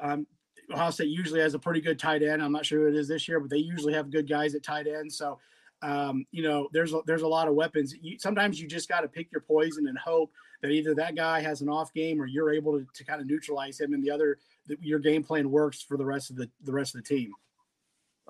um 0.00 0.26
ohio 0.72 0.90
state 0.90 1.08
usually 1.08 1.40
has 1.40 1.54
a 1.54 1.58
pretty 1.58 1.80
good 1.80 1.98
tight 1.98 2.22
end 2.22 2.40
i'm 2.40 2.52
not 2.52 2.64
sure 2.64 2.82
who 2.82 2.88
it 2.88 2.94
is 2.94 3.08
this 3.08 3.26
year 3.26 3.40
but 3.40 3.50
they 3.50 3.56
usually 3.56 3.92
have 3.92 4.10
good 4.10 4.28
guys 4.28 4.54
at 4.54 4.62
tight 4.62 4.86
end 4.86 5.12
so 5.12 5.38
um, 5.82 6.26
you 6.32 6.42
know 6.42 6.68
there's 6.72 6.92
a, 6.92 7.00
there's 7.06 7.22
a 7.22 7.28
lot 7.28 7.48
of 7.48 7.54
weapons 7.54 7.94
you, 8.00 8.18
sometimes 8.18 8.60
you 8.60 8.66
just 8.66 8.88
got 8.88 9.02
to 9.02 9.08
pick 9.08 9.30
your 9.30 9.42
poison 9.42 9.86
and 9.86 9.96
hope 9.98 10.32
that 10.60 10.70
either 10.70 10.94
that 10.94 11.14
guy 11.14 11.40
has 11.40 11.60
an 11.60 11.68
off 11.68 11.92
game 11.94 12.20
or 12.20 12.26
you're 12.26 12.52
able 12.52 12.78
to, 12.78 12.86
to 12.94 13.04
kind 13.04 13.20
of 13.20 13.26
neutralize 13.26 13.78
him 13.78 13.94
and 13.94 14.02
the 14.02 14.10
other 14.10 14.38
your 14.80 14.98
game 14.98 15.22
plan 15.22 15.50
works 15.50 15.80
for 15.82 15.96
the 15.96 16.04
rest 16.04 16.30
of 16.30 16.36
the 16.36 16.50
the 16.64 16.72
rest 16.72 16.94
of 16.94 17.02
the 17.02 17.08
team 17.08 17.32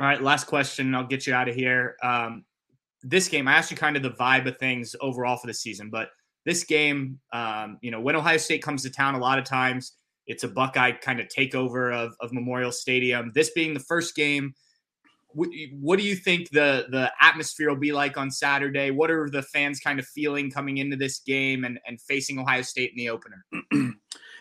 all 0.00 0.06
right, 0.06 0.22
last 0.22 0.46
question. 0.46 0.94
I'll 0.94 1.06
get 1.06 1.26
you 1.26 1.34
out 1.34 1.48
of 1.48 1.56
here. 1.56 1.96
Um, 2.04 2.44
this 3.02 3.26
game, 3.26 3.48
I 3.48 3.54
asked 3.54 3.72
you 3.72 3.76
kind 3.76 3.96
of 3.96 4.02
the 4.04 4.10
vibe 4.10 4.46
of 4.46 4.56
things 4.56 4.94
overall 5.00 5.36
for 5.36 5.48
the 5.48 5.54
season, 5.54 5.90
but 5.90 6.10
this 6.44 6.62
game, 6.62 7.18
um, 7.32 7.78
you 7.80 7.90
know, 7.90 8.00
when 8.00 8.14
Ohio 8.14 8.36
State 8.36 8.62
comes 8.62 8.84
to 8.84 8.90
town, 8.90 9.16
a 9.16 9.18
lot 9.18 9.40
of 9.40 9.44
times 9.44 9.94
it's 10.28 10.44
a 10.44 10.48
Buckeye 10.48 10.92
kind 10.92 11.18
of 11.18 11.26
takeover 11.26 11.92
of, 11.92 12.14
of 12.20 12.32
Memorial 12.32 12.70
Stadium. 12.70 13.32
This 13.34 13.50
being 13.50 13.74
the 13.74 13.80
first 13.80 14.14
game, 14.14 14.54
what 15.80 15.98
do 15.98 16.04
you 16.04 16.16
think 16.16 16.50
the 16.50 16.86
the 16.90 17.12
atmosphere 17.20 17.68
will 17.68 17.76
be 17.76 17.92
like 17.92 18.16
on 18.16 18.30
Saturday? 18.30 18.90
What 18.90 19.10
are 19.10 19.28
the 19.28 19.42
fans 19.42 19.80
kind 19.80 19.98
of 19.98 20.06
feeling 20.06 20.50
coming 20.50 20.78
into 20.78 20.96
this 20.96 21.20
game 21.20 21.64
and, 21.64 21.78
and 21.86 22.00
facing 22.00 22.38
Ohio 22.38 22.62
State 22.62 22.90
in 22.90 22.96
the 22.96 23.10
opener? 23.10 23.44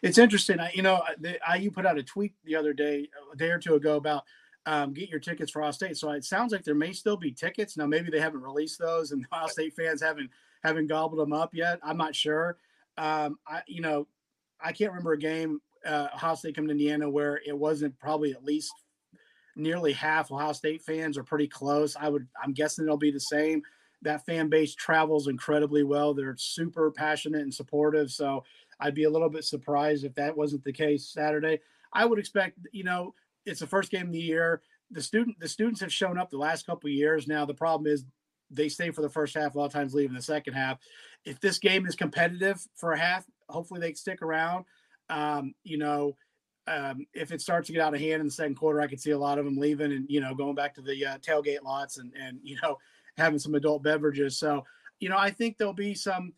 it's 0.03 0.17
interesting. 0.17 0.59
I, 0.59 0.71
you 0.73 0.81
know, 0.81 1.01
the, 1.19 1.37
IU 1.55 1.71
put 1.71 1.85
out 1.85 1.97
a 1.97 2.03
tweet 2.03 2.33
the 2.43 2.55
other 2.55 2.73
day, 2.73 3.07
a 3.31 3.35
day 3.35 3.49
or 3.49 3.59
two 3.59 3.75
ago 3.75 3.95
about– 3.95 4.23
um, 4.67 4.91
get 4.93 5.09
your 5.09 5.21
tickets 5.21 5.49
for 5.49 5.61
Ohio 5.61 5.71
State. 5.71 5.97
So 5.97 6.11
it 6.11 6.25
sounds 6.25 6.51
like 6.51 6.63
there 6.63 6.75
may 6.75 6.91
still 6.91 7.15
be 7.15 7.31
tickets. 7.31 7.77
Now 7.77 7.87
maybe 7.87 8.11
they 8.11 8.19
haven't 8.19 8.41
released 8.41 8.77
those, 8.77 9.11
and 9.11 9.25
Ohio 9.33 9.47
State 9.47 9.73
fans 9.73 10.01
haven't 10.01 10.29
haven't 10.63 10.87
gobbled 10.87 11.19
them 11.19 11.33
up 11.33 11.55
yet. 11.55 11.79
I'm 11.81 11.97
not 11.97 12.13
sure. 12.13 12.57
Um, 12.97 13.39
I 13.47 13.61
you 13.65 13.81
know 13.81 14.07
I 14.61 14.73
can't 14.73 14.91
remember 14.91 15.13
a 15.13 15.17
game 15.17 15.61
uh, 15.85 16.09
Ohio 16.13 16.35
State 16.35 16.55
coming 16.55 16.67
to 16.67 16.73
Indiana 16.73 17.09
where 17.09 17.39
it 17.45 17.57
wasn't 17.57 17.97
probably 17.97 18.33
at 18.33 18.43
least 18.43 18.73
nearly 19.57 19.93
half 19.93 20.31
Ohio 20.31 20.53
State 20.53 20.81
fans 20.81 21.17
are 21.17 21.23
pretty 21.23 21.47
close. 21.47 21.95
I 21.99 22.09
would 22.09 22.27
I'm 22.41 22.53
guessing 22.53 22.85
it'll 22.85 22.97
be 22.97 23.11
the 23.11 23.19
same. 23.19 23.61
That 24.03 24.25
fan 24.25 24.47
base 24.47 24.75
travels 24.75 25.27
incredibly 25.27 25.83
well. 25.83 26.13
They're 26.13 26.35
super 26.37 26.91
passionate 26.91 27.41
and 27.41 27.53
supportive. 27.53 28.11
So 28.11 28.43
I'd 28.79 28.93
be 28.93 29.05
a 29.05 29.09
little 29.09 29.29
bit 29.29 29.43
surprised 29.43 30.05
if 30.05 30.13
that 30.15 30.37
wasn't 30.37 30.63
the 30.63 30.73
case 30.73 31.09
Saturday. 31.11 31.59
I 31.93 32.05
would 32.05 32.19
expect, 32.19 32.59
you 32.71 32.83
know, 32.83 33.13
it's 33.45 33.59
the 33.59 33.67
first 33.67 33.89
game 33.91 34.07
of 34.07 34.13
the 34.13 34.19
year. 34.19 34.61
The 34.91 35.01
student 35.01 35.39
the 35.39 35.47
students 35.47 35.81
have 35.81 35.91
shown 35.91 36.17
up 36.17 36.29
the 36.29 36.37
last 36.37 36.65
couple 36.65 36.89
years. 36.89 37.27
Now 37.27 37.45
the 37.45 37.53
problem 37.53 37.91
is 37.91 38.05
they 38.49 38.69
stay 38.69 38.91
for 38.91 39.01
the 39.01 39.09
first 39.09 39.35
half, 39.35 39.55
a 39.55 39.57
lot 39.57 39.65
of 39.65 39.73
times 39.73 39.93
leave 39.93 40.09
in 40.09 40.15
the 40.15 40.21
second 40.21 40.53
half. 40.53 40.77
If 41.25 41.39
this 41.41 41.59
game 41.59 41.85
is 41.85 41.95
competitive 41.95 42.65
for 42.75 42.93
a 42.93 42.99
half, 42.99 43.25
hopefully 43.49 43.81
they 43.81 43.93
stick 43.93 44.21
around. 44.21 44.65
Um, 45.09 45.53
you 45.63 45.77
know, 45.77 46.15
um, 46.67 47.05
if 47.13 47.31
it 47.31 47.41
starts 47.41 47.67
to 47.67 47.73
get 47.73 47.81
out 47.81 47.93
of 47.93 47.99
hand 47.99 48.19
in 48.19 48.27
the 48.27 48.31
second 48.31 48.55
quarter, 48.55 48.81
I 48.81 48.87
could 48.87 48.99
see 48.99 49.11
a 49.11 49.17
lot 49.17 49.39
of 49.39 49.45
them 49.45 49.57
leaving 49.57 49.91
and 49.91 50.05
you 50.09 50.19
know 50.19 50.35
going 50.35 50.55
back 50.55 50.73
to 50.75 50.81
the 50.81 51.05
uh, 51.05 51.17
tailgate 51.19 51.63
lots 51.63 51.97
and 51.97 52.11
and 52.19 52.39
you 52.43 52.57
know 52.61 52.77
having 53.17 53.39
some 53.39 53.55
adult 53.55 53.83
beverages. 53.83 54.37
So 54.37 54.65
you 54.99 55.09
know, 55.09 55.17
I 55.17 55.29
think 55.29 55.57
there'll 55.57 55.73
be 55.73 55.93
some 55.93 56.33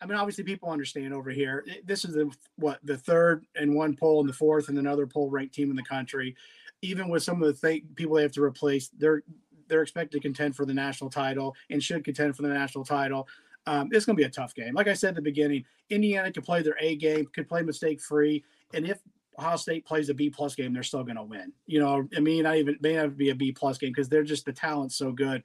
I 0.00 0.06
mean, 0.06 0.16
obviously, 0.16 0.44
people 0.44 0.70
understand 0.70 1.12
over 1.12 1.30
here. 1.30 1.64
This 1.84 2.04
is 2.04 2.14
the 2.14 2.30
what 2.56 2.78
the 2.84 2.96
third 2.96 3.44
and 3.54 3.74
one 3.74 3.94
poll 3.96 4.20
and 4.20 4.28
the 4.28 4.34
fourth 4.34 4.68
and 4.68 4.78
another 4.78 5.06
poll 5.06 5.28
ranked 5.28 5.54
team 5.54 5.70
in 5.70 5.76
the 5.76 5.82
country. 5.82 6.36
Even 6.82 7.08
with 7.08 7.22
some 7.22 7.42
of 7.42 7.48
the 7.60 7.68
th- 7.68 7.84
people 7.96 8.16
they 8.16 8.22
have 8.22 8.32
to 8.32 8.42
replace, 8.42 8.88
they're 8.96 9.22
they're 9.68 9.82
expected 9.82 10.16
to 10.16 10.20
contend 10.20 10.56
for 10.56 10.64
the 10.64 10.74
national 10.74 11.10
title 11.10 11.54
and 11.68 11.82
should 11.82 12.02
contend 12.02 12.34
for 12.34 12.42
the 12.42 12.48
national 12.48 12.84
title. 12.84 13.28
Um, 13.66 13.90
it's 13.92 14.06
going 14.06 14.16
to 14.16 14.20
be 14.20 14.26
a 14.26 14.30
tough 14.30 14.54
game. 14.54 14.74
Like 14.74 14.88
I 14.88 14.94
said 14.94 15.10
at 15.10 15.16
the 15.16 15.22
beginning, 15.22 15.64
Indiana 15.90 16.32
could 16.32 16.44
play 16.44 16.62
their 16.62 16.76
A 16.80 16.96
game, 16.96 17.26
could 17.34 17.46
play 17.46 17.62
mistake 17.62 18.00
free, 18.00 18.42
and 18.72 18.86
if 18.86 18.98
Ohio 19.40 19.56
State 19.56 19.86
plays 19.86 20.08
a 20.08 20.14
B 20.14 20.30
plus 20.30 20.54
game, 20.54 20.72
they're 20.72 20.82
still 20.82 21.04
going 21.04 21.16
to 21.16 21.22
win. 21.22 21.52
You 21.66 21.80
know, 21.80 22.08
I 22.16 22.20
mean, 22.20 22.42
not 22.42 22.56
even 22.56 22.76
may 22.80 22.96
not 22.96 23.16
be 23.16 23.30
a 23.30 23.34
B 23.34 23.52
plus 23.52 23.78
game 23.78 23.90
because 23.90 24.08
they're 24.08 24.22
just 24.22 24.44
the 24.44 24.52
talent's 24.52 24.96
so 24.96 25.12
good. 25.12 25.42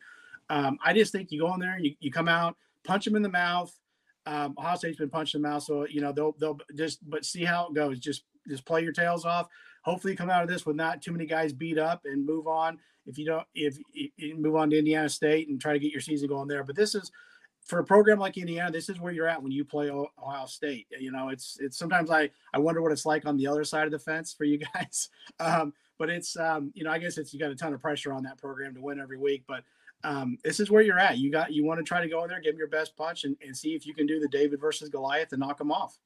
Um, 0.49 0.77
I 0.84 0.93
just 0.93 1.12
think 1.12 1.31
you 1.31 1.41
go 1.41 1.53
in 1.53 1.60
there, 1.60 1.79
you, 1.79 1.95
you 1.99 2.12
come 2.12 2.27
out, 2.27 2.55
punch 2.84 3.05
them 3.05 3.15
in 3.15 3.23
the 3.23 3.29
mouth, 3.29 3.75
um, 4.27 4.55
Ohio 4.58 4.75
State's 4.75 4.97
been 4.97 5.10
punched 5.10 5.36
in 5.36 5.41
the 5.41 5.47
mouth, 5.47 5.63
so 5.63 5.86
you 5.86 6.01
know 6.01 6.12
they'll 6.12 6.36
they'll 6.39 6.58
just 6.75 7.08
but 7.10 7.25
see 7.25 7.43
how 7.43 7.67
it 7.67 7.75
goes. 7.75 7.99
Just 7.99 8.23
just 8.47 8.65
play 8.65 8.81
your 8.81 8.91
tails 8.91 9.25
off. 9.25 9.47
Hopefully, 9.84 10.15
come 10.15 10.29
out 10.29 10.43
of 10.43 10.49
this 10.49 10.65
with 10.65 10.75
not 10.75 11.01
too 11.01 11.12
many 11.12 11.25
guys 11.25 11.53
beat 11.53 11.77
up 11.77 12.01
and 12.05 12.25
move 12.25 12.47
on. 12.47 12.79
If 13.05 13.19
you 13.19 13.25
don't, 13.25 13.45
if 13.53 13.77
you 13.93 14.36
move 14.36 14.55
on 14.55 14.71
to 14.71 14.79
Indiana 14.79 15.10
State 15.10 15.47
and 15.47 15.62
try 15.62 15.73
to 15.73 15.79
get 15.79 15.91
your 15.91 16.01
season 16.01 16.27
going 16.27 16.47
there. 16.47 16.63
But 16.63 16.75
this 16.75 16.95
is 16.95 17.12
for 17.65 17.80
a 17.80 17.84
program 17.84 18.19
like 18.19 18.38
Indiana, 18.38 18.71
this 18.71 18.89
is 18.89 18.99
where 18.99 19.12
you're 19.12 19.28
at 19.28 19.41
when 19.41 19.51
you 19.51 19.65
play 19.65 19.89
Ohio 19.89 20.45
State. 20.45 20.88
You 20.99 21.12
know, 21.12 21.30
it's 21.30 21.58
it's 21.60 21.78
sometimes 21.78 22.12
I 22.12 22.30
I 22.54 22.60
wonder 22.60 22.82
what 22.82 22.91
it's 22.91 23.06
like 23.06 23.25
on 23.25 23.38
the 23.38 23.47
other 23.47 23.63
side 23.63 23.86
of 23.86 23.91
the 23.91 23.99
fence 23.99 24.34
for 24.34 24.43
you 24.43 24.60
guys. 24.73 25.10
Um, 25.39 25.73
but 25.97 26.10
it's 26.10 26.38
um, 26.38 26.71
you 26.75 26.84
know 26.84 26.91
I 26.91 26.99
guess 26.99 27.17
it's 27.17 27.34
you 27.34 27.39
got 27.39 27.51
a 27.51 27.56
ton 27.56 27.73
of 27.73 27.82
pressure 27.82 28.13
on 28.13 28.23
that 28.23 28.38
program 28.38 28.75
to 28.75 28.82
win 28.82 28.99
every 28.99 29.17
week. 29.17 29.43
But 29.47 29.63
um, 30.04 30.38
this 30.43 30.60
is 30.60 30.69
where 30.69 30.84
you're 30.84 30.99
at. 30.99 31.17
You 31.17 31.32
got 31.32 31.54
you 31.54 31.65
want 31.65 31.80
to 31.80 31.84
try 31.84 32.01
to 32.01 32.08
go 32.08 32.23
in 32.23 32.30
there, 32.30 32.39
give 32.39 32.54
them 32.54 32.60
your 32.60 32.67
best 32.67 32.95
punch, 32.95 33.23
and, 33.23 33.36
and 33.43 33.58
see 33.58 33.73
if 33.73 33.88
you 33.88 33.95
can 33.95 34.06
do 34.06 34.19
the 34.19 34.28
David 34.28 34.62
versus 34.62 34.89
Goliath 34.89 35.32
and 35.32 35.39
knock 35.39 35.58
them 35.58 35.71
off. 35.71 35.97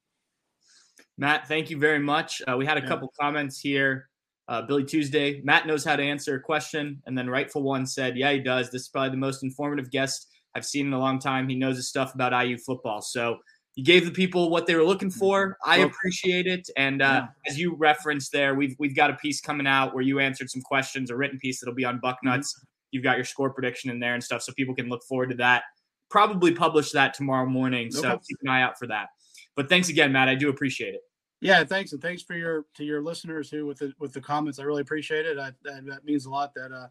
Matt, 1.18 1.48
thank 1.48 1.70
you 1.70 1.78
very 1.78 2.00
much. 2.00 2.42
Uh, 2.48 2.56
we 2.56 2.66
had 2.66 2.78
a 2.78 2.82
yeah. 2.82 2.88
couple 2.88 3.14
comments 3.20 3.60
here. 3.60 4.10
Uh, 4.48 4.62
Billy 4.64 4.84
Tuesday, 4.84 5.42
Matt 5.44 5.68
knows 5.68 5.84
how 5.84 5.96
to 5.96 6.02
answer 6.02 6.36
a 6.36 6.40
question, 6.40 7.04
and 7.06 7.18
then 7.18 7.30
Rightful 7.30 7.62
One 7.62 7.86
said, 7.86 8.18
"Yeah, 8.18 8.32
he 8.32 8.40
does. 8.40 8.72
This 8.72 8.84
is 8.84 8.88
probably 8.88 9.12
the 9.12 9.18
most 9.18 9.44
informative 9.44 9.92
guest 9.92 10.29
I've 10.56 10.66
seen 10.66 10.88
in 10.88 10.94
a 10.94 11.00
long 11.00 11.20
time. 11.20 11.48
He 11.48 11.56
knows 11.56 11.76
his 11.76 11.88
stuff 11.88 12.16
about 12.16 12.34
IU 12.46 12.58
football." 12.58 13.02
So 13.02 13.40
you 13.76 13.86
gave 13.86 14.04
the 14.04 14.12
people 14.12 14.50
what 14.50 14.68
they 14.68 14.76
were 14.76 14.84
looking 14.84 15.10
for. 15.10 15.58
I 15.66 15.78
appreciate 15.78 16.48
it. 16.48 16.70
And 16.76 17.02
uh, 17.02 17.28
as 17.48 17.58
you 17.58 17.76
referenced 17.76 18.32
there, 18.32 18.56
we've 18.56 18.76
we've 18.78 18.96
got 18.96 19.10
a 19.10 19.14
piece 19.14 19.40
coming 19.40 19.68
out 19.68 19.94
where 19.94 20.04
you 20.04 20.20
answered 20.20 20.50
some 20.50 20.62
questions, 20.62 21.10
a 21.12 21.16
written 21.16 21.40
piece 21.40 21.62
that'll 21.62 21.76
be 21.76 21.86
on 21.86 22.00
Bucknuts. 22.02 22.24
Mm-hmm. 22.26 22.66
You've 22.92 23.04
got 23.04 23.16
your 23.16 23.26
score 23.26 23.52
prediction 23.52 23.90
in 23.90 24.00
there 24.00 24.16
and 24.16 24.24
stuff, 24.24 24.42
so 24.42 24.52
people 24.54 24.76
can 24.76 24.90
look 24.90 25.04
forward 25.04 25.30
to 25.30 25.36
that. 25.38 25.64
Probably 26.10 26.52
publish 26.52 26.92
that 26.92 27.14
tomorrow 27.14 27.46
morning, 27.46 27.92
so 27.92 28.20
keep 28.28 28.38
an 28.42 28.50
eye 28.50 28.64
out 28.64 28.78
for 28.78 28.88
that. 28.88 29.10
But 29.56 29.70
thanks 29.70 29.90
again, 29.90 30.12
Matt. 30.12 30.28
I 30.28 30.36
do 30.36 30.50
appreciate 30.50 30.96
it. 30.96 31.02
Yeah, 31.40 31.64
thanks, 31.64 31.94
and 31.94 32.02
thanks 32.02 32.22
for 32.22 32.36
your 32.36 32.66
to 32.76 32.84
your 32.84 33.02
listeners 33.02 33.50
who 33.50 33.66
with 33.66 33.78
the 33.78 33.94
with 34.00 34.12
the 34.12 34.20
comments. 34.20 34.60
I 34.60 34.64
really 34.64 34.82
appreciate 34.82 35.26
it. 35.26 35.38
I, 35.38 35.52
that, 35.64 35.86
that 35.86 36.04
means 36.04 36.26
a 36.26 36.30
lot 36.30 36.54
that 36.56 36.74
uh, 36.74 36.88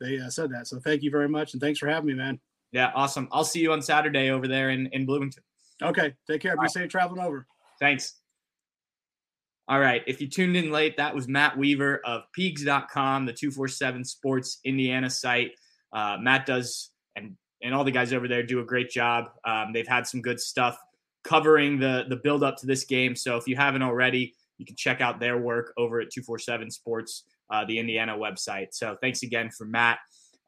they 0.00 0.18
uh, 0.20 0.30
said 0.30 0.50
that. 0.52 0.68
So 0.68 0.78
thank 0.78 1.02
you 1.02 1.10
very 1.10 1.28
much, 1.28 1.54
and 1.54 1.60
thanks 1.60 1.80
for 1.80 1.88
having 1.88 2.06
me, 2.06 2.14
man. 2.14 2.38
Yeah, 2.72 2.92
awesome. 2.94 3.28
I'll 3.32 3.44
see 3.44 3.60
you 3.60 3.72
on 3.72 3.82
Saturday 3.82 4.30
over 4.30 4.46
there 4.46 4.70
in 4.70 4.86
in 4.88 5.06
Bloomington. 5.06 5.42
Okay. 5.82 6.14
Take 6.28 6.42
care. 6.42 6.56
Be 6.56 6.62
right. 6.62 6.70
safe 6.70 6.90
traveling 6.90 7.20
over. 7.20 7.46
Thanks. 7.80 8.14
All 9.68 9.80
right. 9.80 10.02
If 10.06 10.20
you 10.20 10.28
tuned 10.28 10.56
in 10.56 10.70
late, 10.70 10.96
that 10.96 11.14
was 11.14 11.28
Matt 11.28 11.56
Weaver 11.56 12.00
of 12.04 12.22
Peegs.com, 12.36 13.24
the 13.24 13.32
247 13.32 14.04
Sports 14.04 14.58
Indiana 14.64 15.08
site. 15.08 15.52
Uh, 15.92 16.16
Matt 16.20 16.46
does, 16.46 16.90
and 17.16 17.36
and 17.62 17.74
all 17.74 17.84
the 17.84 17.90
guys 17.90 18.12
over 18.12 18.28
there 18.28 18.42
do 18.42 18.60
a 18.60 18.64
great 18.64 18.90
job. 18.90 19.26
Um, 19.44 19.72
they've 19.72 19.86
had 19.86 20.06
some 20.06 20.20
good 20.22 20.40
stuff 20.40 20.78
covering 21.24 21.78
the 21.78 22.04
the 22.08 22.16
build 22.16 22.42
up 22.42 22.56
to 22.58 22.66
this 22.66 22.84
game. 22.84 23.14
So 23.16 23.36
if 23.36 23.46
you 23.46 23.56
haven't 23.56 23.82
already, 23.82 24.34
you 24.58 24.66
can 24.66 24.76
check 24.76 25.00
out 25.00 25.20
their 25.20 25.38
work 25.38 25.72
over 25.76 26.00
at 26.00 26.10
247 26.10 26.70
Sports, 26.70 27.24
uh, 27.50 27.64
the 27.64 27.78
Indiana 27.78 28.16
website. 28.16 28.68
So 28.72 28.96
thanks 29.00 29.22
again 29.22 29.50
for 29.50 29.66
Matt. 29.66 29.98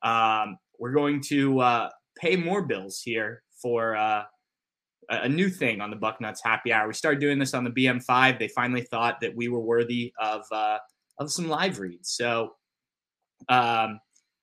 Um, 0.02 0.56
we're 0.78 0.92
going 0.92 1.20
to 1.28 1.61
uh, 1.61 1.90
pay 2.16 2.37
more 2.37 2.62
bills 2.62 3.01
here 3.01 3.42
for 3.61 3.96
uh, 3.96 4.25
a 5.09 5.29
new 5.29 5.48
thing 5.48 5.81
on 5.81 5.90
the 5.90 5.96
Bucknuts 5.96 6.40
Happy 6.42 6.72
Hour. 6.72 6.88
We 6.88 6.94
started 6.94 7.20
doing 7.20 7.38
this 7.38 7.55
on 7.55 7.64
the 7.64 7.70
BM5. 7.70 8.38
They 8.38 8.48
finally 8.48 8.83
thought 8.83 9.20
that 9.20 9.35
we 9.35 9.48
were 9.48 9.61
worthy 9.61 10.12
of 10.20 10.42
uh, 10.51 10.79
of 11.18 11.31
some 11.31 11.48
live 11.48 11.79
reads. 11.79 12.11
So, 12.11 12.53
um, 13.48 14.01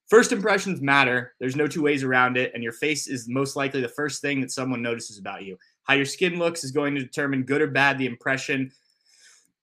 first 0.10 0.32
impressions 0.32 0.82
matter. 0.82 1.34
There's 1.40 1.56
no 1.56 1.68
two 1.68 1.82
ways 1.82 2.04
around 2.04 2.38
it, 2.38 2.52
and 2.54 2.64
your 2.64 2.74
face 2.74 3.08
is 3.08 3.28
most 3.28 3.56
likely 3.56 3.82
the 3.82 3.90
first 3.90 4.22
thing 4.22 4.42
that 4.42 4.52
someone 4.52 4.82
notices 4.82 5.18
about 5.18 5.44
you. 5.44 5.58
How 5.84 5.96
your 5.96 6.06
skin 6.06 6.38
looks 6.38 6.64
is 6.64 6.72
going 6.72 6.96
to 6.96 7.02
determine 7.02 7.44
good 7.44 7.62
or 7.62 7.68
bad 7.68 7.98
the 7.98 8.06
impression. 8.06 8.72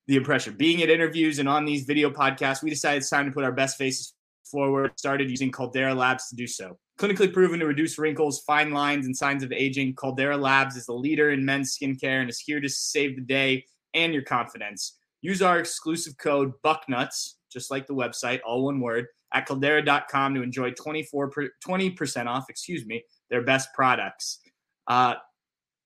The 0.09 0.17
impression. 0.17 0.55
Being 0.55 0.83
at 0.83 0.91
interviews 0.91 1.41
and 1.41 1.49
on 1.49 1.65
these 1.65 1.85
video 1.85 2.11
podcasts, 2.11 2.63
we 2.63 2.71
decided 2.71 2.99
it's 2.99 3.11
time 3.11 3.27
to 3.27 3.33
put 3.33 3.45
our 3.45 3.53
best 3.53 3.77
faces 3.77 4.15
forward. 4.45 4.93
Started 4.97 5.31
using 5.31 5.51
Caldera 5.51 5.95
Labs 5.95 6.29
to 6.29 6.37
do 6.37 6.47
so. 6.47 6.79
Clinically 6.99 7.33
proven 7.33 7.61
to 7.61 7.67
reduce 7.67 7.99
wrinkles, 7.99 8.41
fine 8.41 8.71
lines, 8.71 9.05
and 9.05 9.15
signs 9.15 9.43
of 9.43 9.53
aging, 9.53 9.95
Caldera 9.95 10.37
Labs 10.37 10.77
is 10.77 10.87
the 10.87 10.95
leader 10.95 11.31
in 11.31 11.45
men's 11.45 11.77
skincare 11.77 12.21
and 12.21 12.31
is 12.31 12.41
here 12.41 12.61
to 12.61 12.69
save 12.69 13.17
the 13.17 13.23
day 13.23 13.65
and 13.93 14.15
your 14.15 14.23
confidence. 14.23 14.97
Use 15.21 15.43
our 15.43 15.59
exclusive 15.59 16.17
code 16.17 16.53
BUCKNUTS, 16.65 17.35
just 17.53 17.71
like 17.71 17.87
the 17.87 17.95
website, 17.95 18.41
all 18.47 18.65
one 18.65 18.81
word, 18.81 19.07
at 19.35 19.47
caldera.com 19.47 20.35
to 20.35 20.43
enjoy 20.43 20.71
24 20.71 21.31
per, 21.31 21.51
20% 21.67 22.27
off, 22.27 22.47
excuse 22.49 22.87
me, 22.87 23.05
their 23.29 23.43
best 23.43 23.69
products. 23.75 24.39
Uh, 24.87 25.15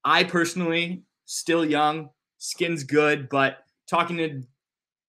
I 0.05 0.23
personally, 0.23 1.03
still 1.25 1.65
young, 1.65 2.09
skin's 2.37 2.83
good, 2.83 3.29
but 3.29 3.57
talking 3.87 4.17
to 4.17 4.43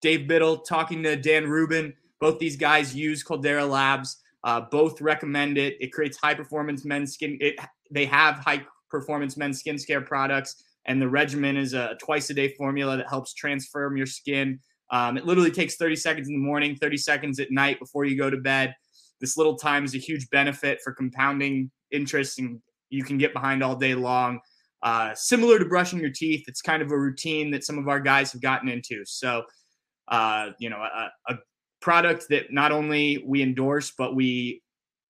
Dave 0.01 0.27
Biddle, 0.27 0.59
talking 0.59 1.03
to 1.05 1.17
Dan 1.17 1.49
Rubin, 1.49 1.95
both 2.21 2.39
these 2.39 2.57
guys 2.57 2.95
use 2.95 3.23
Caldera 3.23 3.65
Labs. 3.65 4.19
Uh, 4.45 4.61
both 4.61 5.01
recommend 5.01 5.59
it. 5.59 5.77
It 5.81 5.93
creates 5.93 6.17
high 6.17 6.35
performance 6.35 6.85
men's 6.85 7.15
skin. 7.15 7.39
It 7.41 7.57
they 7.91 8.07
have 8.07 8.37
high 8.37 8.65
performance 8.91 9.37
men's 9.37 9.61
skin 9.61 9.79
care 9.79 10.01
products, 10.01 10.63
and 10.87 11.01
the 11.01 11.09
regimen 11.09 11.57
is 11.57 11.75
a 11.75 11.97
twice 12.01 12.31
a 12.31 12.35
day 12.35 12.55
formula 12.55 12.97
that 12.97 13.09
helps 13.09 13.35
transform 13.35 13.97
your 13.97 14.07
skin. 14.07 14.59
Um, 14.91 15.17
it 15.17 15.25
literally 15.25 15.51
takes 15.51 15.77
30 15.77 15.97
seconds 15.97 16.29
in 16.29 16.35
the 16.35 16.41
morning, 16.41 16.77
30 16.77 16.99
seconds 16.99 17.41
at 17.41 17.51
night 17.51 17.79
before 17.79 18.05
you 18.05 18.17
go 18.17 18.29
to 18.29 18.37
bed. 18.37 18.75
This 19.21 19.37
little 19.39 19.57
time 19.57 19.85
is 19.85 19.95
a 19.95 19.99
huge 19.99 20.29
benefit 20.31 20.81
for 20.83 20.93
compounding 20.93 21.71
interest, 21.91 22.39
and 22.39 22.61
you 22.91 23.05
can 23.05 23.17
get 23.17 23.33
behind 23.33 23.63
all 23.63 23.77
day 23.77 23.95
long. 23.95 24.41
Uh, 24.83 25.15
similar 25.15 25.59
to 25.59 25.65
brushing 25.65 26.01
your 26.01 26.11
teeth, 26.11 26.45
it's 26.49 26.61
kind 26.61 26.83
of 26.83 26.91
a 26.91 26.99
routine 26.99 27.51
that 27.53 27.65
some 27.65 27.79
of 27.79 27.89
our 27.89 28.01
guys 28.01 28.33
have 28.33 28.43
gotten 28.43 28.69
into. 28.69 29.03
So, 29.05 29.45
uh, 30.09 30.51
you 30.59 30.69
know, 30.69 30.79
a, 30.79 31.11
a 31.29 31.37
product 31.83 32.27
that 32.31 32.53
not 32.53 32.73
only 32.73 33.23
we 33.27 33.43
endorse, 33.43 33.91
but 33.91 34.15
we, 34.15 34.63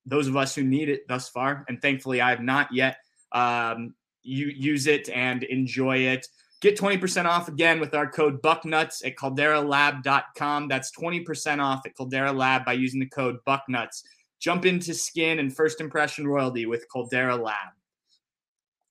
those 0.04 0.26
of 0.26 0.36
us 0.36 0.54
who 0.54 0.64
need 0.64 0.88
it 0.88 1.06
thus 1.06 1.28
far, 1.28 1.64
and 1.68 1.80
thankfully 1.80 2.20
I 2.20 2.30
have 2.30 2.42
not 2.42 2.72
yet, 2.72 2.96
um, 3.30 3.94
you 4.22 4.46
use 4.46 4.86
it 4.86 5.08
and 5.08 5.44
enjoy 5.44 5.98
it. 5.98 6.26
Get 6.60 6.78
20% 6.78 7.24
off 7.24 7.48
again 7.48 7.80
with 7.80 7.94
our 7.94 8.08
code 8.08 8.40
BUCKNUTS 8.40 9.04
at 9.04 9.16
calderalab.com. 9.16 10.68
That's 10.68 10.92
20% 10.96 11.60
off 11.60 11.80
at 11.84 11.96
Caldera 11.96 12.32
Lab 12.32 12.64
by 12.64 12.74
using 12.74 13.00
the 13.00 13.06
code 13.06 13.38
BUCKNUTS. 13.46 14.02
Jump 14.38 14.64
into 14.64 14.94
skin 14.94 15.38
and 15.38 15.54
first 15.54 15.80
impression 15.80 16.26
royalty 16.26 16.66
with 16.66 16.86
Caldera 16.88 17.36
Lab. 17.36 17.70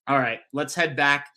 All 0.06 0.18
right, 0.18 0.40
let's 0.52 0.74
head 0.74 0.96
back 0.96 1.28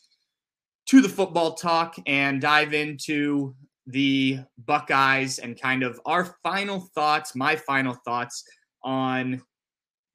to 0.88 1.02
the 1.02 1.10
football 1.10 1.54
talk 1.54 1.96
and 2.06 2.42
dive 2.42 2.74
into 2.74 3.56
the 3.88 4.40
Buckeyes 4.66 5.40
and 5.40 5.60
kind 5.60 5.84
of 5.84 6.00
our 6.06 6.36
final 6.44 6.80
thoughts, 6.96 7.36
my 7.36 7.56
final 7.56 7.94
thoughts 8.06 8.44
on 8.84 9.42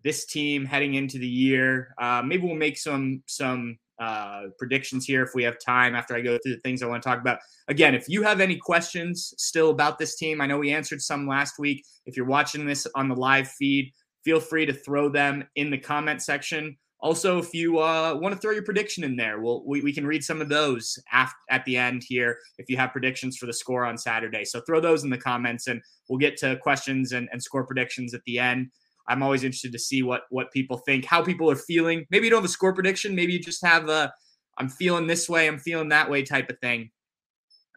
this 0.02 0.26
team 0.26 0.64
heading 0.64 0.94
into 0.94 1.18
the 1.18 1.28
year. 1.28 1.94
Uh, 2.00 2.22
maybe 2.24 2.46
we'll 2.46 2.56
make 2.56 2.78
some 2.78 3.22
some 3.26 3.78
uh, 4.00 4.44
predictions 4.58 5.04
here 5.04 5.22
if 5.22 5.34
we 5.34 5.42
have 5.42 5.58
time 5.64 5.94
after 5.94 6.14
I 6.14 6.22
go 6.22 6.38
through 6.38 6.54
the 6.54 6.60
things 6.60 6.82
I 6.82 6.86
want 6.86 7.02
to 7.02 7.08
talk 7.08 7.20
about. 7.20 7.38
Again, 7.68 7.94
if 7.94 8.08
you 8.08 8.22
have 8.22 8.40
any 8.40 8.56
questions 8.56 9.34
still 9.36 9.70
about 9.70 9.98
this 9.98 10.16
team, 10.16 10.40
I 10.40 10.46
know 10.46 10.58
we 10.58 10.72
answered 10.72 11.02
some 11.02 11.28
last 11.28 11.58
week. 11.58 11.84
If 12.06 12.16
you're 12.16 12.26
watching 12.26 12.64
this 12.64 12.86
on 12.94 13.08
the 13.08 13.14
live 13.14 13.48
feed, 13.48 13.92
feel 14.24 14.40
free 14.40 14.64
to 14.64 14.72
throw 14.72 15.10
them 15.10 15.44
in 15.56 15.70
the 15.70 15.78
comment 15.78 16.22
section. 16.22 16.78
Also, 17.02 17.38
if 17.38 17.54
you 17.54 17.78
uh, 17.78 18.14
want 18.20 18.34
to 18.34 18.40
throw 18.40 18.52
your 18.52 18.62
prediction 18.62 19.04
in 19.04 19.16
there, 19.16 19.40
we'll, 19.40 19.64
we, 19.66 19.80
we 19.80 19.92
can 19.92 20.06
read 20.06 20.22
some 20.22 20.42
of 20.42 20.50
those 20.50 20.98
af- 21.12 21.32
at 21.48 21.64
the 21.64 21.76
end 21.76 22.04
here 22.06 22.38
if 22.58 22.68
you 22.68 22.76
have 22.76 22.92
predictions 22.92 23.38
for 23.38 23.46
the 23.46 23.52
score 23.52 23.86
on 23.86 23.96
Saturday. 23.96 24.44
So 24.44 24.60
throw 24.60 24.80
those 24.80 25.02
in 25.02 25.10
the 25.10 25.16
comments 25.16 25.66
and 25.66 25.80
we'll 26.08 26.18
get 26.18 26.36
to 26.38 26.56
questions 26.56 27.12
and, 27.12 27.28
and 27.32 27.42
score 27.42 27.64
predictions 27.64 28.12
at 28.12 28.20
the 28.26 28.38
end. 28.38 28.70
I'm 29.08 29.22
always 29.22 29.44
interested 29.44 29.72
to 29.72 29.78
see 29.78 30.02
what 30.02 30.22
what 30.30 30.52
people 30.52 30.76
think, 30.76 31.04
how 31.04 31.22
people 31.22 31.50
are 31.50 31.56
feeling. 31.56 32.06
Maybe 32.10 32.26
you 32.26 32.30
don't 32.30 32.42
have 32.42 32.50
a 32.50 32.52
score 32.52 32.74
prediction. 32.74 33.14
Maybe 33.14 33.32
you 33.32 33.40
just 33.40 33.64
have 33.64 33.88
a 33.88 34.12
I'm 34.58 34.68
feeling 34.68 35.06
this 35.06 35.28
way, 35.28 35.48
I'm 35.48 35.58
feeling 35.58 35.88
that 35.88 36.10
way 36.10 36.22
type 36.22 36.50
of 36.50 36.58
thing. 36.60 36.90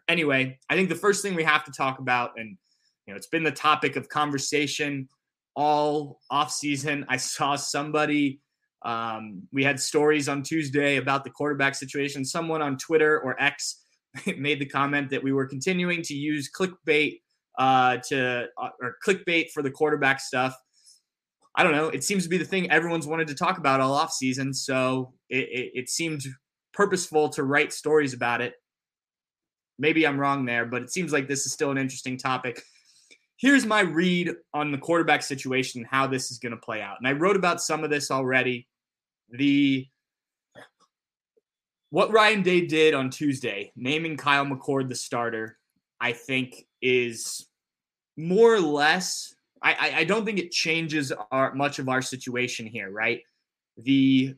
Anyway, 0.06 0.58
I 0.68 0.74
think 0.74 0.90
the 0.90 0.94
first 0.94 1.22
thing 1.22 1.34
we 1.34 1.44
have 1.44 1.64
to 1.64 1.72
talk 1.72 1.98
about, 1.98 2.32
and 2.36 2.58
you 3.06 3.12
know, 3.12 3.16
it's 3.16 3.26
been 3.26 3.42
the 3.42 3.50
topic 3.50 3.96
of 3.96 4.10
conversation 4.10 5.08
all 5.56 6.20
off 6.30 6.52
season. 6.52 7.06
I 7.08 7.16
saw 7.16 7.56
somebody 7.56 8.40
um, 8.84 9.42
we 9.52 9.64
had 9.64 9.80
stories 9.80 10.28
on 10.28 10.42
Tuesday 10.42 10.96
about 10.96 11.24
the 11.24 11.30
quarterback 11.30 11.74
situation. 11.74 12.24
Someone 12.24 12.60
on 12.60 12.76
Twitter 12.76 13.20
or 13.20 13.40
X 13.42 13.82
made 14.36 14.60
the 14.60 14.66
comment 14.66 15.10
that 15.10 15.22
we 15.22 15.32
were 15.32 15.46
continuing 15.46 16.02
to 16.02 16.14
use 16.14 16.50
clickbait 16.50 17.20
uh, 17.58 17.98
to 18.08 18.46
uh, 18.60 18.68
or 18.80 18.96
clickbait 19.04 19.50
for 19.52 19.62
the 19.62 19.70
quarterback 19.70 20.20
stuff. 20.20 20.56
I 21.56 21.62
don't 21.62 21.72
know. 21.72 21.88
It 21.88 22.02
seems 22.02 22.24
to 22.24 22.28
be 22.28 22.36
the 22.36 22.44
thing 22.44 22.70
everyone's 22.70 23.06
wanted 23.06 23.28
to 23.28 23.34
talk 23.34 23.58
about 23.58 23.80
all 23.80 23.94
off 23.94 24.12
season, 24.12 24.52
so 24.52 25.14
it, 25.30 25.48
it, 25.50 25.70
it 25.74 25.88
seemed 25.88 26.22
purposeful 26.72 27.28
to 27.30 27.44
write 27.44 27.72
stories 27.72 28.12
about 28.12 28.40
it. 28.40 28.54
Maybe 29.78 30.06
I'm 30.06 30.18
wrong 30.18 30.44
there, 30.44 30.66
but 30.66 30.82
it 30.82 30.92
seems 30.92 31.12
like 31.12 31.28
this 31.28 31.46
is 31.46 31.52
still 31.52 31.70
an 31.70 31.78
interesting 31.78 32.18
topic. 32.18 32.60
Here's 33.36 33.64
my 33.64 33.80
read 33.80 34.32
on 34.52 34.72
the 34.72 34.78
quarterback 34.78 35.22
situation 35.22 35.80
and 35.80 35.88
how 35.90 36.06
this 36.06 36.30
is 36.30 36.38
going 36.38 36.52
to 36.52 36.58
play 36.58 36.80
out. 36.80 36.96
And 36.98 37.06
I 37.06 37.12
wrote 37.12 37.36
about 37.36 37.60
some 37.60 37.84
of 37.84 37.90
this 37.90 38.10
already 38.10 38.66
the 39.30 39.86
what 41.90 42.12
Ryan 42.12 42.42
Day 42.42 42.66
did 42.66 42.92
on 42.92 43.10
Tuesday, 43.10 43.72
naming 43.76 44.16
Kyle 44.16 44.44
McCord 44.44 44.88
the 44.88 44.96
starter, 44.96 45.58
I 46.00 46.12
think 46.12 46.66
is 46.82 47.46
more 48.16 48.54
or 48.54 48.60
less. 48.60 49.34
I, 49.62 49.92
I 49.98 50.04
don't 50.04 50.26
think 50.26 50.38
it 50.38 50.50
changes 50.50 51.12
our 51.30 51.54
much 51.54 51.78
of 51.78 51.88
our 51.88 52.02
situation 52.02 52.66
here, 52.66 52.90
right? 52.90 53.20
The 53.78 54.34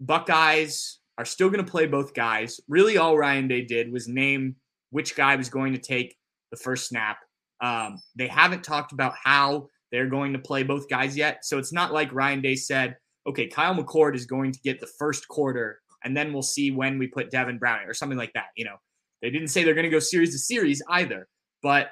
Buckeyes 0.00 0.98
are 1.18 1.24
still 1.24 1.50
going 1.50 1.64
to 1.64 1.70
play 1.70 1.86
both 1.86 2.14
guys. 2.14 2.60
Really, 2.68 2.96
all 2.96 3.16
Ryan 3.16 3.48
Day 3.48 3.62
did 3.62 3.92
was 3.92 4.06
name 4.06 4.56
which 4.90 5.16
guy 5.16 5.34
was 5.36 5.48
going 5.48 5.72
to 5.72 5.80
take 5.80 6.16
the 6.50 6.56
first 6.56 6.88
snap. 6.88 7.18
Um, 7.60 8.00
they 8.16 8.28
haven't 8.28 8.64
talked 8.64 8.92
about 8.92 9.14
how 9.22 9.68
they're 9.90 10.08
going 10.08 10.32
to 10.34 10.38
play 10.38 10.62
both 10.62 10.88
guys 10.88 11.16
yet. 11.16 11.44
So 11.44 11.58
it's 11.58 11.72
not 11.72 11.92
like 11.92 12.12
Ryan 12.12 12.40
Day 12.40 12.54
said, 12.54 12.96
okay, 13.26 13.46
Kyle 13.46 13.74
McCord 13.74 14.14
is 14.14 14.26
going 14.26 14.52
to 14.52 14.60
get 14.60 14.80
the 14.80 14.90
first 14.98 15.28
quarter, 15.28 15.80
and 16.04 16.16
then 16.16 16.32
we'll 16.32 16.42
see 16.42 16.70
when 16.70 16.98
we 16.98 17.06
put 17.06 17.30
Devin 17.30 17.58
Brown 17.58 17.86
or 17.86 17.94
something 17.94 18.18
like 18.18 18.32
that. 18.34 18.46
You 18.56 18.64
know, 18.64 18.76
they 19.20 19.30
didn't 19.30 19.48
say 19.48 19.64
they're 19.64 19.74
going 19.74 19.84
to 19.84 19.90
go 19.90 20.00
series 20.00 20.32
to 20.32 20.38
series 20.38 20.82
either. 20.88 21.28
But, 21.62 21.90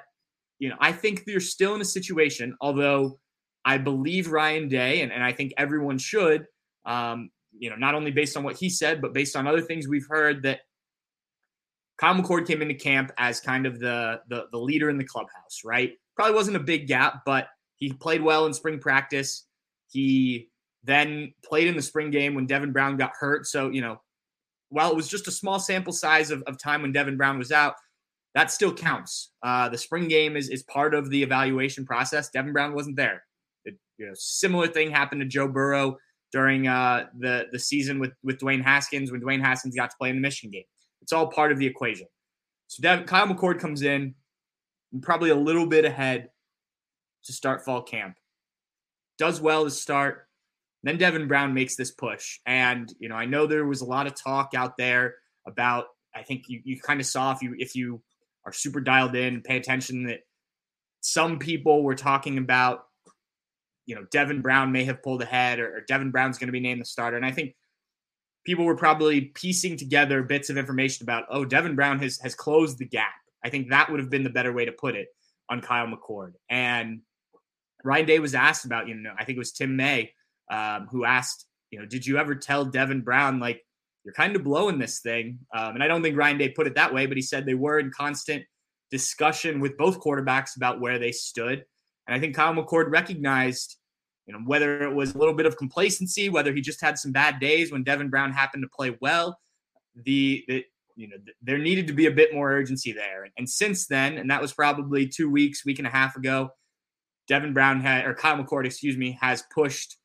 you 0.59 0.69
know, 0.69 0.75
I 0.79 0.91
think 0.91 1.23
they're 1.25 1.39
still 1.39 1.75
in 1.75 1.81
a 1.81 1.85
situation, 1.85 2.55
although 2.59 3.19
I 3.63 3.77
believe 3.77 4.31
Ryan 4.31 4.67
Day, 4.67 5.01
and, 5.01 5.11
and 5.11 5.23
I 5.23 5.31
think 5.31 5.53
everyone 5.57 5.97
should, 5.97 6.45
um, 6.85 7.29
you 7.57 7.69
know, 7.69 7.77
not 7.77 7.95
only 7.95 8.11
based 8.11 8.35
on 8.35 8.43
what 8.43 8.57
he 8.57 8.69
said, 8.69 9.01
but 9.01 9.13
based 9.13 9.35
on 9.35 9.47
other 9.47 9.61
things 9.61 9.87
we've 9.87 10.07
heard 10.09 10.43
that 10.43 10.59
Kyle 11.97 12.15
McCord 12.15 12.47
came 12.47 12.61
into 12.61 12.73
camp 12.73 13.11
as 13.17 13.39
kind 13.39 13.65
of 13.65 13.79
the, 13.79 14.21
the, 14.27 14.47
the 14.51 14.57
leader 14.57 14.89
in 14.89 14.97
the 14.97 15.05
clubhouse, 15.05 15.61
right? 15.63 15.93
Probably 16.15 16.35
wasn't 16.35 16.57
a 16.57 16.61
big 16.61 16.87
gap, 16.87 17.21
but 17.25 17.47
he 17.77 17.93
played 17.93 18.21
well 18.21 18.45
in 18.45 18.53
spring 18.53 18.79
practice. 18.79 19.47
He 19.89 20.49
then 20.83 21.33
played 21.43 21.67
in 21.67 21.75
the 21.75 21.81
spring 21.81 22.11
game 22.11 22.33
when 22.33 22.47
Devin 22.47 22.71
Brown 22.71 22.97
got 22.97 23.11
hurt. 23.19 23.45
So, 23.45 23.69
you 23.69 23.81
know, 23.81 24.01
while 24.69 24.89
it 24.89 24.95
was 24.95 25.07
just 25.07 25.27
a 25.27 25.31
small 25.31 25.59
sample 25.59 25.93
size 25.93 26.31
of, 26.31 26.41
of 26.43 26.57
time 26.57 26.81
when 26.81 26.91
Devin 26.91 27.17
Brown 27.17 27.37
was 27.37 27.51
out, 27.51 27.75
that 28.33 28.51
still 28.51 28.73
counts. 28.73 29.31
Uh, 29.43 29.67
the 29.69 29.77
spring 29.77 30.07
game 30.07 30.37
is, 30.37 30.49
is 30.49 30.63
part 30.63 30.93
of 30.93 31.09
the 31.09 31.21
evaluation 31.21 31.85
process. 31.85 32.29
Devin 32.29 32.53
Brown 32.53 32.73
wasn't 32.73 32.95
there. 32.95 33.23
It, 33.65 33.77
you 33.97 34.07
know, 34.07 34.13
similar 34.15 34.67
thing 34.67 34.89
happened 34.89 35.21
to 35.21 35.27
Joe 35.27 35.47
Burrow 35.47 35.97
during 36.31 36.67
uh, 36.67 37.07
the 37.19 37.47
the 37.51 37.59
season 37.59 37.99
with 37.99 38.13
with 38.23 38.39
Dwayne 38.39 38.63
Haskins 38.63 39.11
when 39.11 39.21
Dwayne 39.21 39.41
Haskins 39.41 39.75
got 39.75 39.89
to 39.89 39.97
play 39.97 40.09
in 40.09 40.15
the 40.15 40.21
Michigan 40.21 40.51
game. 40.51 40.63
It's 41.01 41.11
all 41.11 41.27
part 41.27 41.51
of 41.51 41.59
the 41.59 41.65
equation. 41.65 42.07
So 42.67 42.81
Devin, 42.81 43.05
Kyle 43.05 43.27
McCord 43.27 43.59
comes 43.59 43.81
in, 43.81 44.15
probably 45.01 45.29
a 45.29 45.35
little 45.35 45.65
bit 45.65 45.83
ahead 45.83 46.29
to 47.25 47.33
start 47.33 47.65
fall 47.65 47.83
camp. 47.83 48.15
Does 49.17 49.41
well 49.41 49.65
to 49.65 49.71
start. 49.71 50.27
Then 50.83 50.97
Devin 50.97 51.27
Brown 51.27 51.53
makes 51.53 51.75
this 51.75 51.91
push. 51.91 52.39
And, 52.45 52.91
you 52.99 53.07
know, 53.07 53.15
I 53.15 53.25
know 53.25 53.45
there 53.45 53.65
was 53.65 53.81
a 53.81 53.85
lot 53.85 54.07
of 54.07 54.15
talk 54.15 54.51
out 54.55 54.77
there 54.77 55.15
about, 55.47 55.85
I 56.15 56.23
think 56.23 56.43
you, 56.47 56.61
you 56.63 56.79
kind 56.81 56.99
of 56.99 57.05
saw 57.05 57.31
if 57.31 57.41
you 57.41 57.55
if 57.57 57.75
you 57.75 58.01
are 58.45 58.51
super 58.51 58.81
dialed 58.81 59.15
in, 59.15 59.41
pay 59.41 59.57
attention 59.57 60.05
that 60.05 60.21
some 61.01 61.39
people 61.39 61.83
were 61.83 61.95
talking 61.95 62.37
about, 62.37 62.85
you 63.85 63.95
know, 63.95 64.05
Devin 64.11 64.41
Brown 64.41 64.71
may 64.71 64.83
have 64.85 65.03
pulled 65.03 65.21
ahead 65.21 65.59
or, 65.59 65.77
or 65.77 65.81
Devin 65.87 66.11
Brown's 66.11 66.37
going 66.37 66.47
to 66.47 66.53
be 66.53 66.59
named 66.59 66.81
the 66.81 66.85
starter. 66.85 67.17
And 67.17 67.25
I 67.25 67.31
think 67.31 67.55
people 68.45 68.65
were 68.65 68.75
probably 68.75 69.21
piecing 69.21 69.77
together 69.77 70.23
bits 70.23 70.49
of 70.49 70.57
information 70.57 71.03
about, 71.03 71.25
oh, 71.29 71.45
Devin 71.45 71.75
Brown 71.75 71.99
has 71.99 72.19
has 72.19 72.35
closed 72.35 72.79
the 72.79 72.85
gap. 72.85 73.13
I 73.43 73.49
think 73.49 73.69
that 73.69 73.89
would 73.89 73.99
have 73.99 74.09
been 74.09 74.23
the 74.23 74.29
better 74.29 74.53
way 74.53 74.65
to 74.65 74.71
put 74.71 74.95
it 74.95 75.07
on 75.49 75.61
Kyle 75.61 75.87
McCord. 75.87 76.33
And 76.49 77.01
Ryan 77.83 78.05
Day 78.05 78.19
was 78.19 78.35
asked 78.35 78.65
about, 78.65 78.87
you 78.87 78.95
know, 78.95 79.13
I 79.17 79.25
think 79.25 79.35
it 79.35 79.39
was 79.39 79.51
Tim 79.51 79.75
May 79.75 80.13
um, 80.51 80.87
who 80.91 81.05
asked, 81.05 81.47
you 81.71 81.79
know, 81.79 81.85
did 81.85 82.05
you 82.05 82.17
ever 82.17 82.35
tell 82.35 82.65
Devin 82.65 83.01
Brown 83.01 83.39
like 83.39 83.61
you're 84.03 84.13
kind 84.13 84.35
of 84.35 84.43
blowing 84.43 84.77
this 84.77 84.99
thing? 84.99 85.39
Um, 85.55 85.75
and 85.75 85.83
I 85.83 85.87
don't 85.87 86.03
think 86.03 86.17
Ryan 86.17 86.37
Day 86.37 86.49
put 86.49 86.67
it 86.67 86.75
that 86.75 86.93
way, 86.93 87.07
but 87.07 87.17
he 87.17 87.23
said 87.23 87.45
they 87.45 87.55
were 87.55 87.79
in 87.79 87.91
constant 87.91 88.43
discussion 88.91 89.59
with 89.59 89.77
both 89.77 89.99
quarterbacks 89.99 90.55
about 90.55 90.79
where 90.79 90.99
they 90.99 91.11
stood. 91.11 91.63
And 92.07 92.15
I 92.15 92.19
think 92.19 92.35
Kyle 92.35 92.53
McCord 92.53 92.91
recognized 92.91 93.77
you 94.31 94.33
know, 94.33 94.39
whether 94.45 94.83
it 94.83 94.93
was 94.93 95.13
a 95.13 95.17
little 95.17 95.33
bit 95.33 95.45
of 95.45 95.57
complacency, 95.57 96.29
whether 96.29 96.53
he 96.53 96.61
just 96.61 96.81
had 96.81 96.97
some 96.97 97.11
bad 97.11 97.39
days 97.39 97.71
when 97.71 97.83
Devin 97.83 98.09
Brown 98.09 98.31
happened 98.31 98.63
to 98.63 98.69
play 98.73 98.95
well, 99.01 99.37
the, 99.95 100.43
the 100.47 100.63
you 100.95 101.07
know, 101.07 101.17
there 101.41 101.57
needed 101.57 101.87
to 101.87 101.93
be 101.93 102.05
a 102.05 102.11
bit 102.11 102.33
more 102.33 102.51
urgency 102.51 102.91
there. 102.91 103.27
And 103.37 103.49
since 103.49 103.87
then, 103.87 104.17
and 104.17 104.29
that 104.29 104.41
was 104.41 104.53
probably 104.53 105.07
two 105.07 105.29
weeks, 105.29 105.65
week 105.65 105.79
and 105.79 105.87
a 105.87 105.91
half 105.91 106.15
ago, 106.15 106.51
Devin 107.27 107.53
Brown 107.53 107.81
had, 107.81 108.05
or 108.05 108.13
Kyle 108.13 108.37
McCord, 108.37 108.65
excuse 108.65 108.97
me, 108.97 109.17
has 109.21 109.43
pushed 109.53 109.97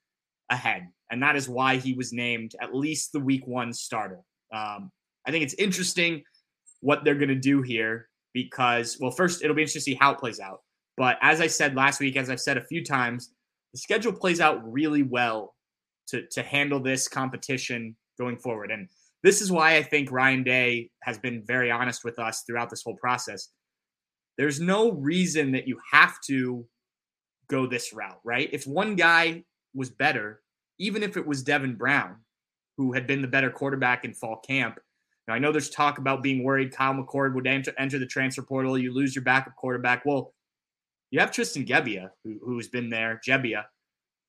ahead. 0.51 0.89
And 1.11 1.23
that 1.23 1.37
is 1.37 1.49
why 1.49 1.77
he 1.77 1.95
was 1.95 2.13
named 2.13 2.53
at 2.61 2.75
least 2.75 3.13
the 3.13 3.21
week 3.21 3.47
one 3.47 3.73
starter. 3.73 4.21
Um, 4.53 4.91
I 5.27 5.31
think 5.31 5.45
it's 5.45 5.55
interesting 5.55 6.23
what 6.81 7.05
they're 7.05 7.15
going 7.15 7.29
to 7.29 7.35
do 7.35 7.63
here 7.63 8.09
because, 8.33 8.99
well, 9.01 9.11
first, 9.11 9.43
it'll 9.43 9.57
be 9.57 9.63
interesting 9.63 9.81
to 9.81 9.85
see 9.85 9.95
how 9.95 10.13
it 10.13 10.19
plays 10.19 10.41
out. 10.41 10.61
But 10.97 11.19
as 11.23 11.41
I 11.41 11.47
said 11.47 11.75
last 11.75 12.01
week, 12.01 12.17
as 12.17 12.31
I've 12.31 12.41
said 12.41 12.57
a 12.57 12.65
few 12.65 12.85
times, 12.85 13.33
the 13.73 13.79
schedule 13.79 14.13
plays 14.13 14.41
out 14.41 14.61
really 14.71 15.03
well 15.03 15.55
to 16.09 16.27
to 16.33 16.43
handle 16.43 16.81
this 16.81 17.09
competition 17.09 17.97
going 18.19 18.37
forward. 18.37 18.71
And 18.71 18.89
this 19.23 19.43
is 19.43 19.51
why 19.51 19.77
I 19.77 19.83
think 19.83 20.11
Ryan 20.11 20.43
Day 20.43 20.91
has 21.03 21.19
been 21.19 21.43
very 21.47 21.71
honest 21.71 22.05
with 22.05 22.19
us 22.19 22.43
throughout 22.47 22.71
this 22.71 22.83
whole 22.83 22.97
process. 22.97 23.49
There's 24.39 24.61
no 24.61 24.93
reason 24.93 25.53
that 25.53 25.67
you 25.67 25.79
have 25.93 26.15
to 26.27 26.67
go 27.49 27.67
this 27.67 27.93
route, 27.93 28.21
right? 28.25 28.49
If 28.53 28.67
one 28.67 28.97
guy 28.97 29.45
was 29.77 29.91
better, 29.91 30.41
even 30.79 31.03
if 31.03 31.17
it 31.17 31.27
was 31.27 31.43
Devin 31.43 31.77
Brown, 31.77 32.17
who 32.77 32.93
had 32.93 33.07
been 33.07 33.23
the 33.23 33.29
better 33.29 33.51
quarterback 33.51 34.05
in 34.05 34.15
fall 34.15 34.39
camp. 34.47 34.79
Now, 35.29 35.35
I 35.35 35.39
know 35.39 35.53
there's 35.53 35.71
talk 35.71 35.99
about 35.99 36.23
being 36.23 36.45
worried 36.45 36.73
Kyle 36.73 36.95
McCord 36.95 37.35
would 37.35 37.47
enter, 37.47 37.73
enter 37.79 37.99
the 37.99 38.07
transfer 38.07 38.43
portal. 38.43 38.79
You 38.79 38.93
lose 38.93 39.15
your 39.15 39.25
backup 39.25 39.57
quarterback. 39.57 40.05
Well, 40.05 40.33
you 41.11 41.21
have 41.21 41.33
Tristan 41.33 41.65
Gebbia, 41.65 42.11
who, 42.25 42.39
who's 42.45 42.69
been 42.69 42.91
there, 42.91 43.21
Gebbia, 43.27 43.65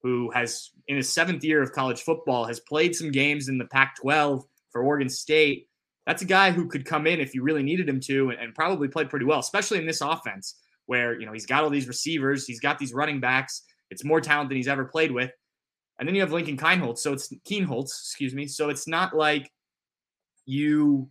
who 0.02 0.32
has, 0.32 0.72
in 0.88 0.98
his 0.98 1.12
seventh 1.12 1.44
year 1.44 1.62
of 1.62 1.72
college 1.72 2.02
football, 2.02 2.46
has 2.46 2.60
played 2.60 2.96
some 2.96 3.12
games 3.12 3.48
in 3.48 3.58
the 3.58 3.66
Pac 3.66 3.96
12 4.02 4.44
for 4.72 4.84
Oregon 4.84 5.10
State. 5.10 5.68
That's 6.06 6.22
a 6.22 6.26
guy 6.26 6.52
who 6.52 6.68
could 6.68 6.86
come 6.86 7.06
in 7.06 7.20
if 7.20 7.36
you 7.36 7.44
really 7.44 7.64
needed 7.64 7.90
him 7.90 8.00
to 8.02 8.30
and, 8.30 8.40
and 8.40 8.56
probably 8.56 8.88
played 8.88 9.10
pretty 9.10 9.26
well, 9.26 9.40
especially 9.40 9.80
in 9.80 9.86
this 9.86 10.02
offense 10.02 10.56
where, 10.86 11.20
you 11.20 11.26
know, 11.26 11.34
he's 11.34 11.46
got 11.46 11.64
all 11.64 11.70
these 11.70 11.88
receivers, 11.88 12.46
he's 12.46 12.60
got 12.60 12.80
these 12.80 12.94
running 12.94 13.20
backs. 13.20 13.64
It's 13.90 14.04
more 14.04 14.22
talent 14.22 14.50
than 14.50 14.58
he's 14.58 14.68
ever 14.68 14.86
played 14.86 15.12
with. 15.12 15.32
And 16.00 16.08
then 16.08 16.16
you 16.16 16.22
have 16.22 16.32
Lincoln 16.32 16.58
Kienholz. 16.58 17.00
So 17.00 17.14
it's 17.14 17.34
Kienholz, 17.50 17.86
excuse 17.86 18.34
me. 18.34 18.48
So 18.48 18.70
it's 18.70 18.88
not 18.88 19.16
like 19.16 19.52
you 20.46 21.10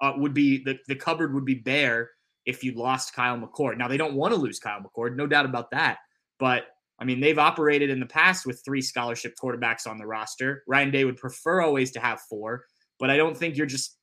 uh, 0.00 0.12
would 0.16 0.34
be 0.34 0.62
the, 0.64 0.78
the 0.88 0.96
cupboard 0.96 1.34
would 1.34 1.44
be 1.44 1.54
bare 1.54 2.10
if 2.44 2.62
you 2.62 2.72
lost 2.72 3.14
Kyle 3.14 3.38
McCord. 3.38 3.78
Now 3.78 3.88
they 3.88 3.96
don't 3.96 4.14
want 4.14 4.34
to 4.34 4.40
lose 4.40 4.58
Kyle 4.58 4.80
McCord, 4.80 5.16
no 5.16 5.26
doubt 5.26 5.46
about 5.46 5.70
that. 5.70 5.98
But 6.38 6.64
I 6.98 7.04
mean, 7.04 7.20
they've 7.20 7.38
operated 7.38 7.90
in 7.90 8.00
the 8.00 8.06
past 8.06 8.46
with 8.46 8.62
three 8.64 8.80
scholarship 8.80 9.34
quarterbacks 9.42 9.86
on 9.86 9.98
the 9.98 10.06
roster. 10.06 10.62
Ryan 10.66 10.90
Day 10.90 11.04
would 11.04 11.18
prefer 11.18 11.60
always 11.60 11.90
to 11.92 12.00
have 12.00 12.20
four, 12.28 12.64
but 12.98 13.10
I 13.10 13.16
don't 13.16 13.36
think 13.36 13.56
you're 13.56 13.66
just 13.66 13.98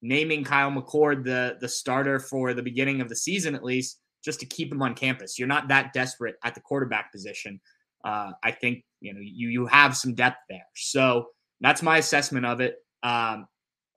naming 0.00 0.44
Kyle 0.44 0.70
McCord 0.70 1.24
the 1.24 1.56
the 1.60 1.68
starter 1.68 2.20
for 2.20 2.54
the 2.54 2.62
beginning 2.62 3.00
of 3.00 3.08
the 3.08 3.16
season 3.16 3.54
at 3.54 3.64
least 3.64 3.98
just 4.28 4.40
to 4.40 4.46
keep 4.46 4.70
him 4.70 4.82
on 4.82 4.94
campus. 4.94 5.38
You're 5.38 5.48
not 5.48 5.68
that 5.68 5.94
desperate 5.94 6.34
at 6.44 6.54
the 6.54 6.60
quarterback 6.60 7.10
position. 7.10 7.58
Uh, 8.04 8.32
I 8.44 8.50
think 8.50 8.84
you 9.00 9.14
know 9.14 9.20
you 9.22 9.48
you 9.48 9.66
have 9.66 9.96
some 9.96 10.14
depth 10.14 10.36
there. 10.50 10.66
So 10.76 11.28
that's 11.62 11.82
my 11.82 11.96
assessment 11.96 12.44
of 12.44 12.60
it. 12.60 12.76
Um, 13.02 13.46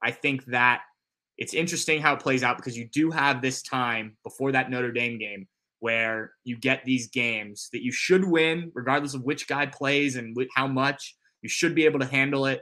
I 0.02 0.12
think 0.12 0.46
that 0.46 0.84
it's 1.38 1.54
interesting 1.54 2.02
how 2.02 2.14
it 2.14 2.22
plays 2.22 2.44
out 2.44 2.56
because 2.56 2.78
you 2.78 2.88
do 2.94 3.12
have 3.12 3.42
this 3.42 3.62
time 3.62 4.16
before 4.24 4.54
that 4.54 4.70
Notre 4.70 4.94
Dame 4.94 5.20
game 5.20 5.50
where 5.80 6.32
you 6.46 6.56
get 6.56 6.86
these 6.86 7.10
games 7.10 7.68
that 7.74 7.84
you 7.84 7.92
should 7.92 8.24
win, 8.24 8.72
regardless 8.74 9.16
of 9.16 9.24
which 9.24 9.50
guy 9.50 9.66
plays 9.66 10.16
and 10.16 10.38
how 10.56 10.68
much. 10.68 11.18
You 11.42 11.50
should 11.50 11.76
be 11.76 11.84
able 11.84 12.00
to 12.00 12.06
handle 12.06 12.46
it. 12.46 12.62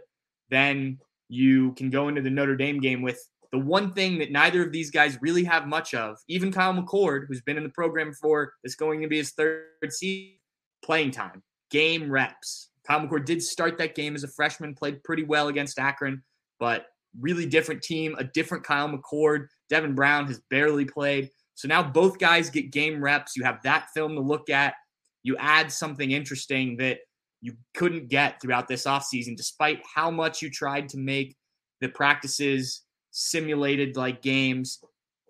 Then 0.49 0.97
you 1.27 1.73
can 1.73 1.91
go 1.91 2.07
into 2.07 2.21
the 2.21 2.31
Notre 2.31 2.55
Dame 2.55 2.79
game 2.79 3.03
with 3.03 3.21
the 3.51 3.59
one 3.59 3.93
thing 3.93 4.19
that 4.19 4.31
neither 4.31 4.63
of 4.63 4.71
these 4.71 4.91
guys 4.91 5.17
really 5.21 5.43
have 5.43 5.67
much 5.67 5.93
of. 5.93 6.17
Even 6.27 6.51
Kyle 6.51 6.73
McCord, 6.73 7.25
who's 7.27 7.41
been 7.41 7.57
in 7.57 7.63
the 7.63 7.69
program 7.69 8.13
for, 8.13 8.53
is 8.63 8.75
going 8.75 9.01
to 9.01 9.07
be 9.07 9.17
his 9.17 9.31
third 9.31 9.63
season, 9.89 10.35
playing 10.83 11.11
time, 11.11 11.41
game 11.71 12.11
reps. 12.11 12.69
Kyle 12.85 13.01
McCord 13.01 13.25
did 13.25 13.41
start 13.41 13.77
that 13.77 13.95
game 13.95 14.15
as 14.15 14.23
a 14.23 14.27
freshman, 14.27 14.75
played 14.75 15.03
pretty 15.03 15.23
well 15.23 15.47
against 15.47 15.79
Akron, 15.79 16.23
but 16.59 16.87
really 17.19 17.45
different 17.45 17.81
team, 17.81 18.15
a 18.17 18.23
different 18.23 18.63
Kyle 18.63 18.89
McCord. 18.89 19.47
Devin 19.69 19.95
Brown 19.95 20.27
has 20.27 20.41
barely 20.49 20.85
played. 20.85 21.29
So 21.55 21.67
now 21.67 21.83
both 21.83 22.19
guys 22.19 22.49
get 22.49 22.71
game 22.71 23.03
reps. 23.03 23.35
You 23.35 23.43
have 23.43 23.61
that 23.63 23.87
film 23.93 24.15
to 24.15 24.21
look 24.21 24.49
at. 24.49 24.75
You 25.23 25.35
add 25.37 25.71
something 25.71 26.11
interesting 26.11 26.77
that 26.77 26.99
you 27.41 27.53
couldn't 27.73 28.09
get 28.09 28.41
throughout 28.41 28.67
this 28.67 28.85
offseason, 28.85 29.35
despite 29.35 29.81
how 29.93 30.09
much 30.09 30.41
you 30.41 30.49
tried 30.49 30.89
to 30.89 30.97
make 30.97 31.35
the 31.81 31.89
practices 31.89 32.83
simulated 33.11 33.95
like 33.95 34.21
games. 34.21 34.83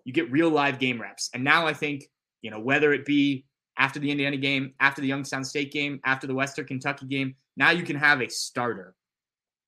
You 0.04 0.12
get 0.12 0.30
real 0.30 0.50
live 0.50 0.78
game 0.78 1.00
reps. 1.00 1.30
And 1.34 1.44
now 1.44 1.66
I 1.66 1.72
think, 1.72 2.04
you 2.42 2.50
know, 2.50 2.60
whether 2.60 2.92
it 2.92 3.04
be 3.04 3.44
after 3.76 3.98
the 3.98 4.10
Indiana 4.10 4.36
game, 4.36 4.74
after 4.80 5.00
the 5.00 5.08
Youngstown 5.08 5.44
State 5.44 5.72
game, 5.72 6.00
after 6.04 6.26
the 6.26 6.34
Western 6.34 6.66
Kentucky 6.66 7.06
game, 7.06 7.34
now 7.56 7.70
you 7.70 7.82
can 7.82 7.96
have 7.96 8.20
a 8.20 8.28
starter. 8.28 8.94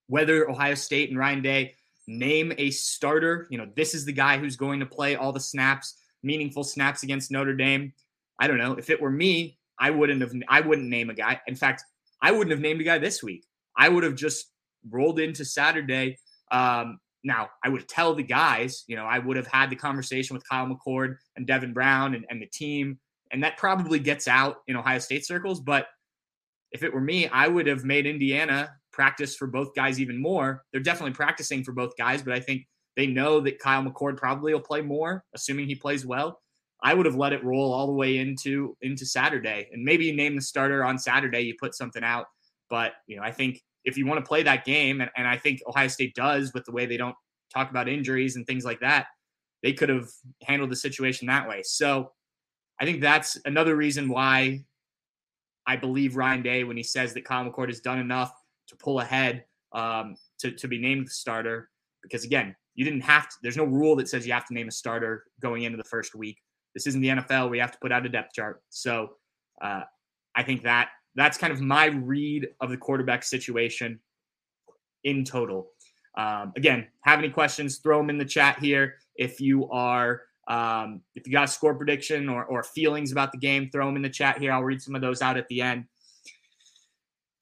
Whether 0.08 0.48
Ohio 0.48 0.74
State 0.74 1.10
and 1.10 1.18
Ryan 1.18 1.42
Day 1.42 1.74
name 2.06 2.52
a 2.58 2.70
starter. 2.70 3.46
You 3.50 3.58
know, 3.58 3.68
this 3.74 3.94
is 3.94 4.04
the 4.04 4.12
guy 4.12 4.38
who's 4.38 4.56
going 4.56 4.80
to 4.80 4.86
play 4.86 5.16
all 5.16 5.32
the 5.32 5.40
snaps, 5.40 5.98
meaningful 6.22 6.64
snaps 6.64 7.02
against 7.02 7.30
Notre 7.30 7.54
Dame. 7.54 7.92
I 8.40 8.46
don't 8.46 8.58
know. 8.58 8.74
If 8.74 8.90
it 8.90 9.00
were 9.00 9.10
me, 9.10 9.58
I 9.78 9.90
wouldn't 9.90 10.20
have 10.20 10.32
I 10.48 10.60
wouldn't 10.60 10.88
name 10.88 11.10
a 11.10 11.14
guy. 11.14 11.40
In 11.46 11.56
fact, 11.56 11.84
I 12.20 12.32
wouldn't 12.32 12.50
have 12.50 12.60
named 12.60 12.80
a 12.80 12.84
guy 12.84 12.98
this 12.98 13.22
week. 13.22 13.44
I 13.76 13.88
would 13.88 14.04
have 14.04 14.14
just 14.14 14.50
rolled 14.88 15.18
into 15.18 15.44
Saturday. 15.44 16.18
Um, 16.50 16.98
now, 17.24 17.50
I 17.64 17.68
would 17.68 17.88
tell 17.88 18.14
the 18.14 18.22
guys, 18.22 18.84
you 18.88 18.96
know, 18.96 19.04
I 19.04 19.18
would 19.18 19.36
have 19.36 19.46
had 19.46 19.70
the 19.70 19.76
conversation 19.76 20.34
with 20.34 20.48
Kyle 20.48 20.66
McCord 20.66 21.16
and 21.36 21.46
Devin 21.46 21.72
Brown 21.72 22.14
and, 22.14 22.24
and 22.28 22.42
the 22.42 22.46
team, 22.46 22.98
and 23.30 23.42
that 23.44 23.56
probably 23.56 23.98
gets 23.98 24.26
out 24.26 24.56
in 24.66 24.76
Ohio 24.76 24.98
State 24.98 25.24
circles. 25.24 25.60
But 25.60 25.86
if 26.72 26.82
it 26.82 26.92
were 26.92 27.00
me, 27.00 27.28
I 27.28 27.48
would 27.48 27.66
have 27.66 27.84
made 27.84 28.06
Indiana 28.06 28.70
practice 28.92 29.36
for 29.36 29.46
both 29.46 29.74
guys 29.74 30.00
even 30.00 30.20
more. 30.20 30.64
They're 30.72 30.82
definitely 30.82 31.14
practicing 31.14 31.62
for 31.62 31.72
both 31.72 31.96
guys, 31.96 32.22
but 32.22 32.34
I 32.34 32.40
think 32.40 32.66
they 32.96 33.06
know 33.06 33.40
that 33.40 33.58
Kyle 33.58 33.82
McCord 33.82 34.16
probably 34.16 34.52
will 34.52 34.60
play 34.60 34.82
more, 34.82 35.24
assuming 35.34 35.66
he 35.66 35.74
plays 35.74 36.04
well. 36.04 36.40
I 36.82 36.94
would 36.94 37.06
have 37.06 37.14
let 37.14 37.32
it 37.32 37.44
roll 37.44 37.72
all 37.72 37.86
the 37.86 37.92
way 37.92 38.18
into 38.18 38.76
into 38.82 39.06
Saturday, 39.06 39.68
and 39.72 39.84
maybe 39.84 40.06
you 40.06 40.16
name 40.16 40.34
the 40.34 40.42
starter 40.42 40.84
on 40.84 40.98
Saturday. 40.98 41.42
You 41.42 41.54
put 41.58 41.76
something 41.76 42.02
out, 42.02 42.26
but 42.68 42.94
you 43.06 43.16
know 43.16 43.22
I 43.22 43.30
think 43.30 43.62
if 43.84 43.96
you 43.96 44.06
want 44.06 44.24
to 44.24 44.28
play 44.28 44.42
that 44.42 44.64
game, 44.64 45.00
and, 45.00 45.10
and 45.16 45.26
I 45.26 45.36
think 45.36 45.60
Ohio 45.66 45.88
State 45.88 46.14
does 46.14 46.52
with 46.54 46.64
the 46.64 46.72
way 46.72 46.86
they 46.86 46.96
don't 46.96 47.16
talk 47.52 47.70
about 47.70 47.88
injuries 47.88 48.36
and 48.36 48.46
things 48.46 48.64
like 48.64 48.80
that, 48.80 49.06
they 49.62 49.72
could 49.72 49.88
have 49.88 50.08
handled 50.42 50.70
the 50.70 50.76
situation 50.76 51.26
that 51.26 51.48
way. 51.48 51.62
So 51.64 52.12
I 52.80 52.84
think 52.84 53.00
that's 53.00 53.38
another 53.44 53.76
reason 53.76 54.08
why 54.08 54.64
I 55.66 55.76
believe 55.76 56.16
Ryan 56.16 56.42
Day 56.42 56.64
when 56.64 56.76
he 56.76 56.82
says 56.82 57.14
that 57.14 57.24
Kyle 57.24 57.48
McCord 57.48 57.68
has 57.68 57.80
done 57.80 57.98
enough 57.98 58.32
to 58.68 58.76
pull 58.76 59.00
ahead 59.00 59.44
um, 59.72 60.16
to, 60.40 60.50
to 60.50 60.68
be 60.68 60.78
named 60.78 61.06
the 61.06 61.10
starter. 61.10 61.70
Because 62.02 62.24
again, 62.24 62.56
you 62.74 62.84
didn't 62.84 63.02
have 63.02 63.28
to, 63.28 63.36
there's 63.42 63.56
no 63.56 63.64
rule 63.64 63.94
that 63.96 64.08
says 64.08 64.26
you 64.26 64.32
have 64.32 64.46
to 64.48 64.54
name 64.54 64.68
a 64.68 64.72
starter 64.72 65.24
going 65.40 65.62
into 65.62 65.76
the 65.76 65.84
first 65.84 66.14
week. 66.14 66.38
This 66.74 66.86
isn't 66.86 67.00
the 67.00 67.08
NFL. 67.08 67.50
We 67.50 67.58
have 67.58 67.72
to 67.72 67.78
put 67.80 67.92
out 67.92 68.06
a 68.06 68.08
depth 68.08 68.32
chart. 68.34 68.62
So 68.70 69.10
uh, 69.60 69.82
I 70.34 70.42
think 70.42 70.62
that 70.62 70.88
that's 71.14 71.38
kind 71.38 71.52
of 71.52 71.60
my 71.60 71.86
read 71.86 72.48
of 72.60 72.70
the 72.70 72.76
quarterback 72.76 73.22
situation 73.22 74.00
in 75.04 75.24
total. 75.24 75.70
Um, 76.16 76.52
again, 76.56 76.86
have 77.02 77.18
any 77.18 77.30
questions, 77.30 77.78
throw 77.78 77.98
them 77.98 78.10
in 78.10 78.18
the 78.18 78.24
chat 78.24 78.58
here. 78.58 78.96
If 79.16 79.40
you 79.40 79.68
are, 79.70 80.22
um, 80.48 81.00
if 81.14 81.26
you 81.26 81.32
got 81.32 81.44
a 81.44 81.48
score 81.48 81.74
prediction 81.74 82.28
or, 82.28 82.44
or 82.44 82.62
feelings 82.62 83.12
about 83.12 83.32
the 83.32 83.38
game, 83.38 83.70
throw 83.70 83.86
them 83.86 83.96
in 83.96 84.02
the 84.02 84.10
chat 84.10 84.38
here. 84.38 84.52
I'll 84.52 84.62
read 84.62 84.82
some 84.82 84.94
of 84.94 85.00
those 85.00 85.22
out 85.22 85.36
at 85.36 85.48
the 85.48 85.62
end. 85.62 85.84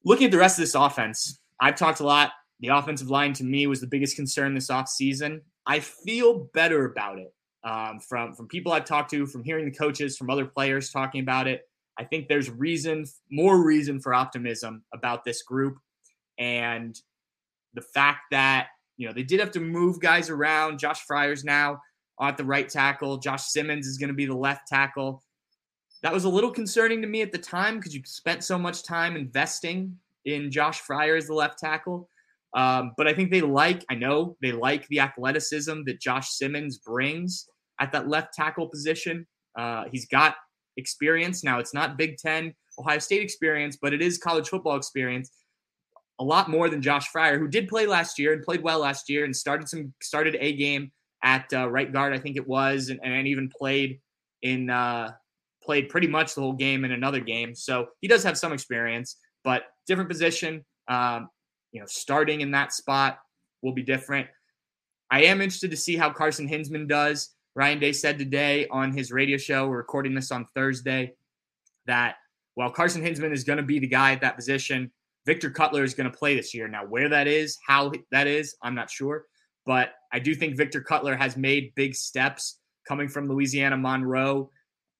Looking 0.04 0.26
at 0.26 0.30
the 0.30 0.38
rest 0.38 0.58
of 0.58 0.62
this 0.62 0.74
offense, 0.74 1.40
I've 1.60 1.76
talked 1.76 2.00
a 2.00 2.04
lot. 2.04 2.32
The 2.60 2.68
offensive 2.68 3.10
line 3.10 3.32
to 3.34 3.44
me 3.44 3.66
was 3.66 3.80
the 3.80 3.86
biggest 3.86 4.16
concern 4.16 4.54
this 4.54 4.68
offseason. 4.68 5.40
I 5.66 5.80
feel 5.80 6.48
better 6.54 6.86
about 6.86 7.18
it 7.18 7.34
um, 7.64 8.00
from 8.00 8.34
from 8.34 8.48
people 8.48 8.72
I've 8.72 8.84
talked 8.84 9.10
to, 9.10 9.26
from 9.26 9.44
hearing 9.44 9.64
the 9.64 9.76
coaches, 9.76 10.16
from 10.16 10.30
other 10.30 10.46
players 10.46 10.90
talking 10.90 11.20
about 11.20 11.46
it. 11.46 11.68
I 12.00 12.04
think 12.04 12.28
there's 12.28 12.48
reason, 12.50 13.04
more 13.30 13.62
reason 13.62 14.00
for 14.00 14.14
optimism 14.14 14.84
about 14.94 15.24
this 15.24 15.42
group, 15.42 15.76
and 16.38 16.96
the 17.74 17.82
fact 17.82 18.20
that 18.30 18.68
you 18.96 19.06
know 19.06 19.12
they 19.12 19.22
did 19.22 19.38
have 19.38 19.50
to 19.52 19.60
move 19.60 20.00
guys 20.00 20.30
around. 20.30 20.78
Josh 20.78 21.04
Fryar's 21.06 21.44
now 21.44 21.78
at 22.20 22.36
the 22.38 22.44
right 22.44 22.68
tackle. 22.68 23.18
Josh 23.18 23.44
Simmons 23.44 23.86
is 23.86 23.98
going 23.98 24.08
to 24.08 24.14
be 24.14 24.26
the 24.26 24.36
left 24.36 24.66
tackle. 24.66 25.22
That 26.02 26.12
was 26.12 26.24
a 26.24 26.28
little 26.30 26.50
concerning 26.50 27.02
to 27.02 27.08
me 27.08 27.20
at 27.20 27.32
the 27.32 27.38
time 27.38 27.76
because 27.76 27.94
you 27.94 28.00
spent 28.06 28.44
so 28.44 28.58
much 28.58 28.82
time 28.82 29.16
investing 29.16 29.98
in 30.24 30.50
Josh 30.50 30.82
Fryar 30.82 31.18
as 31.18 31.26
the 31.26 31.34
left 31.34 31.58
tackle. 31.58 32.08
Um, 32.56 32.92
but 32.96 33.06
I 33.06 33.12
think 33.12 33.30
they 33.30 33.42
like, 33.42 33.84
I 33.90 33.94
know 33.94 34.36
they 34.42 34.52
like 34.52 34.86
the 34.88 35.00
athleticism 35.00 35.82
that 35.86 36.00
Josh 36.00 36.30
Simmons 36.30 36.78
brings 36.78 37.46
at 37.78 37.92
that 37.92 38.08
left 38.08 38.34
tackle 38.34 38.68
position. 38.68 39.26
Uh, 39.58 39.84
he's 39.90 40.06
got 40.06 40.36
experience. 40.76 41.44
Now, 41.44 41.58
it's 41.58 41.74
not 41.74 41.96
Big 41.96 42.16
Ten, 42.16 42.54
Ohio 42.78 42.98
State 42.98 43.22
experience, 43.22 43.78
but 43.80 43.92
it 43.92 44.02
is 44.02 44.18
college 44.18 44.48
football 44.48 44.76
experience. 44.76 45.30
A 46.18 46.24
lot 46.24 46.50
more 46.50 46.68
than 46.68 46.82
Josh 46.82 47.10
Fryar, 47.10 47.38
who 47.38 47.48
did 47.48 47.68
play 47.68 47.86
last 47.86 48.18
year 48.18 48.32
and 48.34 48.42
played 48.42 48.62
well 48.62 48.80
last 48.80 49.08
year 49.08 49.24
and 49.24 49.34
started 49.34 49.68
some 49.68 49.92
started 50.02 50.36
a 50.38 50.52
game 50.54 50.92
at 51.22 51.52
uh, 51.52 51.68
right 51.68 51.92
guard, 51.92 52.14
I 52.14 52.18
think 52.18 52.36
it 52.36 52.46
was, 52.46 52.88
and, 52.88 53.00
and 53.02 53.26
even 53.26 53.48
played 53.48 54.00
in 54.42 54.70
uh, 54.70 55.12
played 55.62 55.88
pretty 55.88 56.06
much 56.06 56.34
the 56.34 56.40
whole 56.40 56.52
game 56.52 56.84
in 56.84 56.92
another 56.92 57.20
game. 57.20 57.54
So 57.54 57.88
he 58.00 58.08
does 58.08 58.22
have 58.24 58.38
some 58.38 58.52
experience, 58.52 59.16
but 59.44 59.64
different 59.86 60.10
position. 60.10 60.64
Um, 60.88 61.28
you 61.72 61.80
know, 61.80 61.86
starting 61.88 62.40
in 62.40 62.50
that 62.52 62.72
spot 62.72 63.18
will 63.62 63.72
be 63.72 63.82
different. 63.82 64.26
I 65.10 65.24
am 65.24 65.40
interested 65.40 65.70
to 65.70 65.76
see 65.76 65.96
how 65.96 66.10
Carson 66.10 66.48
Hinzman 66.48 66.88
does. 66.88 67.34
Ryan 67.54 67.78
Day 67.78 67.92
said 67.92 68.18
today 68.18 68.66
on 68.68 68.92
his 68.92 69.10
radio 69.10 69.36
show, 69.36 69.68
we're 69.68 69.78
recording 69.78 70.14
this 70.14 70.30
on 70.30 70.46
Thursday, 70.54 71.14
that 71.86 72.16
while 72.54 72.70
Carson 72.70 73.02
Hinzman 73.02 73.32
is 73.32 73.44
going 73.44 73.56
to 73.56 73.62
be 73.62 73.78
the 73.78 73.86
guy 73.86 74.12
at 74.12 74.20
that 74.20 74.36
position, 74.36 74.90
Victor 75.26 75.50
Cutler 75.50 75.84
is 75.84 75.94
going 75.94 76.10
to 76.10 76.16
play 76.16 76.34
this 76.36 76.54
year. 76.54 76.68
Now, 76.68 76.84
where 76.84 77.08
that 77.08 77.26
is, 77.26 77.58
how 77.66 77.92
that 78.10 78.26
is, 78.26 78.56
I'm 78.62 78.74
not 78.74 78.90
sure. 78.90 79.26
But 79.66 79.92
I 80.12 80.18
do 80.18 80.34
think 80.34 80.56
Victor 80.56 80.80
Cutler 80.80 81.16
has 81.16 81.36
made 81.36 81.74
big 81.74 81.94
steps 81.94 82.58
coming 82.86 83.08
from 83.08 83.28
Louisiana 83.28 83.76
Monroe. 83.76 84.50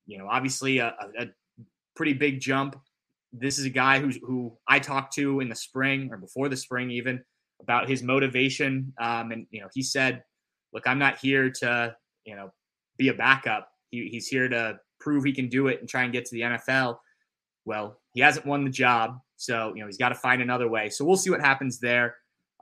You 0.06 0.18
know, 0.18 0.28
obviously 0.28 0.78
a, 0.78 0.94
a 1.18 1.26
pretty 1.94 2.12
big 2.12 2.40
jump 2.40 2.80
this 3.32 3.58
is 3.58 3.64
a 3.64 3.70
guy 3.70 4.00
who's 4.00 4.16
who 4.16 4.56
I 4.66 4.78
talked 4.78 5.14
to 5.14 5.40
in 5.40 5.48
the 5.48 5.54
spring 5.54 6.10
or 6.10 6.16
before 6.16 6.48
the 6.48 6.56
spring 6.56 6.90
even 6.90 7.22
about 7.60 7.88
his 7.88 8.02
motivation. 8.02 8.92
Um, 9.00 9.30
and 9.30 9.46
you 9.50 9.60
know, 9.60 9.68
he 9.72 9.82
said, 9.82 10.22
"Look, 10.72 10.86
I'm 10.86 10.98
not 10.98 11.18
here 11.18 11.50
to 11.60 11.94
you 12.30 12.36
know 12.36 12.52
be 12.96 13.08
a 13.08 13.14
backup. 13.14 13.68
He, 13.90 14.08
he's 14.08 14.28
here 14.28 14.48
to 14.48 14.78
prove 15.00 15.24
he 15.24 15.32
can 15.32 15.48
do 15.48 15.66
it 15.66 15.80
and 15.80 15.88
try 15.88 16.04
and 16.04 16.12
get 16.12 16.24
to 16.26 16.34
the 16.34 16.42
NFL." 16.42 16.98
Well, 17.64 18.00
he 18.14 18.20
hasn't 18.20 18.46
won 18.46 18.64
the 18.64 18.70
job, 18.70 19.18
so 19.36 19.72
you 19.74 19.80
know 19.80 19.86
he's 19.86 19.98
got 19.98 20.10
to 20.10 20.14
find 20.14 20.40
another 20.40 20.68
way. 20.68 20.88
So 20.88 21.04
we'll 21.04 21.16
see 21.16 21.30
what 21.30 21.40
happens 21.40 21.78
there. 21.80 22.16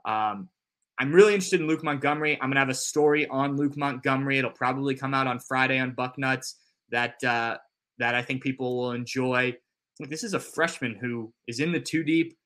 Um, 0.05 0.49
I'm 0.99 1.13
really 1.13 1.33
interested 1.33 1.61
in 1.61 1.67
Luke 1.67 1.83
Montgomery. 1.83 2.37
I'm 2.41 2.49
gonna 2.49 2.59
have 2.59 2.69
a 2.69 2.73
story 2.73 3.27
on 3.27 3.55
Luke 3.55 3.77
Montgomery. 3.77 4.39
It'll 4.39 4.51
probably 4.51 4.95
come 4.95 5.13
out 5.13 5.27
on 5.27 5.39
Friday 5.39 5.79
on 5.79 5.95
Bucknuts 5.95 6.55
that 6.89 7.23
uh, 7.23 7.57
that 7.99 8.15
I 8.15 8.21
think 8.21 8.43
people 8.43 8.77
will 8.77 8.91
enjoy 8.91 9.55
this 10.07 10.23
is 10.23 10.33
a 10.33 10.39
freshman 10.39 10.95
who 10.95 11.33
is 11.47 11.59
in 11.59 11.71
the 11.71 11.79
two 11.79 12.03
deep. 12.03 12.37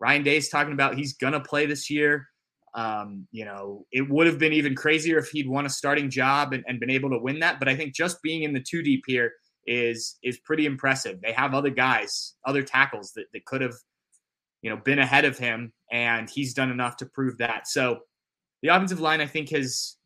Ryan 0.00 0.22
Day's 0.22 0.48
talking 0.48 0.72
about 0.72 0.96
he's 0.96 1.14
gonna 1.14 1.40
play 1.40 1.66
this 1.66 1.88
year. 1.88 2.28
Um, 2.74 3.26
you 3.32 3.44
know, 3.44 3.86
it 3.92 4.08
would 4.08 4.26
have 4.26 4.38
been 4.38 4.52
even 4.52 4.74
crazier 4.74 5.18
if 5.18 5.28
he'd 5.30 5.48
won 5.48 5.66
a 5.66 5.70
starting 5.70 6.10
job 6.10 6.52
and, 6.52 6.64
and 6.66 6.80
been 6.80 6.90
able 6.90 7.10
to 7.10 7.18
win 7.18 7.40
that. 7.40 7.58
But 7.58 7.68
I 7.68 7.76
think 7.76 7.94
just 7.94 8.22
being 8.22 8.42
in 8.42 8.52
the 8.52 8.60
two 8.60 8.82
deep 8.82 9.04
here 9.06 9.32
is 9.66 10.16
is 10.22 10.38
pretty 10.38 10.66
impressive. 10.66 11.20
They 11.20 11.32
have 11.32 11.54
other 11.54 11.70
guys, 11.70 12.34
other 12.46 12.62
tackles 12.62 13.12
that, 13.16 13.26
that 13.32 13.44
could 13.44 13.60
have, 13.60 13.74
you 14.62 14.70
know, 14.70 14.76
been 14.76 14.98
ahead 14.98 15.24
of 15.24 15.38
him, 15.38 15.72
and 15.92 16.28
he's 16.28 16.54
done 16.54 16.70
enough 16.70 16.96
to 16.98 17.06
prove 17.06 17.38
that. 17.38 17.68
So 17.68 18.00
the 18.62 18.68
offensive 18.68 19.00
line, 19.00 19.20
I 19.20 19.26
think, 19.26 19.50
has 19.50 19.96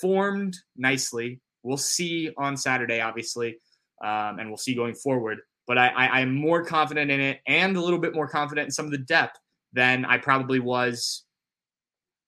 formed 0.00 0.56
nicely. 0.76 1.40
We'll 1.62 1.76
see 1.76 2.30
on 2.36 2.56
Saturday, 2.56 3.00
obviously, 3.00 3.58
um, 4.04 4.38
and 4.38 4.48
we'll 4.48 4.58
see 4.58 4.74
going 4.74 4.94
forward 4.94 5.38
but 5.66 5.78
I, 5.78 5.88
I, 5.88 6.06
I'm 6.20 6.34
more 6.34 6.64
confident 6.64 7.10
in 7.10 7.20
it 7.20 7.40
and 7.46 7.76
a 7.76 7.80
little 7.80 7.98
bit 7.98 8.14
more 8.14 8.28
confident 8.28 8.66
in 8.66 8.70
some 8.72 8.84
of 8.84 8.90
the 8.90 8.98
depth 8.98 9.38
than 9.72 10.04
I 10.04 10.18
probably 10.18 10.60
was 10.60 11.24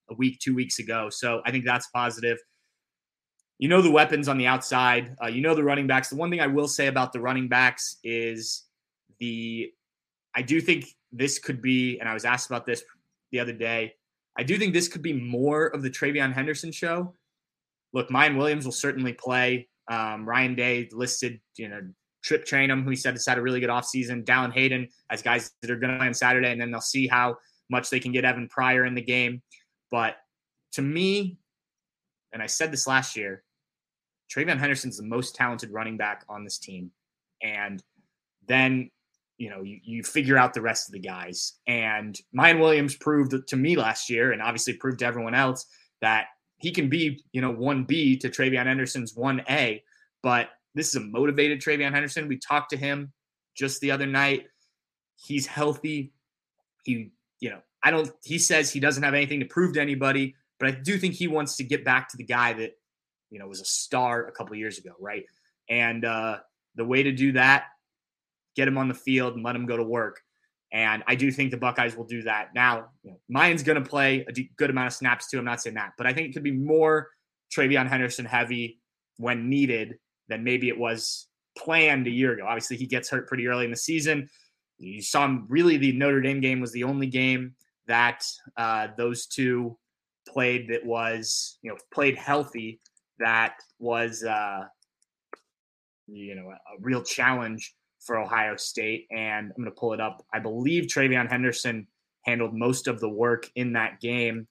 a 0.09 0.13
week, 0.15 0.39
two 0.39 0.55
weeks 0.55 0.79
ago. 0.79 1.09
So 1.09 1.41
I 1.45 1.51
think 1.51 1.65
that's 1.65 1.87
positive. 1.87 2.37
You 3.57 3.69
know 3.69 3.81
the 3.81 3.91
weapons 3.91 4.27
on 4.27 4.37
the 4.37 4.47
outside. 4.47 5.15
Uh, 5.23 5.27
you 5.27 5.41
know 5.41 5.55
the 5.55 5.63
running 5.63 5.87
backs. 5.87 6.09
The 6.09 6.17
one 6.17 6.29
thing 6.29 6.41
I 6.41 6.47
will 6.47 6.67
say 6.67 6.87
about 6.87 7.13
the 7.13 7.21
running 7.21 7.47
backs 7.47 7.97
is 8.03 8.63
the 9.19 9.71
I 10.35 10.41
do 10.41 10.59
think 10.59 10.85
this 11.13 11.39
could 11.39 11.61
be, 11.61 11.97
and 11.99 12.09
I 12.09 12.13
was 12.13 12.25
asked 12.25 12.47
about 12.49 12.65
this 12.65 12.83
the 13.31 13.39
other 13.39 13.53
day. 13.53 13.93
I 14.37 14.43
do 14.43 14.57
think 14.57 14.73
this 14.73 14.89
could 14.89 15.01
be 15.01 15.13
more 15.13 15.67
of 15.67 15.81
the 15.81 15.89
TreVeyon 15.89 16.33
Henderson 16.33 16.71
show. 16.71 17.13
Look, 17.93 18.09
Miyan 18.09 18.37
Williams 18.37 18.65
will 18.65 18.73
certainly 18.73 19.13
play. 19.13 19.69
Um, 19.89 20.27
Ryan 20.27 20.55
Day 20.55 20.89
listed, 20.91 21.39
you 21.55 21.69
know, 21.69 21.79
Chip 22.23 22.43
Trayanum, 22.43 22.83
who 22.83 22.89
he 22.89 22.95
said 22.95 23.13
has 23.13 23.25
had 23.25 23.37
a 23.37 23.41
really 23.41 23.59
good 23.59 23.69
offseason, 23.69 24.25
Dallan 24.25 24.51
Hayden 24.51 24.89
as 25.09 25.21
guys 25.21 25.51
that 25.61 25.71
are 25.71 25.77
going 25.77 25.91
to 25.91 25.97
play 25.99 26.07
on 26.07 26.13
Saturday, 26.13 26.51
and 26.51 26.59
then 26.59 26.71
they'll 26.71 26.81
see 26.81 27.07
how 27.07 27.37
much 27.69 27.89
they 27.89 27.99
can 27.99 28.11
get 28.11 28.25
Evan 28.25 28.49
Pryor 28.49 28.85
in 28.85 28.95
the 28.95 29.01
game. 29.01 29.41
But 29.91 30.17
to 30.73 30.81
me, 30.81 31.37
and 32.33 32.41
I 32.41 32.47
said 32.47 32.71
this 32.71 32.87
last 32.87 33.15
year, 33.15 33.43
TreVeyon 34.33 34.57
Henderson's 34.57 34.97
the 34.97 35.03
most 35.03 35.35
talented 35.35 35.71
running 35.71 35.97
back 35.97 36.25
on 36.27 36.43
this 36.43 36.57
team. 36.57 36.91
And 37.41 37.81
then, 38.47 38.89
you 39.37 39.49
know, 39.49 39.61
you, 39.61 39.79
you 39.83 40.03
figure 40.03 40.37
out 40.37 40.53
the 40.53 40.61
rest 40.61 40.89
of 40.89 40.93
the 40.93 40.99
guys. 40.99 41.53
And 41.67 42.17
Miyan 42.35 42.59
Williams 42.59 42.95
proved 42.95 43.35
to 43.47 43.55
me 43.55 43.75
last 43.75 44.09
year, 44.09 44.31
and 44.31 44.41
obviously 44.41 44.73
proved 44.73 44.99
to 44.99 45.05
everyone 45.05 45.35
else, 45.35 45.65
that 46.01 46.25
he 46.57 46.71
can 46.71 46.89
be, 46.89 47.23
you 47.31 47.41
know, 47.41 47.53
1B 47.53 48.19
to 48.21 48.29
TreVeyon 48.29 48.65
Henderson's 48.65 49.13
1A. 49.13 49.81
But 50.23 50.49
this 50.73 50.89
is 50.89 50.95
a 50.95 50.99
motivated 51.01 51.61
TreVeyon 51.61 51.91
Henderson. 51.91 52.27
We 52.27 52.37
talked 52.37 52.71
to 52.71 52.77
him 52.77 53.13
just 53.55 53.79
the 53.81 53.91
other 53.91 54.05
night. 54.05 54.45
He's 55.15 55.47
healthy. 55.47 56.13
He, 56.83 57.11
you 57.39 57.49
know, 57.49 57.61
I 57.85 57.91
don't, 57.91 58.11
he 58.23 58.39
says 58.39 58.71
he 58.71 58.79
doesn't 58.79 59.03
have 59.03 59.13
anything 59.13 59.39
to 59.41 59.45
prove 59.45 59.73
to 59.75 59.81
anybody, 59.81 60.35
but 60.59 60.69
I 60.69 60.71
do 60.71 60.97
think 60.97 61.13
he 61.13 61.27
wants 61.27 61.55
to 61.57 61.63
get 61.63 61.85
back 61.85 62.09
to 62.09 62.17
the 62.17 62.23
guy 62.23 62.51
that, 62.53 62.71
you 63.29 63.37
know, 63.37 63.47
was 63.47 63.61
a 63.61 63.65
star 63.65 64.25
a 64.25 64.31
couple 64.31 64.55
years 64.55 64.79
ago, 64.79 64.91
right? 64.99 65.23
And 65.69 66.03
uh, 66.03 66.39
the 66.75 66.83
way 66.83 67.03
to 67.03 67.11
do 67.11 67.33
that, 67.33 67.65
get 68.55 68.67
him 68.67 68.79
on 68.79 68.87
the 68.87 68.95
field 68.95 69.35
and 69.35 69.43
let 69.43 69.55
him 69.55 69.67
go 69.67 69.77
to 69.77 69.83
work. 69.83 70.21
And 70.71 71.03
I 71.07 71.13
do 71.13 71.31
think 71.31 71.51
the 71.51 71.57
Buckeyes 71.57 71.95
will 71.95 72.05
do 72.05 72.23
that. 72.23 72.55
Now, 72.55 72.87
you 73.03 73.11
know, 73.11 73.19
Miyan's 73.29 73.63
going 73.63 73.81
to 73.81 73.87
play 73.87 74.25
a 74.27 74.33
good 74.57 74.71
amount 74.71 74.87
of 74.87 74.93
snaps 74.93 75.29
too. 75.29 75.37
I'm 75.37 75.45
not 75.45 75.61
saying 75.61 75.75
that, 75.75 75.91
but 75.95 76.07
I 76.07 76.13
think 76.13 76.29
it 76.29 76.33
could 76.33 76.43
be 76.43 76.51
more 76.51 77.09
TreVeyon 77.55 77.87
Henderson 77.87 78.25
heavy 78.25 78.79
when 79.17 79.47
needed 79.47 79.99
than 80.27 80.43
maybe 80.43 80.69
it 80.69 80.77
was 80.77 81.27
planned 81.55 82.07
a 82.07 82.09
year 82.11 82.33
ago. 82.33 82.45
Obviously, 82.47 82.77
he 82.77 82.87
gets 82.87 83.09
hurt 83.09 83.27
pretty 83.27 83.47
early 83.47 83.65
in 83.65 83.71
the 83.71 83.77
season. 83.77 84.27
You 84.79 85.01
saw 85.01 85.23
him 85.23 85.45
really, 85.47 85.77
the 85.77 85.93
Notre 85.93 86.19
Dame 86.19 86.41
game 86.41 86.59
was 86.59 86.71
the 86.71 86.83
only 86.83 87.07
game 87.07 87.53
that 87.87 88.25
uh, 88.57 88.87
those 88.97 89.25
two 89.27 89.77
played 90.27 90.69
that 90.69 90.85
was, 90.85 91.57
you 91.61 91.71
know, 91.71 91.77
played 91.93 92.17
healthy. 92.17 92.79
That 93.19 93.55
was, 93.79 94.23
uh, 94.23 94.65
you 96.07 96.35
know, 96.35 96.49
a, 96.49 96.57
real 96.79 97.01
challenge 97.01 97.73
for 97.99 98.17
Ohio 98.17 98.55
State. 98.55 99.07
And 99.11 99.51
I'm 99.51 99.63
going 99.63 99.73
to 99.73 99.79
pull 99.79 99.93
it 99.93 100.01
up. 100.01 100.25
I 100.33 100.39
believe 100.39 100.85
TreVeyon 100.85 101.29
Henderson 101.29 101.87
handled 102.23 102.53
most 102.53 102.87
of 102.87 102.99
the 102.99 103.09
work 103.09 103.49
in 103.55 103.73
that 103.73 103.99
game. 103.99 104.47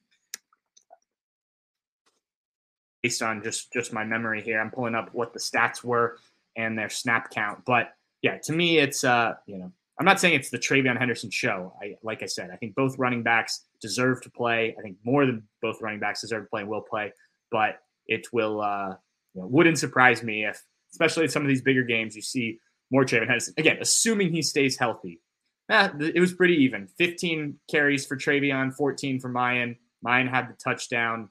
Based 3.03 3.21
on 3.21 3.43
just 3.43 3.71
just 3.71 3.93
my 3.93 4.03
memory 4.03 4.41
here, 4.41 4.59
I'm 4.59 4.71
pulling 4.71 4.95
up 4.95 5.09
what 5.13 5.31
the 5.31 5.39
stats 5.39 5.83
were 5.83 6.17
and 6.55 6.77
their 6.77 6.89
snap 6.89 7.29
count. 7.29 7.59
But 7.63 7.93
yeah, 8.23 8.39
to 8.45 8.53
me, 8.53 8.79
it's 8.79 9.03
uh, 9.03 9.35
you 9.45 9.59
know, 9.59 9.71
I'm 9.99 10.05
not 10.05 10.19
saying 10.19 10.33
it's 10.33 10.49
the 10.49 10.59
TreVeyon 10.59 10.97
Henderson 10.97 11.31
show. 11.31 11.73
I 11.81 11.95
like 12.03 12.21
I 12.21 12.25
said, 12.25 12.49
I 12.51 12.57
think 12.57 12.75
both 12.75 12.97
running 12.97 13.23
backs 13.23 13.65
deserve 13.81 14.21
to 14.23 14.29
play. 14.29 14.75
I 14.77 14.81
think 14.81 14.97
more 15.03 15.25
than 15.25 15.43
both 15.61 15.81
running 15.81 15.99
backs 15.99 16.21
deserve 16.21 16.43
to 16.43 16.49
play 16.49 16.61
and 16.61 16.69
will 16.69 16.81
play. 16.81 17.13
But 17.51 17.79
it 18.07 18.27
will 18.33 18.61
uh, 18.61 18.95
you 19.33 19.41
know, 19.41 19.47
wouldn't 19.47 19.79
surprise 19.79 20.21
me 20.21 20.45
if, 20.45 20.61
especially 20.91 21.23
in 21.23 21.29
some 21.29 21.43
of 21.43 21.47
these 21.47 21.61
bigger 21.61 21.83
games, 21.83 22.15
you 22.15 22.21
see 22.21 22.59
more 22.91 23.03
TreVeyon 23.03 23.27
Henderson. 23.27 23.53
Again, 23.57 23.77
assuming 23.81 24.31
he 24.31 24.41
stays 24.41 24.77
healthy. 24.77 25.21
Eh, 25.69 25.89
it 25.99 26.19
was 26.19 26.33
pretty 26.33 26.55
even. 26.55 26.87
15 26.97 27.57
carries 27.69 28.05
for 28.05 28.15
TreVeyon, 28.15 28.73
14 28.75 29.19
for 29.19 29.29
Mayan. 29.29 29.75
Miyan 30.05 30.29
had 30.29 30.49
the 30.49 30.53
touchdown. 30.53 31.29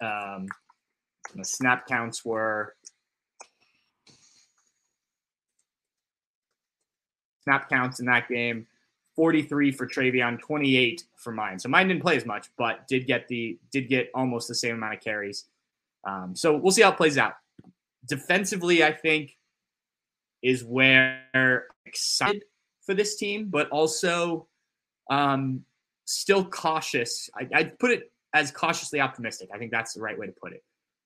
Um, 0.00 0.48
the 1.34 1.44
snap 1.44 1.86
counts 1.86 2.24
were 2.24 2.74
snap 7.42 7.68
counts 7.68 8.00
in 8.00 8.06
that 8.06 8.28
game 8.28 8.66
43 9.16 9.72
for 9.72 9.86
TreVeyon, 9.86 10.40
28 10.40 11.04
for 11.16 11.32
Miyan. 11.32 11.60
So 11.60 11.68
Miyan 11.68 11.88
didn't 11.88 12.02
play 12.02 12.16
as 12.16 12.24
much, 12.24 12.48
but 12.56 12.86
did 12.88 13.06
get 13.06 13.28
the 13.28 13.58
did 13.70 13.88
get 13.88 14.10
almost 14.14 14.48
the 14.48 14.54
same 14.54 14.76
amount 14.76 14.94
of 14.94 15.00
carries. 15.00 15.44
Um, 16.04 16.34
so 16.34 16.56
we'll 16.56 16.72
see 16.72 16.82
how 16.82 16.90
it 16.90 16.96
plays 16.96 17.18
out. 17.18 17.34
Defensively, 18.06 18.82
I 18.82 18.92
think 18.92 19.36
is 20.42 20.64
where 20.64 21.66
excited 21.86 22.42
for 22.84 22.94
this 22.94 23.16
team, 23.16 23.48
but 23.48 23.68
also 23.70 24.48
um, 25.10 25.64
still 26.04 26.44
cautious. 26.44 27.30
I, 27.36 27.48
I'd 27.54 27.78
put 27.78 27.90
it 27.90 28.10
as 28.34 28.50
cautiously 28.50 29.00
optimistic. 29.00 29.50
I 29.54 29.58
think 29.58 29.70
that's 29.70 29.92
the 29.92 30.00
right 30.00 30.18
way 30.18 30.26
to 30.26 30.32
put 30.32 30.52
it. 30.52 30.64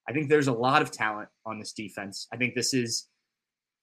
I 0.08 0.12
think 0.12 0.28
there's 0.28 0.46
a 0.46 0.52
lot 0.52 0.80
of 0.80 0.90
talent 0.90 1.28
on 1.44 1.58
this 1.58 1.72
defense. 1.72 2.28
I 2.32 2.36
think 2.36 2.54
this 2.54 2.72
is 2.72 3.08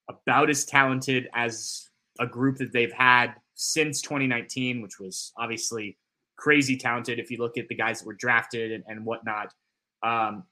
about 0.10 0.50
as 0.50 0.66
talented 0.66 1.30
as 1.34 1.90
a 2.20 2.28
group 2.28 2.58
that 2.58 2.72
they've 2.72 2.92
had 2.92 3.34
since 3.56 4.02
2019, 4.02 4.82
which 4.82 5.00
was 5.00 5.32
obviously 5.38 5.98
crazy 6.38 6.78
talented 6.78 7.20
if 7.20 7.32
you 7.32 7.38
look 7.38 7.58
at 7.58 7.68
the 7.68 7.76
guys 7.76 8.00
that 8.00 8.08
were 8.08 8.14
drafted 8.14 8.72
and, 8.72 8.84
and 8.88 9.06
whatnot. 9.06 9.54
Um, 10.02 10.44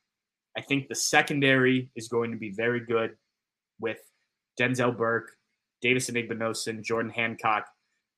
I 0.55 0.61
think 0.61 0.87
the 0.87 0.95
secondary 0.95 1.89
is 1.95 2.07
going 2.07 2.31
to 2.31 2.37
be 2.37 2.51
very 2.51 2.81
good 2.81 3.15
with 3.79 3.99
Denzel 4.59 4.95
Burke, 4.95 5.31
Davis 5.81 6.09
Igbinosun, 6.09 6.83
Jordan 6.83 7.11
Hancock. 7.11 7.67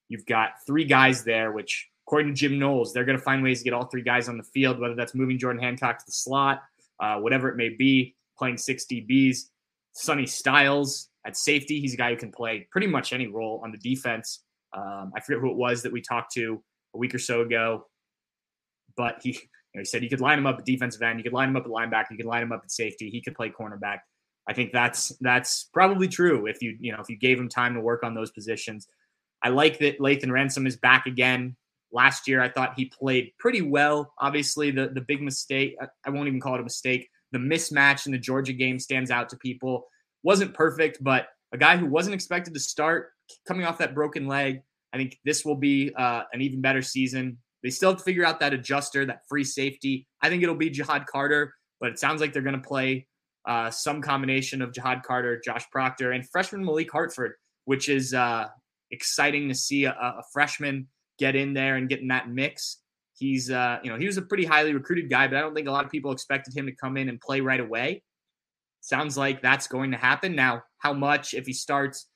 You've 0.10 0.26
got 0.26 0.52
three 0.66 0.86
guys 0.86 1.24
there, 1.24 1.52
which 1.52 1.90
according 2.06 2.34
to 2.34 2.40
Jim 2.40 2.60
Knowles, 2.60 2.94
they're 2.94 3.06
going 3.06 3.18
to 3.18 3.24
find 3.24 3.44
ways 3.44 3.60
to 3.60 3.64
get 3.64 3.74
all 3.74 3.86
three 3.86 4.02
guys 4.02 4.28
on 4.28 4.38
the 4.38 4.44
field, 4.44 4.80
whether 4.80 4.96
that's 4.96 5.16
moving 5.16 5.38
Jordan 5.38 5.62
Hancock 5.62 6.00
to 6.00 6.06
the 6.06 6.12
slot, 6.12 6.62
uh, 7.00 7.18
whatever 7.18 7.50
it 7.50 7.56
may 7.56 7.70
be, 7.70 8.16
playing 8.38 8.58
six 8.58 8.86
DBs. 8.86 9.50
Sonny 9.94 10.26
Styles 10.26 11.10
at 11.26 11.38
safety, 11.38 11.80
he's 11.80 11.94
a 11.94 11.98
guy 11.98 12.12
who 12.12 12.18
can 12.18 12.32
play 12.32 12.68
pretty 12.72 12.88
much 12.88 13.14
any 13.14 13.28
role 13.28 13.62
on 13.64 13.72
the 13.72 13.78
defense. 13.78 14.44
Um, 14.76 15.12
I 15.16 15.22
forget 15.22 15.42
who 15.42 15.52
it 15.52 15.58
was 15.58 15.84
that 15.84 15.92
we 15.92 16.02
talked 16.02 16.34
to 16.34 16.62
a 16.94 16.98
week 16.98 17.14
or 17.16 17.20
so 17.20 17.42
ago, 17.42 17.86
but 18.98 19.20
he, 19.22 19.30
you 19.30 19.36
know, 19.76 19.82
he 19.82 19.86
said 19.86 20.04
you 20.04 20.10
could 20.10 20.22
line 20.22 20.40
him 20.40 20.46
up 20.46 20.60
at 20.60 20.66
defensive 20.66 21.02
end, 21.02 21.20
you 21.20 21.24
could 21.24 21.34
line 21.34 21.50
him 21.50 21.56
up 21.56 21.66
at 21.66 21.72
linebacker, 21.72 22.12
you 22.12 22.18
could 22.18 22.26
line 22.26 22.44
him 22.44 22.52
up 22.52 22.62
at 22.64 22.72
safety, 22.72 23.10
he 23.10 23.22
could 23.22 23.36
play 23.36 23.50
cornerback. 23.50 24.00
I 24.48 24.54
think 24.54 24.74
that's 24.74 25.10
that's 25.22 25.70
probably 25.74 26.08
true 26.08 26.48
if 26.48 26.62
you 26.62 26.76
you 26.80 26.92
know 26.92 27.00
if 27.00 27.10
you 27.10 27.18
gave 27.18 27.40
him 27.40 27.48
time 27.48 27.76
to 27.76 27.80
work 27.80 28.04
on 28.04 28.14
those 28.14 28.32
positions. 28.32 28.88
I 29.42 29.50
like 29.50 29.80
that 29.80 30.00
Lathan 30.00 30.32
Ransom 30.32 30.68
is 30.68 30.78
back 30.78 31.06
again. 31.06 31.56
Last 31.92 32.28
year, 32.28 32.42
I 32.42 32.50
thought 32.50 32.74
he 32.76 32.86
played 32.86 33.32
pretty 33.40 33.62
well. 33.62 34.14
Obviously, 34.20 34.72
the 34.72 34.90
the 34.90 35.02
big 35.02 35.22
mistake 35.22 35.78
I 36.06 36.10
won't 36.10 36.28
even 36.28 36.42
call 36.42 36.56
it 36.56 36.62
a 36.62 36.64
mistake. 36.64 37.10
The 37.32 37.40
mismatch 37.40 38.06
in 38.06 38.12
the 38.12 38.18
Georgia 38.18 38.54
game 38.54 38.80
stands 38.80 39.12
out 39.12 39.30
to 39.30 39.38
people. 39.38 39.88
Wasn't 40.24 40.54
perfect, 40.54 41.04
but 41.04 41.28
a 41.54 41.58
guy 41.58 41.78
who 41.78 41.86
wasn't 41.86 42.16
expected 42.16 42.54
to 42.54 42.60
start 42.60 43.12
coming 43.48 43.66
off 43.66 43.78
that 43.78 43.94
broken 43.94 44.28
leg. 44.28 44.62
I 44.94 44.98
think 44.98 45.18
this 45.26 45.46
will 45.46 45.56
be 45.56 45.94
uh, 45.96 46.24
an 46.34 46.42
even 46.42 46.62
better 46.62 46.82
season. 46.82 47.38
They 47.64 47.70
still 47.70 47.92
have 47.92 48.00
to 48.00 48.04
figure 48.04 48.26
out 48.26 48.40
that 48.42 48.54
adjuster, 48.54 49.06
that 49.06 49.22
free 49.30 49.44
safety. 49.44 50.08
I 50.22 50.30
think 50.30 50.44
it'll 50.44 50.56
be 50.56 50.70
Ja'Had 50.70 51.06
Carter, 51.06 51.54
but 51.80 51.92
it 51.92 52.00
sounds 52.00 52.22
like 52.22 52.34
they're 52.34 52.42
going 52.42 52.62
to 52.62 52.68
play 52.68 53.08
uh, 53.48 53.70
some 53.72 54.02
combination 54.02 54.62
of 54.62 54.72
Ja'Had 54.72 55.04
Carter, 55.04 55.42
Josh 55.44 55.70
Proctor, 55.72 56.12
and 56.12 56.28
freshman 56.30 56.64
Malik 56.64 56.92
Hartford, 56.92 57.34
which 57.66 57.90
is 57.90 58.14
uh, 58.14 58.48
exciting 58.92 59.48
to 59.50 59.56
see 59.56 59.86
a, 59.86 59.92
a, 59.92 60.24
freshman 60.32 60.88
get 61.20 61.36
in 61.36 61.54
there 61.54 61.76
and 61.76 61.90
get 61.90 62.00
in 62.00 62.08
that 62.10 62.30
mix. 62.30 62.80
He's, 63.16 63.50
uh, 63.52 63.80
you 63.84 63.92
know, 63.92 63.98
he 63.98 64.06
was 64.06 64.18
a 64.18 64.22
pretty 64.22 64.46
highly 64.46 64.74
recruited 64.74 65.10
guy, 65.10 65.28
but 65.28 65.38
I 65.38 65.42
don't 65.42 65.54
think 65.54 65.68
a 65.68 65.72
lot 65.72 65.86
of 65.86 65.92
people 65.92 66.12
expected 66.12 66.56
him 66.56 66.66
to 66.66 66.72
come 66.74 66.98
in 66.98 67.10
and 67.10 67.20
play 67.20 67.42
right 67.42 67.60
away. 67.60 68.04
Sounds 68.84 69.18
like 69.18 69.42
that's 69.42 69.66
going 69.66 69.92
to 69.92 69.98
happen. 69.98 70.36
Now, 70.36 70.62
how 70.80 70.92
much 70.92 71.34
if 71.34 71.46
he 71.46 71.54
starts, 71.54 72.10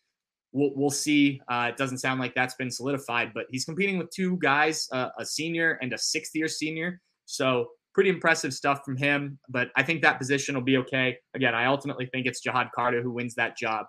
we'll, 0.51 0.71
we'll 0.75 0.89
see. 0.89 1.39
Uh, 1.47 1.67
it 1.69 1.77
doesn't 1.77 1.99
sound 1.99 2.19
like 2.19 2.35
that's 2.35 2.55
been 2.55 2.69
solidified, 2.69 3.31
but 3.33 3.45
he's 3.49 3.63
competing 3.63 3.97
with 3.97 4.09
two 4.11 4.35
guys, 4.41 4.85
uh, 4.91 5.07
a 5.17 5.25
senior 5.25 5.79
and 5.81 5.93
a 5.93 5.97
sixth 5.97 6.35
year 6.35 6.49
senior. 6.49 6.99
So 7.23 7.69
pretty 7.93 8.09
impressive 8.09 8.53
stuff 8.53 8.81
from 8.83 8.97
him. 8.97 9.39
But 9.47 9.69
I 9.77 9.83
think 9.83 10.01
that 10.01 10.17
position 10.17 10.55
will 10.55 10.61
be 10.61 10.75
okay. 10.79 11.15
Again, 11.33 11.55
I 11.55 11.67
ultimately 11.67 12.07
think 12.07 12.27
it's 12.27 12.45
Ja'Had 12.45 12.71
Carter 12.75 13.01
who 13.01 13.11
wins 13.11 13.35
that 13.35 13.55
job. 13.55 13.85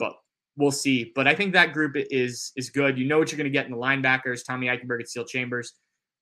But 0.00 0.14
we'll 0.56 0.72
see. 0.72 1.12
But 1.14 1.28
I 1.28 1.34
think 1.36 1.52
that 1.52 1.72
group 1.72 1.92
is 1.94 2.50
is 2.56 2.70
good. 2.70 2.98
You 2.98 3.06
know 3.06 3.20
what 3.20 3.30
you're 3.30 3.38
going 3.38 3.44
to 3.44 3.56
get 3.56 3.66
in 3.66 3.70
the 3.70 3.78
linebackers, 3.78 4.44
Tommy 4.44 4.66
Eichenberg 4.66 4.98
and 4.98 5.08
Steele 5.08 5.24
Chambers. 5.26 5.74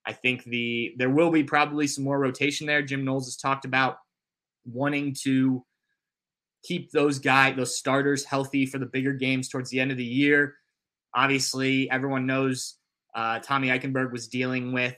I 0.05 0.13
think 0.13 0.45
the 0.45 0.93
there 0.99 1.09
will 1.09 1.31
be 1.31 1.45
probably 1.45 1.87
some 1.87 2.05
more 2.05 2.19
rotation 2.19 2.67
there. 2.67 2.83
Jim 2.83 3.07
Knowles 3.07 3.25
has 3.25 3.39
talked 3.39 3.65
about 3.65 3.97
wanting 4.65 5.15
to 5.23 5.65
keep 6.63 6.91
those 6.91 7.19
guys, 7.19 7.57
those 7.57 7.77
starters 7.77 8.25
healthy 8.25 8.67
for 8.67 8.79
the 8.79 8.87
bigger 8.87 9.13
games 9.13 9.49
towards 9.49 9.71
the 9.71 9.81
end 9.81 9.91
of 9.91 9.97
the 9.97 10.05
year. 10.05 10.55
Obviously, 11.15 11.91
everyone 11.91 12.27
knows 12.27 12.77
uh, 13.15 13.41
Tommy 13.41 13.69
Eichenberg 13.69 14.13
was 14.13 14.29
dealing 14.29 14.73
with 14.73 14.97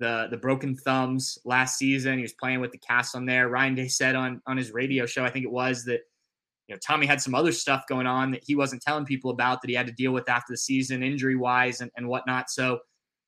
the 0.00 0.26
the 0.30 0.36
broken 0.36 0.76
thumbs 0.76 1.38
last 1.44 1.78
season. 1.78 2.16
He 2.16 2.22
was 2.22 2.32
playing 2.32 2.60
with 2.60 2.72
the 2.72 2.78
cast 2.78 3.14
on 3.14 3.26
there. 3.26 3.48
Ryan 3.48 3.74
Day 3.74 3.88
said 3.88 4.14
on 4.14 4.40
on 4.46 4.56
his 4.56 4.72
radio 4.72 5.06
show, 5.06 5.24
I 5.24 5.30
think 5.30 5.44
it 5.44 5.52
was 5.52 5.84
that 5.84 6.00
you 6.66 6.74
know 6.74 6.78
Tommy 6.84 7.06
had 7.06 7.20
some 7.20 7.34
other 7.34 7.52
stuff 7.52 7.84
going 7.88 8.06
on 8.06 8.32
that 8.32 8.42
he 8.44 8.56
wasn't 8.56 8.82
telling 8.82 9.04
people 9.04 9.30
about 9.30 9.62
that 9.62 9.68
he 9.68 9.76
had 9.76 9.86
to 9.86 9.92
deal 9.92 10.12
with 10.12 10.28
after 10.28 10.52
the 10.52 10.56
season, 10.56 11.02
injury 11.02 11.36
wise 11.36 11.80
and, 11.80 11.90
and 11.96 12.08
whatnot. 12.08 12.50
So 12.50 12.80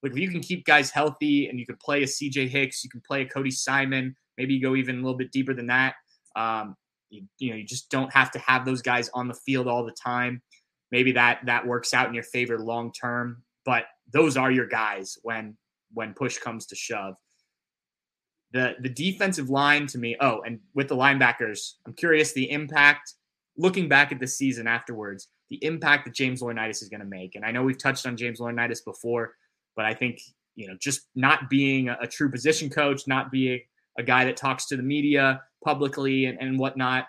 like 0.03 0.13
if 0.13 0.19
you 0.19 0.29
can 0.29 0.41
keep 0.41 0.65
guys 0.65 0.91
healthy 0.91 1.49
and 1.49 1.59
you 1.59 1.67
can 1.67 1.77
play 1.77 2.03
a 2.03 2.07
CJ 2.07 2.49
Hicks, 2.49 2.83
you 2.83 2.91
can 2.91 3.03
play 3.07 3.23
a 3.23 3.27
Cody 3.27 3.51
Simon, 3.51 4.17
maybe 4.39 4.55
you 4.55 4.63
go 4.63 4.75
even 4.75 4.97
a 4.97 4.99
little 4.99 5.17
bit 5.17 5.33
deeper 5.33 5.55
than 5.55 5.67
that. 5.69 5.95
Um, 6.35 6.77
you, 7.11 7.23
you 7.39 7.51
know, 7.51 7.57
you 7.57 7.65
just 7.65 7.91
don't 7.91 8.13
have 8.13 8.31
to 8.33 8.39
have 8.41 8.65
those 8.65 8.83
guys 8.83 9.11
on 9.15 9.29
the 9.29 9.35
field 9.35 9.69
all 9.69 9.85
the 9.85 9.95
time. 10.03 10.43
Maybe 10.93 11.13
that 11.13 11.41
that 11.47 11.67
works 11.67 11.95
out 11.95 12.09
in 12.09 12.15
your 12.15 12.25
favor 12.25 12.59
long 12.59 12.93
term, 12.93 13.43
but 13.65 13.85
those 14.13 14.37
are 14.37 14.51
your 14.51 14.67
guys 14.67 15.19
when 15.23 15.57
when 15.93 16.15
push 16.15 16.39
comes 16.39 16.67
to 16.67 16.77
shove. 16.77 17.15
The 18.53 18.75
the 18.81 18.89
defensive 18.89 19.51
line 19.51 19.87
to 19.89 19.99
me, 19.99 20.17
oh, 20.21 20.43
and 20.47 20.61
with 20.75 20.89
the 20.89 20.97
linebackers, 20.97 21.73
I'm 21.87 21.95
curious 21.95 22.33
the 22.33 22.51
impact 22.51 23.15
looking 23.57 23.89
back 23.89 24.13
at 24.13 24.21
the 24.21 24.27
season 24.27 24.67
afterwards, 24.67 25.29
the 25.51 25.63
impact 25.65 26.05
that 26.05 26.15
James 26.15 26.43
Laurinaitis 26.43 26.83
is 26.83 26.89
going 26.89 27.01
to 27.01 27.07
make. 27.07 27.35
And 27.35 27.45
I 27.45 27.51
know 27.51 27.63
we've 27.63 27.79
touched 27.79 28.07
on 28.07 28.17
James 28.17 28.41
Laurinaitis 28.41 28.85
before, 28.85 29.35
but 29.75 29.85
I 29.85 29.95
think, 29.95 30.21
you 30.55 30.67
know, 30.67 30.75
just 30.81 31.09
not 31.15 31.49
being 31.49 31.89
a, 31.89 31.97
a 32.03 32.07
true 32.07 32.31
position 32.31 32.71
coach, 32.71 33.07
not 33.07 33.31
being 33.31 33.61
a 33.99 34.03
guy 34.03 34.25
that 34.25 34.37
talks 34.37 34.67
to 34.67 34.77
the 34.77 34.83
media 34.83 35.43
publicly 35.65 36.27
and, 36.27 36.39
and 36.41 36.59
whatnot, 36.59 37.07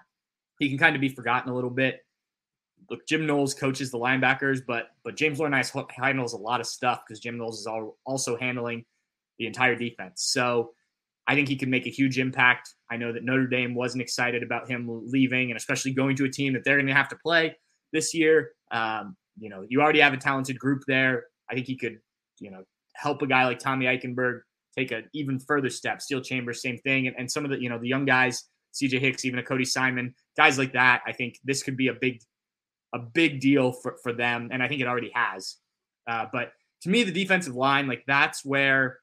he 0.59 0.69
can 0.69 0.77
kind 0.77 0.95
of 0.95 1.01
be 1.01 1.09
forgotten 1.09 1.51
a 1.51 1.55
little 1.55 1.69
bit. 1.69 1.99
Look, 2.89 3.05
Jim 3.07 3.25
Knowles 3.25 3.53
coaches 3.53 3.91
the 3.91 3.99
linebackers, 3.99 4.61
but 4.65 4.87
but 5.03 5.17
James 5.17 5.39
Laurinaitis 5.39 5.91
handles 5.91 6.33
a 6.33 6.37
lot 6.37 6.61
of 6.61 6.67
stuff 6.67 7.01
because 7.05 7.19
Jim 7.19 7.37
Knowles 7.37 7.59
is 7.59 7.67
all, 7.67 7.97
also 8.05 8.37
handling 8.37 8.85
the 9.39 9.45
entire 9.45 9.75
defense. 9.75 10.23
So 10.23 10.71
I 11.27 11.35
think 11.35 11.49
he 11.49 11.57
could 11.57 11.67
make 11.67 11.85
a 11.85 11.89
huge 11.89 12.17
impact. 12.17 12.73
I 12.89 12.95
know 12.95 13.11
that 13.11 13.23
Notre 13.23 13.47
Dame 13.47 13.75
wasn't 13.75 14.01
excited 14.01 14.41
about 14.41 14.69
him 14.69 14.87
leaving, 15.07 15.51
and 15.51 15.57
especially 15.57 15.91
going 15.93 16.15
to 16.15 16.25
a 16.25 16.29
team 16.29 16.53
that 16.53 16.63
they're 16.63 16.77
going 16.77 16.87
to 16.87 16.93
have 16.93 17.09
to 17.09 17.17
play 17.17 17.55
this 17.91 18.13
year. 18.13 18.51
Um, 18.71 19.17
you 19.37 19.49
know, 19.49 19.65
you 19.67 19.81
already 19.81 19.99
have 19.99 20.13
a 20.13 20.17
talented 20.17 20.57
group 20.57 20.83
there. 20.87 21.25
I 21.49 21.53
think 21.53 21.67
he 21.67 21.77
could, 21.77 21.97
you 22.39 22.51
know, 22.51 22.63
help 22.95 23.21
a 23.21 23.27
guy 23.27 23.45
like 23.45 23.59
Tommy 23.59 23.85
Eichenberg 23.85 24.39
take 24.77 24.91
an 24.91 25.09
even 25.13 25.39
further 25.39 25.69
step. 25.69 26.01
Steele 26.01 26.21
Chambers, 26.21 26.61
same 26.61 26.77
thing, 26.79 27.07
and, 27.07 27.15
and 27.17 27.31
some 27.31 27.43
of 27.43 27.51
the 27.51 27.61
you 27.61 27.69
know 27.69 27.79
the 27.79 27.87
young 27.87 28.05
guys, 28.05 28.43
CJ 28.73 28.99
Hicks, 28.99 29.25
even 29.25 29.39
a 29.39 29.43
Cody 29.43 29.65
Simon, 29.65 30.13
guys 30.37 30.57
like 30.57 30.73
that. 30.73 31.01
I 31.05 31.11
think 31.11 31.39
this 31.43 31.63
could 31.63 31.77
be 31.77 31.87
a 31.87 31.93
big 31.93 32.21
a 32.93 32.99
big 32.99 33.41
deal 33.41 33.71
for, 33.71 33.97
for 34.03 34.13
them, 34.13 34.49
and 34.51 34.61
I 34.61 34.67
think 34.67 34.81
it 34.81 34.87
already 34.87 35.11
has. 35.13 35.57
Uh, 36.07 36.25
but 36.31 36.51
to 36.83 36.89
me, 36.89 37.03
the 37.03 37.11
defensive 37.11 37.55
line, 37.55 37.87
like 37.87 38.03
that's 38.07 38.45
where 38.45 38.99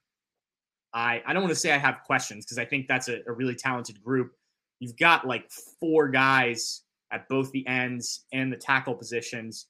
I 0.92 1.22
I 1.26 1.32
don't 1.32 1.42
want 1.42 1.54
to 1.54 1.60
say 1.60 1.72
I 1.72 1.78
have 1.78 2.02
questions 2.06 2.44
because 2.44 2.58
I 2.58 2.64
think 2.64 2.86
that's 2.88 3.08
a, 3.08 3.20
a, 3.26 3.32
really 3.32 3.56
talented 3.56 4.02
group. 4.02 4.32
You've 4.78 4.96
got 4.96 5.26
like 5.26 5.50
four 5.80 6.08
guys 6.08 6.82
at 7.12 7.28
both 7.28 7.50
the 7.52 7.66
ends 7.66 8.24
and 8.32 8.52
the 8.52 8.56
tackle 8.56 8.94
positions. 8.94 9.66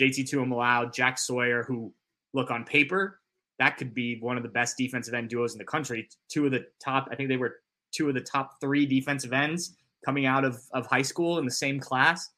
JT 0.00 0.30
Tuimoloau, 0.30 0.92
Jack 0.92 1.18
Sawyer, 1.18 1.64
who 1.64 1.92
look 2.32 2.50
on 2.50 2.64
paper, 2.64 3.20
that 3.58 3.76
could 3.76 3.94
be 3.94 4.18
one 4.20 4.36
of 4.36 4.42
the 4.42 4.48
best 4.48 4.76
defensive 4.76 5.14
end 5.14 5.28
duos 5.28 5.52
in 5.52 5.58
the 5.58 5.64
country. 5.64 6.08
Two 6.28 6.46
of 6.46 6.52
the 6.52 6.66
top, 6.82 7.08
I 7.10 7.16
think 7.16 7.28
they 7.28 7.36
were 7.36 7.56
two 7.92 8.08
of 8.08 8.14
the 8.14 8.20
top 8.20 8.60
three 8.60 8.86
defensive 8.86 9.32
ends 9.32 9.76
coming 10.04 10.26
out 10.26 10.44
of, 10.44 10.60
of 10.72 10.86
high 10.86 11.02
school 11.02 11.38
in 11.38 11.44
the 11.44 11.50
same 11.50 11.80
class. 11.80 12.30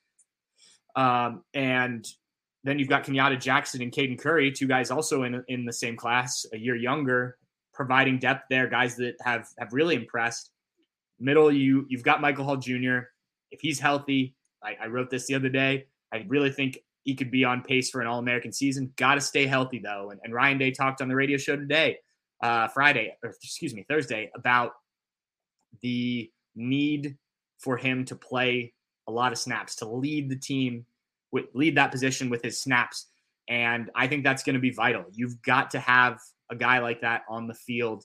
Um, 0.97 1.45
and 1.55 2.07
then 2.65 2.79
you've 2.79 2.89
got 2.89 3.05
Kenyatta 3.05 3.41
Jackson 3.41 3.83
and 3.83 3.93
Caden 3.93 4.19
Curry, 4.19 4.51
two 4.51 4.67
guys 4.67 4.91
also 4.91 5.23
in 5.23 5.43
in 5.49 5.65
the 5.65 5.73
same 5.73 5.97
class, 5.97 6.45
a 6.53 6.59
year 6.59 6.77
younger, 6.77 7.39
providing 7.73 8.19
depth 8.19 8.45
there. 8.51 8.67
Guys 8.67 8.97
that 8.97 9.15
have 9.23 9.49
have 9.59 9.73
really 9.73 9.95
impressed. 9.95 10.51
Middle, 11.19 11.53
you 11.53 11.87
you've 11.89 12.03
got 12.03 12.21
Michael 12.21 12.45
Hall 12.45 12.57
Jr. 12.57 13.01
If 13.51 13.61
he's 13.61 13.79
healthy, 13.79 14.35
I, 14.63 14.77
I 14.83 14.87
wrote 14.89 15.11
this 15.11 15.27
the 15.27 15.35
other 15.35 15.49
day. 15.49 15.87
I 16.13 16.25
really 16.29 16.51
think 16.51 16.79
he 17.03 17.15
could 17.15 17.31
be 17.31 17.45
on 17.45 17.63
pace 17.63 17.91
for 17.91 18.01
an 18.01 18.07
All 18.07 18.19
American 18.19 18.53
season. 18.53 18.93
Got 18.97 19.15
to 19.15 19.21
stay 19.21 19.47
healthy 19.47 19.79
though. 19.79 20.11
And, 20.11 20.21
and, 20.23 20.35
Ryan 20.35 20.59
Day 20.59 20.71
talked 20.71 21.01
on 21.01 21.09
the 21.09 21.15
radio 21.15 21.39
show 21.39 21.57
today, 21.57 21.99
uh, 22.43 22.69
Friday, 22.69 23.17
or 23.23 23.31
excuse 23.31 23.75
me, 23.75 23.85
Thursday, 23.89 24.31
about 24.35 24.73
the 25.81 26.31
need 26.55 27.17
for 27.59 27.77
him 27.77 28.05
to 28.07 28.17
play 28.17 28.73
a 29.09 29.13
lot 29.13 29.33
of 29.33 29.39
snaps 29.39 29.77
to 29.77 29.89
lead 29.89 30.29
the 30.29 30.37
team, 30.37 30.85
with, 31.33 31.47
lead 31.55 31.77
that 31.77 31.91
position 31.91 32.31
with 32.31 32.43
his 32.43 32.61
snaps. 32.61 33.07
And 33.49 33.91
I 33.95 34.07
think 34.07 34.25
that's 34.25 34.43
going 34.43 34.55
to 34.55 34.61
be 34.61 34.71
vital. 34.71 35.05
You've 35.13 35.41
got 35.43 35.71
to 35.73 35.81
have 35.81 36.19
a 36.51 36.57
guy 36.57 36.79
like 36.79 37.01
that 37.01 37.23
on 37.29 37.47
the 37.47 37.55
field 37.55 38.05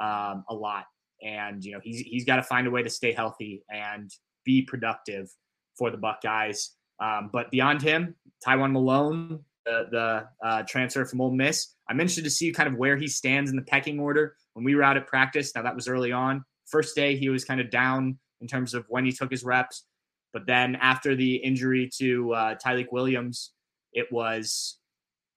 um, 0.00 0.44
a 0.48 0.54
lot, 0.54 0.84
and 1.22 1.64
you 1.64 1.72
know 1.72 1.80
he's 1.82 2.00
he's 2.00 2.24
got 2.24 2.36
to 2.36 2.42
find 2.42 2.66
a 2.66 2.70
way 2.70 2.82
to 2.82 2.90
stay 2.90 3.12
healthy 3.12 3.62
and 3.70 4.10
be 4.44 4.62
productive 4.62 5.30
for 5.78 5.90
the 5.90 5.96
Buckeyes. 5.96 6.72
Um, 7.00 7.30
but 7.32 7.50
beyond 7.50 7.82
him, 7.82 8.14
Tywone 8.46 8.72
Malone, 8.72 9.40
the, 9.64 9.86
the 9.90 10.46
uh, 10.46 10.62
transfer 10.68 11.04
from 11.04 11.20
Ole 11.20 11.32
Miss, 11.32 11.74
I'm 11.88 12.00
interested 12.00 12.24
to 12.24 12.30
see 12.30 12.52
kind 12.52 12.68
of 12.68 12.76
where 12.76 12.96
he 12.96 13.06
stands 13.06 13.50
in 13.50 13.56
the 13.56 13.62
pecking 13.62 14.00
order. 14.00 14.36
When 14.54 14.64
we 14.64 14.74
were 14.74 14.82
out 14.82 14.96
at 14.96 15.06
practice, 15.06 15.52
now 15.54 15.62
that 15.62 15.74
was 15.74 15.88
early 15.88 16.12
on. 16.12 16.44
First 16.66 16.94
day, 16.94 17.16
he 17.16 17.28
was 17.28 17.44
kind 17.44 17.60
of 17.60 17.70
down 17.70 18.18
in 18.40 18.48
terms 18.48 18.74
of 18.74 18.84
when 18.88 19.04
he 19.04 19.12
took 19.12 19.30
his 19.30 19.44
reps. 19.44 19.84
But 20.32 20.46
then 20.46 20.76
after 20.76 21.14
the 21.14 21.36
injury 21.36 21.90
to 21.98 22.32
uh, 22.32 22.54
Tyleik 22.54 22.88
Williams, 22.90 23.52
it 23.92 24.10
was, 24.10 24.78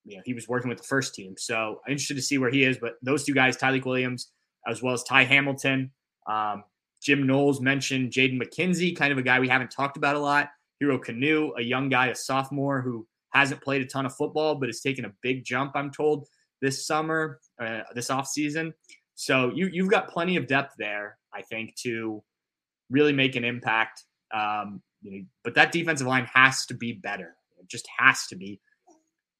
you 0.04 0.16
know, 0.16 0.22
he 0.24 0.34
was 0.34 0.48
working 0.48 0.68
with 0.68 0.78
the 0.78 0.84
first 0.86 1.14
team. 1.14 1.34
So 1.36 1.80
I'm 1.86 1.92
interested 1.92 2.16
to 2.16 2.22
see 2.22 2.38
where 2.38 2.50
he 2.50 2.64
is. 2.64 2.78
But 2.78 2.94
those 3.02 3.24
two 3.24 3.34
guys, 3.34 3.56
Tyleik 3.56 3.84
Williams, 3.84 4.30
as 4.66 4.82
well 4.82 4.94
as 4.94 5.02
Ty 5.02 5.24
Hamilton, 5.24 5.92
um, 6.26 6.64
Jim 7.02 7.26
Knowles 7.26 7.60
mentioned 7.60 8.12
Jaden 8.12 8.40
McKenzie, 8.40 8.96
kind 8.96 9.12
of 9.12 9.18
a 9.18 9.22
guy 9.22 9.38
we 9.38 9.48
haven't 9.48 9.70
talked 9.70 9.96
about 9.96 10.16
a 10.16 10.18
lot. 10.18 10.48
Hero 10.80 10.98
Kanu, 10.98 11.50
a 11.58 11.62
young 11.62 11.88
guy, 11.88 12.08
a 12.08 12.14
sophomore 12.14 12.82
who 12.82 13.06
hasn't 13.30 13.62
played 13.62 13.82
a 13.82 13.86
ton 13.86 14.06
of 14.06 14.14
football, 14.14 14.54
but 14.54 14.68
has 14.68 14.80
taken 14.80 15.04
a 15.04 15.12
big 15.22 15.44
jump, 15.44 15.72
I'm 15.74 15.90
told, 15.90 16.26
this 16.60 16.86
summer, 16.86 17.40
uh, 17.60 17.80
this 17.94 18.08
offseason. 18.08 18.72
So 19.14 19.52
you, 19.54 19.68
you've 19.72 19.90
got 19.90 20.08
plenty 20.08 20.36
of 20.36 20.46
depth 20.46 20.74
there, 20.78 21.18
I 21.34 21.42
think, 21.42 21.74
to 21.82 22.22
really 22.90 23.12
make 23.12 23.36
an 23.36 23.44
impact. 23.44 24.04
Um, 24.32 24.82
you 25.02 25.10
know, 25.10 25.24
but 25.44 25.54
that 25.54 25.72
defensive 25.72 26.06
line 26.06 26.28
has 26.32 26.66
to 26.66 26.74
be 26.74 26.92
better. 26.92 27.34
It 27.58 27.68
just 27.68 27.88
has 27.98 28.26
to 28.28 28.36
be. 28.36 28.60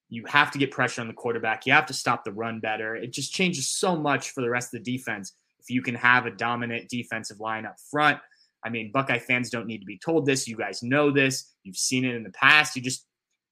You 0.08 0.24
have 0.26 0.50
to 0.52 0.58
get 0.58 0.70
pressure 0.70 1.00
on 1.00 1.08
the 1.08 1.14
quarterback. 1.14 1.66
You 1.66 1.72
have 1.72 1.86
to 1.86 1.94
stop 1.94 2.24
the 2.24 2.32
run 2.32 2.60
better. 2.60 2.94
It 2.94 3.12
just 3.12 3.32
changes 3.32 3.68
so 3.68 3.96
much 3.96 4.30
for 4.30 4.40
the 4.40 4.50
rest 4.50 4.72
of 4.72 4.84
the 4.84 4.96
defense 4.96 5.32
if 5.58 5.68
you 5.68 5.82
can 5.82 5.96
have 5.96 6.26
a 6.26 6.30
dominant 6.30 6.88
defensive 6.88 7.40
line 7.40 7.66
up 7.66 7.76
front. 7.90 8.18
I 8.66 8.68
mean, 8.68 8.90
Buckeye 8.90 9.20
fans 9.20 9.48
don't 9.48 9.68
need 9.68 9.78
to 9.78 9.86
be 9.86 9.96
told 9.96 10.26
this. 10.26 10.48
You 10.48 10.56
guys 10.56 10.82
know 10.82 11.12
this. 11.12 11.54
You've 11.62 11.76
seen 11.76 12.04
it 12.04 12.16
in 12.16 12.24
the 12.24 12.30
past. 12.30 12.74
You 12.74 12.82
just 12.82 13.06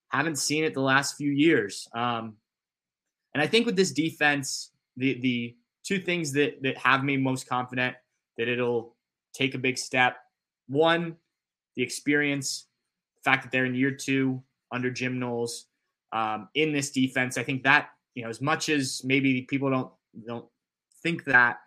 haven't 0.08 0.38
seen 0.38 0.64
it 0.64 0.74
the 0.74 0.80
last 0.80 1.16
few 1.16 1.30
years. 1.30 1.86
Um, 1.94 2.34
and 3.32 3.40
I 3.40 3.46
think 3.46 3.64
with 3.64 3.76
this 3.76 3.92
defense, 3.92 4.72
the 4.96 5.20
the 5.20 5.56
two 5.84 6.00
things 6.00 6.32
that 6.32 6.60
that 6.62 6.76
have 6.78 7.04
me 7.04 7.16
most 7.16 7.48
confident 7.48 7.94
that 8.38 8.48
it'll 8.48 8.96
take 9.32 9.54
a 9.54 9.58
big 9.58 9.78
step. 9.78 10.16
One, 10.66 11.14
the 11.76 11.82
experience, 11.82 12.66
the 13.16 13.22
fact 13.22 13.44
that 13.44 13.52
they're 13.52 13.66
in 13.66 13.74
year 13.76 13.92
two 13.92 14.42
under 14.72 14.90
Jim 14.90 15.20
Knowles 15.20 15.66
um, 16.12 16.48
in 16.54 16.72
this 16.72 16.90
defense. 16.90 17.38
I 17.38 17.44
think 17.44 17.62
that 17.62 17.90
you 18.14 18.24
know, 18.24 18.30
as 18.30 18.40
much 18.40 18.68
as 18.68 19.02
maybe 19.04 19.42
people 19.42 19.70
don't 19.70 19.92
don't 20.26 20.46
think 21.04 21.24
that, 21.26 21.58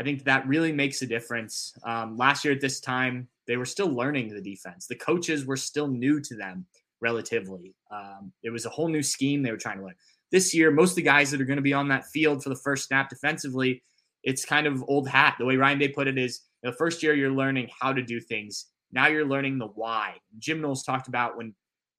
I 0.00 0.02
think 0.02 0.24
that 0.24 0.48
really 0.48 0.72
makes 0.72 1.02
a 1.02 1.06
difference. 1.06 1.74
Um, 1.84 2.16
last 2.16 2.42
year 2.42 2.54
at 2.54 2.60
this 2.62 2.80
time, 2.80 3.28
they 3.46 3.58
were 3.58 3.66
still 3.66 3.88
learning 3.88 4.30
the 4.30 4.40
defense. 4.40 4.86
The 4.86 4.96
coaches 4.96 5.44
were 5.44 5.58
still 5.58 5.88
new 5.88 6.22
to 6.22 6.34
them 6.34 6.64
relatively. 7.02 7.74
Um, 7.92 8.32
it 8.42 8.48
was 8.48 8.64
a 8.64 8.70
whole 8.70 8.88
new 8.88 9.02
scheme 9.02 9.42
they 9.42 9.50
were 9.50 9.58
trying 9.58 9.76
to 9.76 9.84
learn. 9.84 9.96
This 10.32 10.54
year, 10.54 10.70
most 10.70 10.92
of 10.92 10.96
the 10.96 11.02
guys 11.02 11.30
that 11.30 11.40
are 11.42 11.44
going 11.44 11.58
to 11.58 11.62
be 11.62 11.74
on 11.74 11.88
that 11.88 12.06
field 12.06 12.42
for 12.42 12.48
the 12.48 12.56
first 12.56 12.86
snap 12.86 13.10
defensively, 13.10 13.82
it's 14.24 14.42
kind 14.42 14.66
of 14.66 14.82
old 14.88 15.06
hat. 15.06 15.36
The 15.38 15.44
way 15.44 15.56
Ryan 15.56 15.78
Day 15.78 15.88
put 15.88 16.08
it 16.08 16.16
is 16.16 16.40
the 16.62 16.72
first 16.72 17.02
year 17.02 17.12
you're 17.12 17.30
learning 17.30 17.68
how 17.78 17.92
to 17.92 18.00
do 18.00 18.20
things. 18.20 18.68
Now 18.92 19.08
you're 19.08 19.28
learning 19.28 19.58
the 19.58 19.66
why. 19.66 20.14
Jim 20.38 20.62
Knowles 20.62 20.82
talked 20.82 21.08
about 21.08 21.36
when 21.36 21.54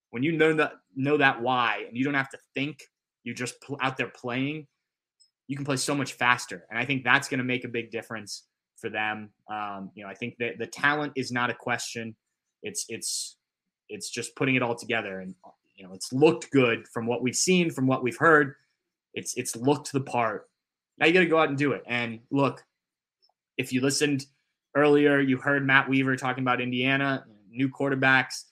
when 0.09 0.23
you 0.23 0.31
know 0.31 0.55
that 0.55 0.73
know 0.95 1.17
that 1.17 1.39
why 1.39 1.85
and 1.87 1.95
you 1.95 2.03
don't 2.03 2.15
have 2.15 2.31
to 2.31 2.39
think, 2.55 2.81
you're 3.23 3.35
just 3.35 3.55
out 3.79 3.95
there 3.95 4.09
playing. 4.09 4.65
You 5.51 5.57
can 5.57 5.65
play 5.65 5.75
so 5.75 5.93
much 5.93 6.13
faster, 6.13 6.65
and 6.69 6.79
I 6.79 6.85
think 6.85 7.03
that's 7.03 7.27
going 7.27 7.39
to 7.39 7.43
make 7.43 7.65
a 7.65 7.67
big 7.67 7.91
difference 7.91 8.43
for 8.77 8.89
them. 8.89 9.31
Um, 9.51 9.91
you 9.95 10.01
know, 10.01 10.09
I 10.09 10.13
think 10.13 10.37
that 10.39 10.57
the 10.57 10.65
talent 10.65 11.11
is 11.17 11.29
not 11.29 11.49
a 11.49 11.53
question. 11.53 12.15
It's 12.63 12.85
it's 12.87 13.35
it's 13.89 14.09
just 14.09 14.33
putting 14.37 14.55
it 14.55 14.63
all 14.63 14.75
together, 14.75 15.19
and 15.19 15.35
you 15.75 15.85
know, 15.85 15.93
it's 15.93 16.13
looked 16.13 16.51
good 16.51 16.87
from 16.87 17.05
what 17.05 17.21
we've 17.21 17.35
seen, 17.35 17.69
from 17.69 17.85
what 17.85 18.01
we've 18.01 18.15
heard. 18.15 18.55
It's 19.13 19.35
it's 19.35 19.57
looked 19.57 19.91
the 19.91 19.99
part. 19.99 20.49
Now 20.97 21.07
you 21.07 21.11
got 21.11 21.19
to 21.19 21.25
go 21.25 21.37
out 21.37 21.49
and 21.49 21.57
do 21.57 21.73
it. 21.73 21.83
And 21.85 22.21
look, 22.31 22.63
if 23.57 23.73
you 23.73 23.81
listened 23.81 24.27
earlier, 24.73 25.19
you 25.19 25.35
heard 25.35 25.67
Matt 25.67 25.89
Weaver 25.89 26.15
talking 26.15 26.45
about 26.45 26.61
Indiana, 26.61 27.25
new 27.49 27.67
quarterbacks, 27.67 28.45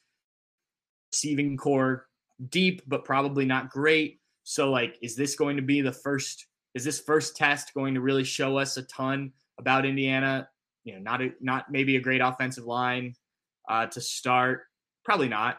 receiving 1.13 1.55
corps 1.55 2.07
deep, 2.49 2.81
but 2.87 3.05
probably 3.05 3.45
not 3.45 3.69
great. 3.69 4.19
So, 4.43 4.69
like, 4.69 4.97
is 5.01 5.15
this 5.15 5.35
going 5.35 5.55
to 5.55 5.63
be 5.63 5.79
the 5.79 5.93
first? 5.93 6.47
Is 6.79 6.85
this 6.85 7.01
first 7.01 7.35
test 7.35 7.73
going 7.73 7.93
to 7.95 7.99
really 7.99 8.23
show 8.23 8.57
us 8.57 8.77
a 8.77 8.83
ton 8.83 9.33
about 9.59 9.85
Indiana? 9.85 10.47
You 10.85 10.93
know, 10.93 11.01
not 11.01 11.21
a, 11.21 11.33
not 11.41 11.65
maybe 11.69 11.97
a 11.97 11.99
great 11.99 12.21
offensive 12.21 12.63
line 12.63 13.15
uh, 13.69 13.87
to 13.87 13.99
start. 13.99 14.61
Probably 15.03 15.27
not. 15.27 15.57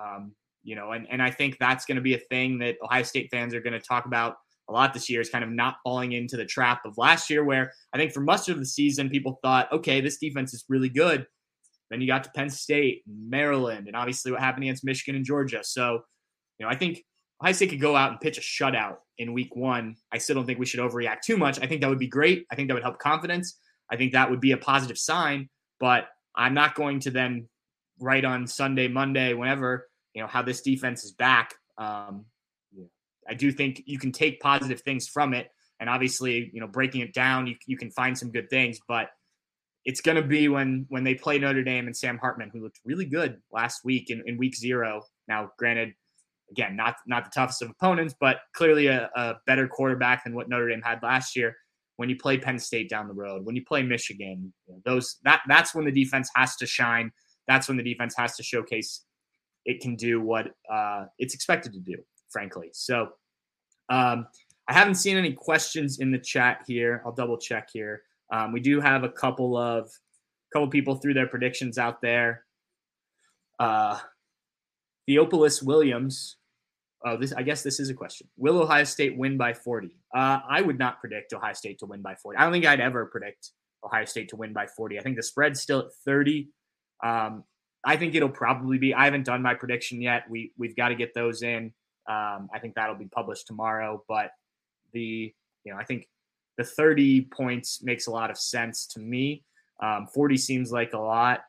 Um, 0.00 0.32
you 0.62 0.76
know, 0.76 0.92
and 0.92 1.08
and 1.10 1.20
I 1.20 1.32
think 1.32 1.56
that's 1.58 1.86
going 1.86 1.96
to 1.96 2.02
be 2.02 2.14
a 2.14 2.18
thing 2.18 2.58
that 2.60 2.76
Ohio 2.84 3.02
State 3.02 3.30
fans 3.32 3.52
are 3.52 3.60
going 3.60 3.72
to 3.72 3.80
talk 3.80 4.06
about 4.06 4.36
a 4.68 4.72
lot 4.72 4.94
this 4.94 5.10
year 5.10 5.20
is 5.20 5.28
kind 5.28 5.42
of 5.42 5.50
not 5.50 5.78
falling 5.82 6.12
into 6.12 6.36
the 6.36 6.44
trap 6.44 6.82
of 6.84 6.96
last 6.96 7.28
year, 7.30 7.42
where 7.42 7.72
I 7.92 7.98
think 7.98 8.12
for 8.12 8.20
much 8.20 8.48
of 8.48 8.60
the 8.60 8.64
season, 8.64 9.10
people 9.10 9.40
thought, 9.42 9.72
okay, 9.72 10.00
this 10.00 10.18
defense 10.18 10.54
is 10.54 10.64
really 10.68 10.88
good. 10.88 11.26
Then 11.90 12.00
you 12.00 12.06
got 12.06 12.22
to 12.22 12.30
Penn 12.30 12.48
State, 12.48 13.02
Maryland, 13.08 13.88
and 13.88 13.96
obviously 13.96 14.30
what 14.30 14.40
happened 14.40 14.62
against 14.62 14.84
Michigan 14.84 15.16
and 15.16 15.24
Georgia. 15.24 15.64
So, 15.64 16.04
you 16.58 16.64
know, 16.64 16.70
I 16.70 16.76
think 16.76 17.02
Ohio 17.42 17.52
State 17.52 17.70
could 17.70 17.80
go 17.80 17.96
out 17.96 18.10
and 18.10 18.20
pitch 18.20 18.38
a 18.38 18.40
shutout 18.40 18.96
in 19.18 19.32
week 19.32 19.56
one. 19.56 19.96
I 20.12 20.18
still 20.18 20.34
don't 20.34 20.46
think 20.46 20.58
we 20.58 20.66
should 20.66 20.80
overreact 20.80 21.22
too 21.22 21.36
much. 21.36 21.58
I 21.60 21.66
think 21.66 21.80
that 21.80 21.88
would 21.88 21.98
be 21.98 22.06
great. 22.06 22.46
I 22.50 22.54
think 22.54 22.68
that 22.68 22.74
would 22.74 22.82
help 22.82 22.98
confidence. 22.98 23.58
I 23.90 23.96
think 23.96 24.12
that 24.12 24.30
would 24.30 24.40
be 24.40 24.52
a 24.52 24.56
positive 24.56 24.98
sign, 24.98 25.48
but 25.78 26.08
I'm 26.36 26.54
not 26.54 26.74
going 26.74 27.00
to 27.00 27.10
then 27.10 27.48
write 27.98 28.24
on 28.24 28.46
Sunday, 28.46 28.88
Monday, 28.88 29.34
whenever, 29.34 29.88
you 30.14 30.22
know, 30.22 30.28
how 30.28 30.42
this 30.42 30.60
defense 30.60 31.04
is 31.04 31.12
back. 31.12 31.54
Um, 31.78 32.26
I 33.28 33.34
do 33.34 33.52
think 33.52 33.82
you 33.86 33.98
can 33.98 34.12
take 34.12 34.40
positive 34.40 34.80
things 34.80 35.08
from 35.08 35.34
it. 35.34 35.48
And 35.78 35.88
obviously, 35.88 36.50
you 36.52 36.60
know, 36.60 36.66
breaking 36.66 37.00
it 37.00 37.14
down, 37.14 37.46
you, 37.46 37.56
you 37.66 37.76
can 37.76 37.90
find 37.90 38.16
some 38.16 38.30
good 38.30 38.50
things, 38.50 38.78
but 38.86 39.08
it's 39.84 40.02
going 40.02 40.16
to 40.16 40.22
be 40.22 40.48
when 40.48 40.84
when 40.88 41.04
they 41.04 41.14
play 41.14 41.38
Notre 41.38 41.62
Dame 41.62 41.86
and 41.86 41.96
Sam 41.96 42.18
Hartman, 42.18 42.50
who 42.52 42.62
looked 42.62 42.80
really 42.84 43.06
good 43.06 43.38
last 43.50 43.80
week 43.82 44.10
in, 44.10 44.22
in 44.26 44.36
week 44.36 44.54
zero. 44.54 45.02
Now, 45.26 45.50
granted, 45.58 45.94
again, 46.50 46.76
not 46.76 46.96
not 47.06 47.24
the 47.24 47.30
toughest 47.34 47.62
of 47.62 47.70
opponents, 47.70 48.14
but 48.18 48.38
clearly 48.54 48.86
a, 48.88 49.10
a 49.16 49.34
better 49.46 49.68
quarterback 49.68 50.24
than 50.24 50.34
what 50.34 50.48
Notre 50.48 50.68
Dame 50.68 50.82
had 50.82 51.02
last 51.02 51.36
year. 51.36 51.56
When 51.96 52.08
you 52.08 52.16
play 52.16 52.38
Penn 52.38 52.58
State 52.58 52.88
down 52.88 53.08
the 53.08 53.14
road, 53.14 53.44
when 53.44 53.54
you 53.56 53.64
play 53.64 53.82
Michigan, 53.82 54.52
those 54.84 55.16
that 55.24 55.42
that's 55.48 55.74
when 55.74 55.84
the 55.84 55.92
defense 55.92 56.30
has 56.34 56.56
to 56.56 56.66
shine. 56.66 57.12
That's 57.46 57.68
when 57.68 57.76
the 57.76 57.82
defense 57.82 58.14
has 58.16 58.36
to 58.36 58.42
showcase 58.42 59.04
it 59.64 59.80
can 59.80 59.96
do 59.96 60.20
what 60.20 60.48
uh, 60.72 61.06
it's 61.18 61.34
expected 61.34 61.72
to 61.72 61.80
do, 61.80 61.96
frankly. 62.30 62.70
So 62.72 63.10
um, 63.88 64.26
I 64.68 64.72
haven't 64.72 64.94
seen 64.94 65.16
any 65.16 65.32
questions 65.32 65.98
in 65.98 66.10
the 66.10 66.18
chat 66.18 66.62
here. 66.66 67.02
I'll 67.04 67.12
double 67.12 67.36
check 67.36 67.68
here. 67.72 68.02
Um, 68.32 68.52
we 68.52 68.60
do 68.60 68.80
have 68.80 69.04
a 69.04 69.08
couple 69.08 69.56
of 69.56 69.90
couple 70.52 70.68
people 70.68 70.96
threw 70.96 71.14
their 71.14 71.26
predictions 71.26 71.78
out 71.78 72.00
there. 72.00 72.44
Uh, 73.58 73.98
Theopolis 75.08 75.62
Williams. 75.62 76.36
Oh, 77.04 77.16
this 77.16 77.32
I 77.32 77.42
guess 77.42 77.62
this 77.62 77.80
is 77.80 77.88
a 77.88 77.94
question. 77.94 78.28
Will 78.36 78.60
Ohio 78.60 78.84
State 78.84 79.16
win 79.16 79.38
by 79.38 79.54
40? 79.54 79.96
Uh, 80.14 80.40
I 80.48 80.60
would 80.60 80.78
not 80.78 81.00
predict 81.00 81.32
Ohio 81.32 81.54
State 81.54 81.78
to 81.78 81.86
win 81.86 82.02
by 82.02 82.14
40. 82.14 82.38
I 82.38 82.44
don't 82.44 82.52
think 82.52 82.66
I'd 82.66 82.80
ever 82.80 83.06
predict 83.06 83.50
Ohio 83.84 84.04
State 84.04 84.28
to 84.30 84.36
win 84.36 84.52
by 84.52 84.66
40. 84.66 84.98
I 84.98 85.02
think 85.02 85.16
the 85.16 85.22
spread's 85.22 85.60
still 85.60 85.80
at 85.80 85.86
30. 86.04 86.48
Um, 87.02 87.44
I 87.84 87.96
think 87.96 88.14
it'll 88.14 88.28
probably 88.28 88.78
be. 88.78 88.92
I 88.92 89.06
haven't 89.06 89.24
done 89.24 89.42
my 89.42 89.54
prediction 89.54 90.02
yet. 90.02 90.24
We 90.28 90.52
we've 90.58 90.76
got 90.76 90.88
to 90.88 90.94
get 90.94 91.14
those 91.14 91.42
in 91.42 91.72
Um, 92.08 92.48
I 92.52 92.58
think 92.60 92.74
that'll 92.74 92.96
be 92.96 93.08
published 93.08 93.46
tomorrow. 93.46 94.04
But 94.08 94.30
the 94.92 95.32
you 95.64 95.72
know 95.72 95.78
I 95.78 95.84
think 95.84 96.06
the 96.58 96.64
30 96.64 97.28
points 97.32 97.82
makes 97.82 98.06
a 98.06 98.10
lot 98.10 98.30
of 98.30 98.36
sense 98.36 98.86
to 98.88 99.00
me. 99.00 99.44
Um, 99.82 100.06
40 100.12 100.36
seems 100.36 100.70
like 100.70 100.92
a 100.92 100.98
lot. 100.98 101.40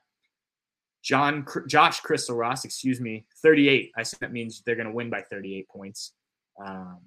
John 1.03 1.45
Josh 1.67 1.99
Crystal 2.01 2.35
Ross, 2.35 2.63
excuse 2.65 3.01
me, 3.01 3.25
38. 3.41 3.91
I 3.97 4.03
said 4.03 4.19
that 4.19 4.31
means 4.31 4.61
they're 4.65 4.75
going 4.75 4.87
to 4.87 4.93
win 4.93 5.09
by 5.09 5.21
38 5.21 5.67
points. 5.69 6.13
Um, 6.63 6.99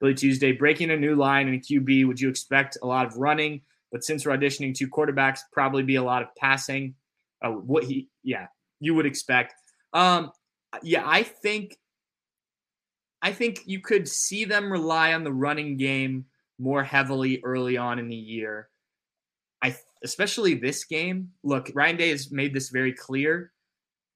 Billy 0.00 0.14
Tuesday 0.14 0.52
breaking 0.52 0.90
a 0.90 0.96
new 0.96 1.14
line 1.14 1.48
in 1.48 1.54
a 1.54 1.58
QB. 1.58 2.06
Would 2.06 2.20
you 2.20 2.28
expect 2.28 2.78
a 2.82 2.86
lot 2.86 3.06
of 3.06 3.16
running? 3.16 3.60
But 3.92 4.04
since 4.04 4.24
we're 4.24 4.36
auditioning 4.36 4.74
two 4.74 4.88
quarterbacks, 4.88 5.40
probably 5.52 5.82
be 5.82 5.96
a 5.96 6.02
lot 6.02 6.22
of 6.22 6.28
passing. 6.36 6.94
Uh, 7.44 7.50
what 7.50 7.84
he, 7.84 8.08
yeah, 8.22 8.46
you 8.80 8.94
would 8.94 9.06
expect. 9.06 9.54
Um, 9.92 10.32
yeah, 10.82 11.02
I 11.06 11.22
think, 11.22 11.76
I 13.20 13.32
think 13.32 13.60
you 13.66 13.80
could 13.80 14.08
see 14.08 14.44
them 14.44 14.72
rely 14.72 15.12
on 15.12 15.24
the 15.24 15.32
running 15.32 15.76
game 15.76 16.24
more 16.58 16.82
heavily 16.82 17.40
early 17.44 17.76
on 17.76 17.98
in 17.98 18.08
the 18.08 18.16
year. 18.16 18.68
I 19.62 19.76
especially 20.04 20.54
this 20.54 20.84
game. 20.84 21.28
Look, 21.42 21.70
Ryan 21.74 21.96
Day 21.96 22.10
has 22.10 22.30
made 22.30 22.54
this 22.54 22.70
very 22.70 22.92
clear. 22.92 23.52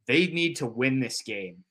They 0.06 0.26
need 0.26 0.56
to 0.56 0.66
win 0.66 1.00
this 1.00 1.22
game. 1.22 1.64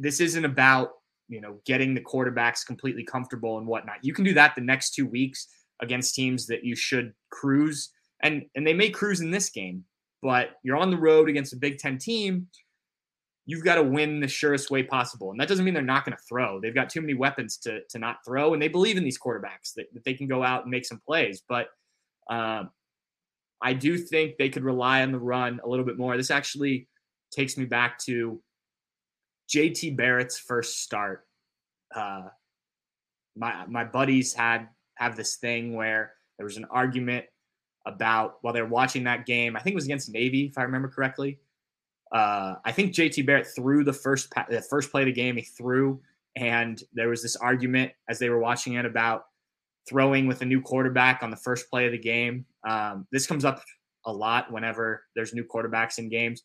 This 0.00 0.20
isn't 0.20 0.44
about 0.44 0.90
you 1.28 1.40
know 1.40 1.60
getting 1.66 1.94
the 1.94 2.00
quarterbacks 2.00 2.66
completely 2.66 3.04
comfortable 3.04 3.58
and 3.58 3.66
whatnot. 3.66 3.98
You 4.02 4.12
can 4.12 4.24
do 4.24 4.34
that 4.34 4.54
the 4.54 4.60
next 4.60 4.94
two 4.94 5.06
weeks 5.06 5.46
against 5.82 6.14
teams 6.14 6.46
that 6.46 6.64
you 6.64 6.74
should 6.76 7.12
cruise, 7.30 7.90
and 8.22 8.44
and 8.54 8.66
they 8.66 8.74
may 8.74 8.90
cruise 8.90 9.20
in 9.20 9.30
this 9.30 9.50
game. 9.50 9.84
But 10.22 10.50
you're 10.62 10.76
on 10.76 10.90
the 10.90 10.96
road 10.96 11.28
against 11.28 11.52
a 11.52 11.56
Big 11.56 11.78
Ten 11.78 11.98
team. 11.98 12.48
You've 13.48 13.64
got 13.64 13.76
to 13.76 13.82
win 13.82 14.18
the 14.18 14.26
surest 14.26 14.70
way 14.70 14.82
possible, 14.82 15.30
and 15.30 15.38
that 15.40 15.48
doesn't 15.48 15.64
mean 15.64 15.74
they're 15.74 15.82
not 15.82 16.04
going 16.04 16.16
to 16.16 16.22
throw. 16.28 16.60
They've 16.60 16.74
got 16.74 16.90
too 16.90 17.00
many 17.00 17.14
weapons 17.14 17.58
to 17.58 17.80
to 17.90 17.98
not 17.98 18.16
throw, 18.26 18.54
and 18.54 18.62
they 18.62 18.68
believe 18.68 18.96
in 18.96 19.04
these 19.04 19.18
quarterbacks 19.18 19.74
that, 19.76 19.86
that 19.94 20.04
they 20.04 20.14
can 20.14 20.26
go 20.26 20.42
out 20.42 20.62
and 20.62 20.70
make 20.70 20.86
some 20.86 21.00
plays. 21.06 21.42
But 21.48 21.68
um, 22.30 22.70
I 23.62 23.72
do 23.72 23.96
think 23.96 24.36
they 24.36 24.48
could 24.48 24.64
rely 24.64 25.02
on 25.02 25.12
the 25.12 25.18
run 25.18 25.60
a 25.64 25.68
little 25.68 25.84
bit 25.84 25.98
more. 25.98 26.16
This 26.16 26.30
actually 26.30 26.88
takes 27.30 27.56
me 27.56 27.64
back 27.64 27.98
to 28.00 28.40
JT 29.54 29.96
Barrett's 29.96 30.38
first 30.38 30.82
start. 30.82 31.26
Uh, 31.94 32.28
my 33.36 33.66
my 33.66 33.84
buddies 33.84 34.32
had 34.32 34.68
have 34.96 35.16
this 35.16 35.36
thing 35.36 35.74
where 35.74 36.12
there 36.38 36.44
was 36.44 36.56
an 36.56 36.66
argument 36.70 37.26
about 37.86 38.38
while 38.42 38.52
they 38.52 38.62
were 38.62 38.68
watching 38.68 39.04
that 39.04 39.26
game. 39.26 39.56
I 39.56 39.60
think 39.60 39.74
it 39.74 39.76
was 39.76 39.84
against 39.84 40.10
Navy, 40.10 40.46
if 40.46 40.58
I 40.58 40.62
remember 40.62 40.88
correctly. 40.88 41.38
Uh, 42.12 42.54
I 42.64 42.72
think 42.72 42.92
JT 42.92 43.26
Barrett 43.26 43.46
threw 43.54 43.84
the 43.84 43.92
first 43.92 44.32
the 44.48 44.62
first 44.62 44.90
play 44.90 45.02
of 45.02 45.06
the 45.06 45.12
game. 45.12 45.36
He 45.36 45.42
threw, 45.42 46.00
and 46.34 46.82
there 46.92 47.08
was 47.08 47.22
this 47.22 47.36
argument 47.36 47.92
as 48.08 48.18
they 48.18 48.28
were 48.28 48.38
watching 48.38 48.74
it 48.74 48.84
about 48.84 49.26
throwing 49.88 50.26
with 50.26 50.42
a 50.42 50.44
new 50.44 50.60
quarterback 50.60 51.22
on 51.22 51.30
the 51.30 51.36
first 51.36 51.70
play 51.70 51.86
of 51.86 51.92
the 51.92 51.98
game. 51.98 52.44
Um, 52.66 53.06
this 53.12 53.26
comes 53.26 53.44
up 53.44 53.62
a 54.04 54.12
lot 54.12 54.52
whenever 54.52 55.04
there's 55.14 55.34
new 55.34 55.44
quarterbacks 55.44 55.98
in 55.98 56.08
games. 56.08 56.42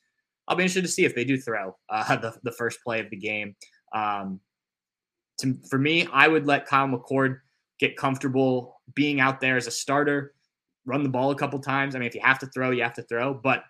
I'll 0.48 0.56
be 0.56 0.64
interested 0.64 0.84
to 0.84 0.88
see 0.88 1.06
if 1.06 1.16
they 1.16 1.24
do 1.24 1.38
throw 1.38 1.76
uh, 1.90 2.16
the, 2.18 2.36
the 2.44 2.52
first 2.52 2.80
play 2.84 3.00
of 3.00 3.10
the 3.10 3.18
game. 3.18 3.56
Um, 3.94 4.40
to, 5.40 5.58
for 5.70 5.78
me, 5.78 6.08
I 6.12 6.28
would 6.28 6.46
let 6.46 6.66
Kyle 6.66 6.88
McCord 6.88 7.40
get 7.80 7.98
comfortable 7.98 8.80
being 8.94 9.20
out 9.20 9.42
there 9.42 9.58
as 9.58 9.68
a 9.68 9.72
starter, 9.72 10.34
run 10.86 11.04
the 11.04 11.10
ball 11.10 11.32
a 11.32 11.36
couple 11.36 11.60
times. 11.60 11.96
I 11.96 12.00
mean, 12.00 12.08
if 12.08 12.16
you 12.16 12.22
have 12.24 12.40
to 12.40 12.48
throw, 12.48 12.72
you 12.72 12.84
have 12.84 12.94
to 12.94 13.04
throw. 13.04 13.34
But 13.34 13.64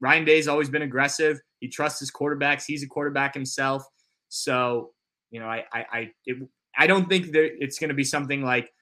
Ryan 0.00 0.24
Day's 0.24 0.48
always 0.48 0.70
been 0.70 0.82
aggressive. 0.82 1.38
He 1.58 1.68
trusts 1.68 2.00
his 2.00 2.10
quarterbacks. 2.10 2.64
He's 2.66 2.82
a 2.82 2.86
quarterback 2.86 3.34
himself. 3.34 3.84
So, 4.28 4.90
you 5.30 5.40
know, 5.40 5.46
I 5.46 5.64
I 5.72 5.86
I, 5.92 6.10
it, 6.26 6.48
I 6.78 6.86
don't 6.86 7.08
think 7.08 7.32
that 7.32 7.50
it's 7.58 7.78
going 7.78 7.88
to 7.88 7.94
be 7.94 8.04
something 8.04 8.42
like 8.42 8.72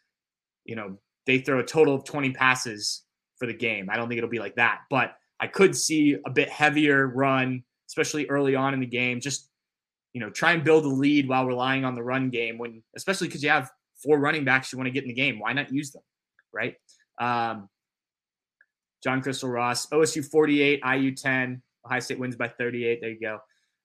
you 0.64 0.76
know, 0.76 0.98
they 1.28 1.38
throw 1.38 1.60
a 1.60 1.64
total 1.64 1.94
of 1.94 2.04
20 2.04 2.32
passes 2.32 3.02
for 3.36 3.46
the 3.46 3.52
game. 3.52 3.90
I 3.90 3.96
don't 3.96 4.08
think 4.08 4.16
it'll 4.16 4.30
be 4.30 4.38
like 4.38 4.56
that, 4.56 4.80
but 4.88 5.14
I 5.38 5.46
could 5.46 5.76
see 5.76 6.16
a 6.24 6.30
bit 6.30 6.48
heavier 6.48 7.06
run, 7.06 7.62
especially 7.86 8.26
early 8.28 8.56
on 8.56 8.72
in 8.72 8.80
the 8.80 8.86
game. 8.86 9.20
Just, 9.20 9.50
you 10.14 10.22
know, 10.22 10.30
try 10.30 10.52
and 10.52 10.64
build 10.64 10.86
a 10.86 10.88
lead 10.88 11.28
while 11.28 11.44
relying 11.44 11.84
on 11.84 11.94
the 11.94 12.02
run 12.02 12.30
game 12.30 12.56
when, 12.56 12.82
especially 12.96 13.28
because 13.28 13.42
you 13.42 13.50
have 13.50 13.70
four 14.02 14.18
running 14.18 14.42
backs 14.42 14.72
you 14.72 14.78
want 14.78 14.86
to 14.86 14.90
get 14.90 15.04
in 15.04 15.08
the 15.08 15.14
game. 15.14 15.38
Why 15.38 15.52
not 15.52 15.70
use 15.70 15.92
them? 15.92 16.02
Right. 16.50 16.76
Um, 17.20 17.68
John 19.04 19.20
Crystal 19.20 19.50
Ross, 19.50 19.86
OSU 19.88 20.24
48, 20.24 20.80
IU 20.96 21.14
10. 21.14 21.62
Ohio 21.84 22.00
State 22.00 22.18
wins 22.18 22.36
by 22.36 22.48
38. 22.48 23.00
There 23.02 23.10
you 23.10 23.20
go. 23.20 23.38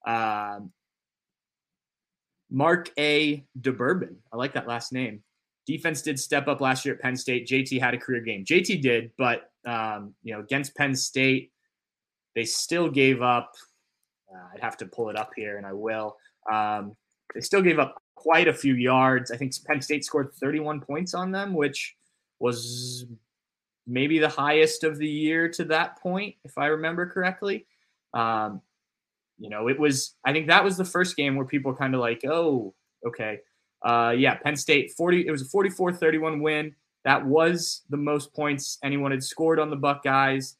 Um, 0.09 0.71
Mark 2.49 2.89
A. 2.97 3.45
DeBourbon. 3.59 4.15
I 4.31 4.37
like 4.37 4.53
that 4.53 4.65
last 4.65 4.93
name. 4.93 5.23
Defense 5.65 6.01
did 6.01 6.19
step 6.19 6.47
up 6.47 6.61
last 6.61 6.85
year 6.85 6.95
at 6.95 7.01
Penn 7.01 7.15
State. 7.15 7.47
JT 7.47 7.79
had 7.79 7.93
a 7.93 7.97
career 7.97 8.21
game. 8.21 8.43
JT 8.43 8.81
did, 8.81 9.11
but 9.17 9.51
um, 9.65 10.13
you 10.23 10.33
know, 10.33 10.41
against 10.41 10.75
Penn 10.75 10.95
State, 10.95 11.51
they 12.35 12.45
still 12.45 12.89
gave 12.89 13.21
up. 13.21 13.51
Uh, 14.33 14.47
I'd 14.53 14.61
have 14.61 14.77
to 14.77 14.85
pull 14.85 15.09
it 15.09 15.17
up 15.17 15.31
here, 15.35 15.57
and 15.57 15.65
I 15.65 15.73
will. 15.73 16.17
Um, 16.51 16.95
they 17.33 17.41
still 17.41 17.61
gave 17.61 17.79
up 17.79 18.01
quite 18.15 18.47
a 18.47 18.53
few 18.53 18.75
yards. 18.75 19.31
I 19.31 19.37
think 19.37 19.53
Penn 19.65 19.81
State 19.81 20.03
scored 20.03 20.33
31 20.33 20.81
points 20.81 21.13
on 21.13 21.31
them, 21.31 21.53
which 21.53 21.95
was 22.39 23.05
maybe 23.87 24.19
the 24.19 24.29
highest 24.29 24.83
of 24.83 24.97
the 24.97 25.07
year 25.07 25.49
to 25.49 25.65
that 25.65 26.01
point, 26.01 26.35
if 26.43 26.57
I 26.57 26.67
remember 26.67 27.09
correctly. 27.09 27.65
Um, 28.13 28.61
you 29.37 29.49
know, 29.49 29.67
it 29.67 29.79
was. 29.79 30.15
I 30.25 30.33
think 30.33 30.47
that 30.47 30.63
was 30.63 30.77
the 30.77 30.85
first 30.85 31.15
game 31.15 31.35
where 31.35 31.45
people 31.45 31.73
kind 31.73 31.95
of 31.95 32.01
like, 32.01 32.23
oh, 32.25 32.73
okay. 33.05 33.39
Uh, 33.83 34.13
yeah, 34.17 34.35
Penn 34.35 34.55
State 34.55 34.91
40. 34.91 35.27
It 35.27 35.31
was 35.31 35.41
a 35.41 35.45
44-31 35.45 36.41
win. 36.41 36.75
That 37.03 37.25
was 37.25 37.81
the 37.89 37.97
most 37.97 38.33
points 38.33 38.77
anyone 38.83 39.11
had 39.11 39.23
scored 39.23 39.59
on 39.59 39.69
the 39.69 39.75
Buckeyes 39.75 40.55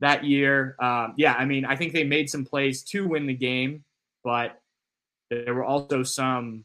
that 0.00 0.24
year. 0.24 0.76
Um, 0.80 1.14
yeah, 1.16 1.34
I 1.34 1.44
mean, 1.44 1.64
I 1.64 1.76
think 1.76 1.92
they 1.92 2.04
made 2.04 2.28
some 2.28 2.44
plays 2.44 2.82
to 2.84 3.06
win 3.06 3.26
the 3.26 3.34
game, 3.34 3.84
but 4.22 4.60
there 5.30 5.54
were 5.54 5.64
also 5.64 6.02
some 6.02 6.64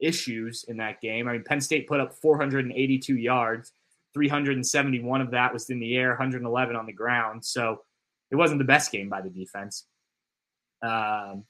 issues 0.00 0.64
in 0.68 0.78
that 0.78 1.00
game. 1.00 1.28
I 1.28 1.32
mean, 1.32 1.44
Penn 1.44 1.60
State 1.60 1.88
put 1.88 2.00
up 2.00 2.14
482 2.14 3.16
yards, 3.16 3.72
371 4.14 5.20
of 5.20 5.30
that 5.30 5.52
was 5.52 5.70
in 5.70 5.80
the 5.80 5.96
air, 5.96 6.10
111 6.10 6.76
on 6.76 6.86
the 6.86 6.92
ground. 6.92 7.44
So 7.44 7.82
it 8.30 8.36
wasn't 8.36 8.58
the 8.58 8.64
best 8.64 8.90
game 8.92 9.08
by 9.08 9.20
the 9.20 9.30
defense. 9.30 9.86
Um, 10.82 11.44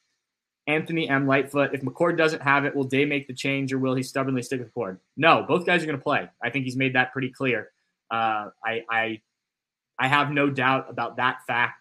Anthony 0.66 1.08
M. 1.08 1.26
Lightfoot. 1.26 1.74
If 1.74 1.82
McCord 1.82 2.16
doesn't 2.16 2.42
have 2.42 2.64
it, 2.64 2.74
will 2.74 2.84
Day 2.84 3.04
make 3.04 3.26
the 3.26 3.34
change 3.34 3.72
or 3.72 3.78
will 3.78 3.94
he 3.94 4.02
stubbornly 4.02 4.42
stick 4.42 4.60
with 4.60 4.72
McCord? 4.74 4.98
No, 5.16 5.44
both 5.46 5.66
guys 5.66 5.82
are 5.82 5.86
going 5.86 5.98
to 5.98 6.02
play. 6.02 6.28
I 6.42 6.50
think 6.50 6.64
he's 6.64 6.76
made 6.76 6.94
that 6.94 7.12
pretty 7.12 7.30
clear. 7.30 7.70
Uh, 8.10 8.50
I, 8.64 8.82
I, 8.90 9.20
I 9.98 10.08
have 10.08 10.30
no 10.30 10.50
doubt 10.50 10.86
about 10.88 11.16
that 11.16 11.38
fact. 11.46 11.74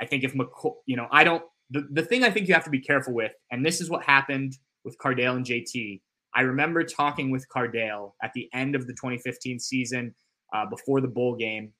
I 0.00 0.06
think 0.06 0.24
if 0.24 0.34
McCord, 0.34 0.74
you 0.86 0.96
know, 0.96 1.06
I 1.10 1.24
don't. 1.24 1.42
The, 1.70 1.86
the 1.90 2.02
thing 2.02 2.22
I 2.22 2.30
think 2.30 2.48
you 2.48 2.54
have 2.54 2.64
to 2.64 2.70
be 2.70 2.80
careful 2.80 3.14
with, 3.14 3.32
and 3.50 3.64
this 3.64 3.80
is 3.80 3.88
what 3.88 4.04
happened 4.04 4.58
with 4.84 4.98
Cardale 4.98 5.36
and 5.36 5.44
JT. 5.44 6.00
I 6.34 6.42
remember 6.42 6.82
talking 6.84 7.30
with 7.30 7.46
Cardale 7.54 8.12
at 8.22 8.32
the 8.34 8.48
end 8.52 8.74
of 8.74 8.86
the 8.86 8.92
2015 8.92 9.58
season 9.58 10.14
uh, 10.54 10.66
before 10.66 11.00
the 11.00 11.08
bowl 11.08 11.36
game, 11.36 11.72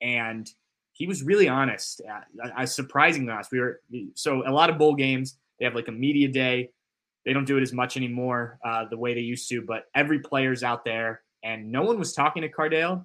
and 0.00 0.48
he 0.94 1.06
was 1.06 1.22
really 1.22 1.48
honest. 1.48 2.00
Uh, 2.08 2.48
uh, 2.56 2.66
surprising 2.66 3.28
us. 3.28 3.48
We 3.50 3.60
were 3.60 3.80
so 4.14 4.42
a 4.46 4.50
lot 4.50 4.70
of 4.70 4.78
bowl 4.78 4.94
games. 4.94 5.36
They 5.58 5.64
have 5.64 5.74
like 5.74 5.88
a 5.88 5.92
media 5.92 6.28
day. 6.28 6.70
They 7.26 7.32
don't 7.32 7.44
do 7.44 7.58
it 7.58 7.62
as 7.62 7.72
much 7.72 7.96
anymore 7.96 8.58
uh, 8.64 8.84
the 8.88 8.96
way 8.96 9.14
they 9.14 9.20
used 9.20 9.48
to. 9.48 9.60
But 9.62 9.84
every 9.94 10.20
player's 10.20 10.62
out 10.62 10.84
there, 10.84 11.22
and 11.42 11.70
no 11.70 11.82
one 11.82 11.98
was 11.98 12.12
talking 12.12 12.42
to 12.42 12.48
Cardale. 12.48 13.04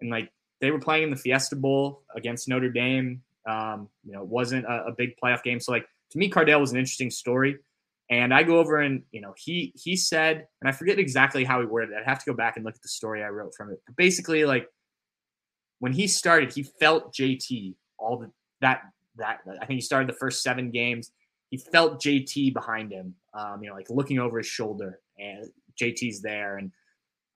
And 0.00 0.10
like 0.10 0.30
they 0.60 0.70
were 0.70 0.80
playing 0.80 1.04
in 1.04 1.10
the 1.10 1.16
Fiesta 1.16 1.56
Bowl 1.56 2.02
against 2.14 2.48
Notre 2.48 2.70
Dame. 2.70 3.22
Um, 3.48 3.88
you 4.04 4.12
know, 4.12 4.22
it 4.22 4.28
wasn't 4.28 4.64
a, 4.66 4.86
a 4.86 4.92
big 4.92 5.10
playoff 5.22 5.42
game. 5.42 5.60
So 5.60 5.72
like 5.72 5.86
to 6.10 6.18
me, 6.18 6.28
Cardale 6.28 6.60
was 6.60 6.72
an 6.72 6.78
interesting 6.78 7.10
story. 7.10 7.56
And 8.10 8.32
I 8.32 8.42
go 8.42 8.58
over 8.58 8.78
and 8.78 9.02
you 9.12 9.20
know 9.20 9.34
he 9.36 9.72
he 9.76 9.94
said, 9.94 10.48
and 10.60 10.68
I 10.68 10.72
forget 10.72 10.98
exactly 10.98 11.44
how 11.44 11.60
he 11.60 11.66
worded 11.66 11.90
it. 11.90 11.98
I'd 12.00 12.08
have 12.08 12.18
to 12.24 12.30
go 12.30 12.34
back 12.34 12.56
and 12.56 12.64
look 12.64 12.74
at 12.74 12.82
the 12.82 12.88
story 12.88 13.22
I 13.22 13.28
wrote 13.28 13.54
from 13.54 13.70
it. 13.70 13.80
But 13.86 13.96
basically, 13.96 14.44
like 14.44 14.66
when 15.80 15.92
he 15.92 16.06
started, 16.06 16.52
he 16.52 16.62
felt 16.62 17.14
JT 17.14 17.74
all 17.98 18.18
the, 18.18 18.30
that 18.60 18.82
that 19.16 19.40
I 19.60 19.66
think 19.66 19.78
he 19.78 19.80
started 19.80 20.08
the 20.08 20.18
first 20.18 20.42
seven 20.42 20.70
games. 20.70 21.10
He 21.50 21.56
felt 21.56 22.00
JT 22.00 22.54
behind 22.54 22.92
him, 22.92 23.14
um, 23.34 23.62
you 23.62 23.68
know, 23.68 23.74
like 23.74 23.90
looking 23.90 24.18
over 24.18 24.38
his 24.38 24.46
shoulder, 24.46 25.00
and 25.18 25.46
JT's 25.80 26.20
there. 26.22 26.56
And 26.56 26.72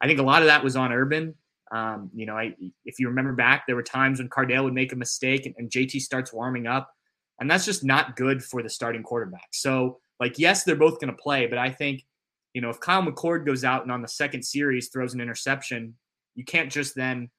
I 0.01 0.07
think 0.07 0.21
a 0.21 0.25
lot 0.25 0.43
of 0.43 0.47
that 0.47 0.63
was 0.63 0.77
on 0.77 0.93
Urban. 0.93 1.35
Um, 1.73 2.11
you 2.15 2.27
know, 2.27 2.37
I, 2.37 2.55
if 2.85 2.99
you 2.99 3.09
remember 3.09 3.33
back, 3.33 3.67
there 3.67 3.77
were 3.77 3.83
times 3.83 4.19
when 4.19 4.29
Cardale 4.29 4.65
would 4.65 4.75
make 4.75 4.93
a 4.93 4.97
mistake 4.97 5.47
and, 5.47 5.55
and 5.57 5.71
JT 5.71 6.01
starts 6.01 6.33
warming 6.33 6.67
up, 6.67 6.93
and 7.41 7.51
that's 7.51 7.65
just 7.65 7.85
not 7.85 8.17
good 8.17 8.45
for 8.45 8.63
the 8.63 8.69
starting 8.69 9.03
quarterback. 9.03 9.49
So, 9.53 10.01
like, 10.21 10.39
yes, 10.39 10.65
they're 10.65 10.77
both 10.77 11.01
going 11.01 11.11
to 11.11 11.21
play, 11.21 11.47
but 11.47 11.59
I 11.59 11.71
think, 11.71 12.05
you 12.53 12.61
know, 12.61 12.69
if 12.69 12.79
Kyle 12.81 13.03
McCord 13.03 13.47
goes 13.47 13.65
out 13.65 13.83
and 13.83 13.91
on 13.91 14.03
the 14.03 14.09
second 14.09 14.43
series 14.43 14.89
throws 14.89 15.15
an 15.15 15.21
interception, 15.21 15.95
you 16.35 16.45
can't 16.45 16.71
just 16.71 16.95
then 16.95 17.31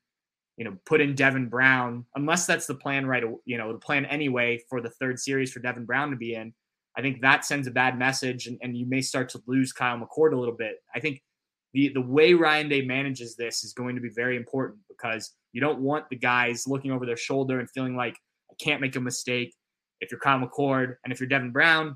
you 0.58 0.66
know, 0.66 0.78
put 0.86 1.02
in 1.02 1.16
Devin 1.16 1.50
Brown, 1.50 2.06
unless 2.16 2.46
that's 2.46 2.68
the 2.68 2.76
plan, 2.76 3.06
right? 3.06 3.24
You 3.46 3.58
know, 3.58 3.74
the 3.74 3.80
plan 3.80 4.06
anyway 4.06 4.60
for 4.70 4.82
the 4.82 4.92
third 4.92 5.20
series 5.20 5.52
for 5.52 5.60
Devin 5.60 5.86
Brown 5.86 6.12
to 6.12 6.16
be 6.16 6.36
in. 6.36 6.54
I 6.96 7.02
think 7.02 7.22
that 7.22 7.44
sends 7.44 7.68
a 7.68 7.72
bad 7.72 7.98
message, 7.98 8.46
and, 8.46 8.60
and 8.62 8.78
you 8.78 8.86
may 8.86 9.02
start 9.02 9.30
to 9.30 9.42
lose 9.48 9.74
Kyle 9.74 9.98
McCord 9.98 10.34
a 10.34 10.38
little 10.38 10.56
bit. 10.56 10.76
I 10.94 11.00
think 11.00 11.22
the 11.74 11.92
the 11.94 12.02
way 12.02 12.34
Ryan 12.34 12.70
Day 12.70 12.84
manages 12.84 13.36
this 13.36 13.64
is 13.64 13.74
going 13.74 13.96
to 13.96 14.02
be 14.02 14.10
very 14.10 14.38
important 14.38 14.80
because 14.88 15.32
you 15.54 15.62
don't 15.62 15.80
want 15.80 16.08
the 16.10 16.16
guys 16.16 16.68
looking 16.68 16.92
over 16.92 17.06
their 17.06 17.18
shoulder 17.18 17.60
and 17.60 17.70
feeling 17.72 17.96
like 17.96 18.16
I 18.52 18.56
can't 18.64 18.82
make 18.82 18.96
a 18.96 19.02
mistake. 19.02 19.56
If 20.02 20.12
you're 20.12 20.20
Kyle 20.20 20.40
McCord 20.40 20.96
and 21.04 21.12
if 21.12 21.20
you're 21.20 21.30
Devin 21.30 21.52
Brown, 21.52 21.96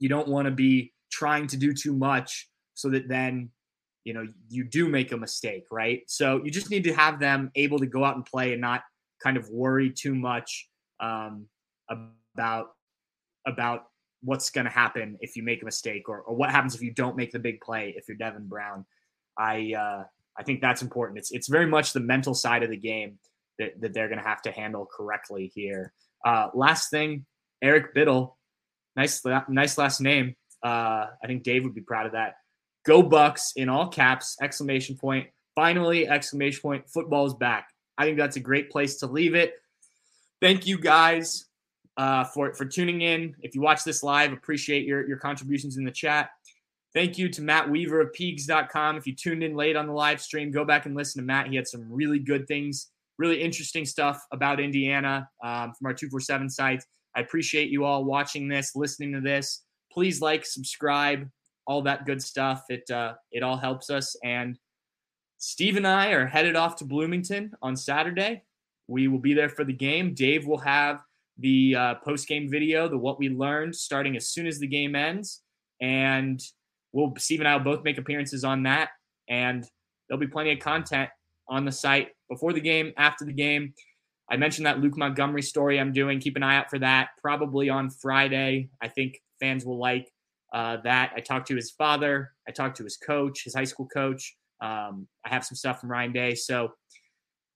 you 0.00 0.08
don't 0.08 0.28
want 0.28 0.46
to 0.46 0.50
be 0.50 0.92
trying 1.12 1.46
to 1.48 1.56
do 1.56 1.72
too 1.72 1.94
much 1.94 2.48
so 2.74 2.90
that 2.90 3.08
then 3.08 3.50
you 4.04 4.12
know 4.12 4.26
you 4.48 4.64
do 4.64 4.88
make 4.88 5.12
a 5.12 5.16
mistake, 5.16 5.64
right? 5.70 6.02
So 6.06 6.42
you 6.44 6.50
just 6.50 6.70
need 6.70 6.84
to 6.84 6.92
have 6.92 7.18
them 7.18 7.50
able 7.54 7.78
to 7.78 7.86
go 7.86 8.04
out 8.04 8.16
and 8.16 8.24
play 8.24 8.52
and 8.52 8.60
not 8.60 8.82
kind 9.22 9.36
of 9.36 9.48
worry 9.48 9.90
too 9.90 10.14
much 10.14 10.68
um, 11.00 11.46
about 11.88 12.68
about 13.46 13.84
what's 14.22 14.50
going 14.50 14.64
to 14.64 14.70
happen 14.70 15.18
if 15.20 15.36
you 15.36 15.42
make 15.42 15.60
a 15.60 15.64
mistake 15.64 16.08
or, 16.08 16.20
or 16.20 16.34
what 16.34 16.50
happens 16.50 16.74
if 16.74 16.80
you 16.80 16.92
don't 16.92 17.16
make 17.16 17.30
the 17.30 17.38
big 17.38 17.60
play 17.60 17.94
if 17.96 18.08
you're 18.08 18.16
Devin 18.16 18.46
Brown. 18.46 18.84
I 19.38 19.74
uh, 19.76 20.04
I 20.38 20.42
think 20.42 20.60
that's 20.60 20.82
important. 20.82 21.18
It's 21.18 21.32
it's 21.32 21.48
very 21.48 21.66
much 21.66 21.92
the 21.92 22.00
mental 22.00 22.34
side 22.34 22.62
of 22.62 22.70
the 22.70 22.76
game 22.76 23.18
that, 23.58 23.80
that 23.80 23.94
they're 23.94 24.08
going 24.08 24.20
to 24.20 24.28
have 24.28 24.42
to 24.42 24.50
handle 24.50 24.86
correctly 24.86 25.50
here. 25.54 25.92
Uh, 26.24 26.48
last 26.54 26.90
thing, 26.90 27.24
Eric 27.62 27.94
Biddle, 27.94 28.36
nice 28.96 29.22
nice 29.48 29.78
last 29.78 30.00
name. 30.00 30.34
Uh, 30.62 31.06
I 31.22 31.26
think 31.26 31.42
Dave 31.42 31.64
would 31.64 31.74
be 31.74 31.82
proud 31.82 32.06
of 32.06 32.12
that. 32.12 32.34
Go 32.84 33.02
Bucks 33.02 33.52
in 33.56 33.68
all 33.68 33.88
caps! 33.88 34.36
Exclamation 34.42 34.96
point! 34.96 35.28
Finally! 35.54 36.08
Exclamation 36.08 36.60
point! 36.60 36.88
Football 36.88 37.26
is 37.26 37.34
back. 37.34 37.68
I 37.96 38.04
think 38.04 38.18
that's 38.18 38.36
a 38.36 38.40
great 38.40 38.70
place 38.70 38.96
to 38.96 39.06
leave 39.06 39.34
it. 39.34 39.54
Thank 40.40 40.66
you 40.66 40.78
guys 40.78 41.46
uh, 41.96 42.24
for 42.24 42.54
for 42.54 42.64
tuning 42.64 43.02
in. 43.02 43.34
If 43.40 43.54
you 43.54 43.60
watch 43.60 43.84
this 43.84 44.02
live, 44.02 44.32
appreciate 44.32 44.84
your 44.84 45.06
your 45.06 45.16
contributions 45.16 45.76
in 45.76 45.84
the 45.84 45.90
chat. 45.90 46.30
Thank 46.94 47.18
you 47.18 47.28
to 47.30 47.42
Matt 47.42 47.68
Weaver 47.68 48.00
of 48.00 48.12
Peegs.com. 48.12 48.96
If 48.96 49.06
you 49.06 49.16
tuned 49.16 49.42
in 49.42 49.56
late 49.56 49.74
on 49.74 49.88
the 49.88 49.92
live 49.92 50.20
stream, 50.20 50.52
go 50.52 50.64
back 50.64 50.86
and 50.86 50.94
listen 50.94 51.20
to 51.20 51.26
Matt. 51.26 51.48
He 51.48 51.56
had 51.56 51.66
some 51.66 51.90
really 51.90 52.20
good 52.20 52.46
things, 52.46 52.88
really 53.18 53.40
interesting 53.40 53.84
stuff 53.84 54.24
about 54.30 54.60
Indiana 54.60 55.28
um, 55.42 55.72
from 55.72 55.86
our 55.86 55.94
247 55.94 56.48
site. 56.50 56.84
I 57.16 57.20
appreciate 57.20 57.68
you 57.68 57.84
all 57.84 58.04
watching 58.04 58.46
this, 58.46 58.76
listening 58.76 59.12
to 59.12 59.20
this. 59.20 59.64
Please 59.90 60.20
like, 60.20 60.46
subscribe, 60.46 61.28
all 61.66 61.82
that 61.82 62.06
good 62.06 62.22
stuff. 62.22 62.64
It 62.68 62.90
uh, 62.90 63.14
it 63.32 63.42
all 63.42 63.56
helps 63.56 63.90
us. 63.90 64.16
And 64.22 64.58
Steve 65.38 65.76
and 65.76 65.86
I 65.86 66.10
are 66.10 66.26
headed 66.26 66.56
off 66.56 66.76
to 66.76 66.84
Bloomington 66.84 67.52
on 67.62 67.76
Saturday. 67.76 68.42
We 68.86 69.08
will 69.08 69.18
be 69.18 69.34
there 69.34 69.48
for 69.48 69.64
the 69.64 69.72
game. 69.72 70.14
Dave 70.14 70.46
will 70.46 70.58
have 70.58 71.00
the 71.38 71.74
uh, 71.74 71.94
post 71.96 72.28
game 72.28 72.50
video, 72.50 72.88
the 72.88 72.98
what 72.98 73.18
we 73.18 73.28
learned, 73.28 73.74
starting 73.74 74.16
as 74.16 74.28
soon 74.28 74.46
as 74.46 74.58
the 74.58 74.66
game 74.66 74.94
ends, 74.94 75.42
and 75.80 76.40
we'll 76.92 77.12
Steve 77.18 77.40
and 77.40 77.48
I 77.48 77.56
will 77.56 77.64
both 77.64 77.84
make 77.84 77.98
appearances 77.98 78.44
on 78.44 78.62
that, 78.64 78.90
and 79.28 79.66
there'll 80.08 80.20
be 80.20 80.26
plenty 80.26 80.52
of 80.52 80.60
content 80.60 81.10
on 81.48 81.64
the 81.64 81.72
site 81.72 82.10
before 82.30 82.52
the 82.52 82.60
game, 82.60 82.92
after 82.96 83.24
the 83.24 83.32
game. 83.32 83.74
I 84.30 84.36
mentioned 84.36 84.66
that 84.66 84.80
Luke 84.80 84.96
Montgomery 84.96 85.42
story 85.42 85.78
I'm 85.78 85.92
doing. 85.92 86.20
Keep 86.20 86.36
an 86.36 86.42
eye 86.42 86.56
out 86.56 86.70
for 86.70 86.78
that. 86.78 87.10
Probably 87.20 87.68
on 87.68 87.90
Friday. 87.90 88.70
I 88.80 88.88
think 88.88 89.20
fans 89.38 89.66
will 89.66 89.78
like 89.78 90.10
uh, 90.54 90.78
that. 90.84 91.12
I 91.14 91.20
talked 91.20 91.48
to 91.48 91.56
his 91.56 91.72
father. 91.72 92.30
I 92.48 92.52
talked 92.52 92.76
to 92.78 92.84
his 92.84 92.96
coach, 92.96 93.42
his 93.44 93.54
high 93.54 93.64
school 93.64 93.88
coach. 93.88 94.36
Um, 94.62 95.08
I 95.26 95.28
have 95.28 95.44
some 95.44 95.56
stuff 95.56 95.80
from 95.80 95.90
Ryan 95.90 96.12
Day. 96.12 96.34
So 96.34 96.72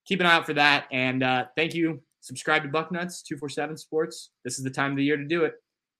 keep 0.04 0.20
an 0.20 0.26
eye 0.26 0.34
out 0.34 0.44
for 0.44 0.54
that. 0.54 0.86
And 0.92 1.22
uh, 1.22 1.44
thank 1.56 1.74
you. 1.74 2.02
Subscribe 2.20 2.64
to 2.64 2.68
Bucknuts 2.68 3.22
247 3.22 3.76
Sports. 3.78 4.30
This 4.44 4.58
is 4.58 4.64
the 4.64 4.70
time 4.70 4.90
of 4.90 4.96
the 4.96 5.04
year 5.04 5.16
to 5.16 5.24
do 5.24 5.44
it. 5.44 5.54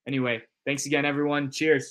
Anyway, 0.07 0.42
thanks 0.66 0.86
again, 0.86 1.05
everyone. 1.05 1.51
Cheers. 1.51 1.88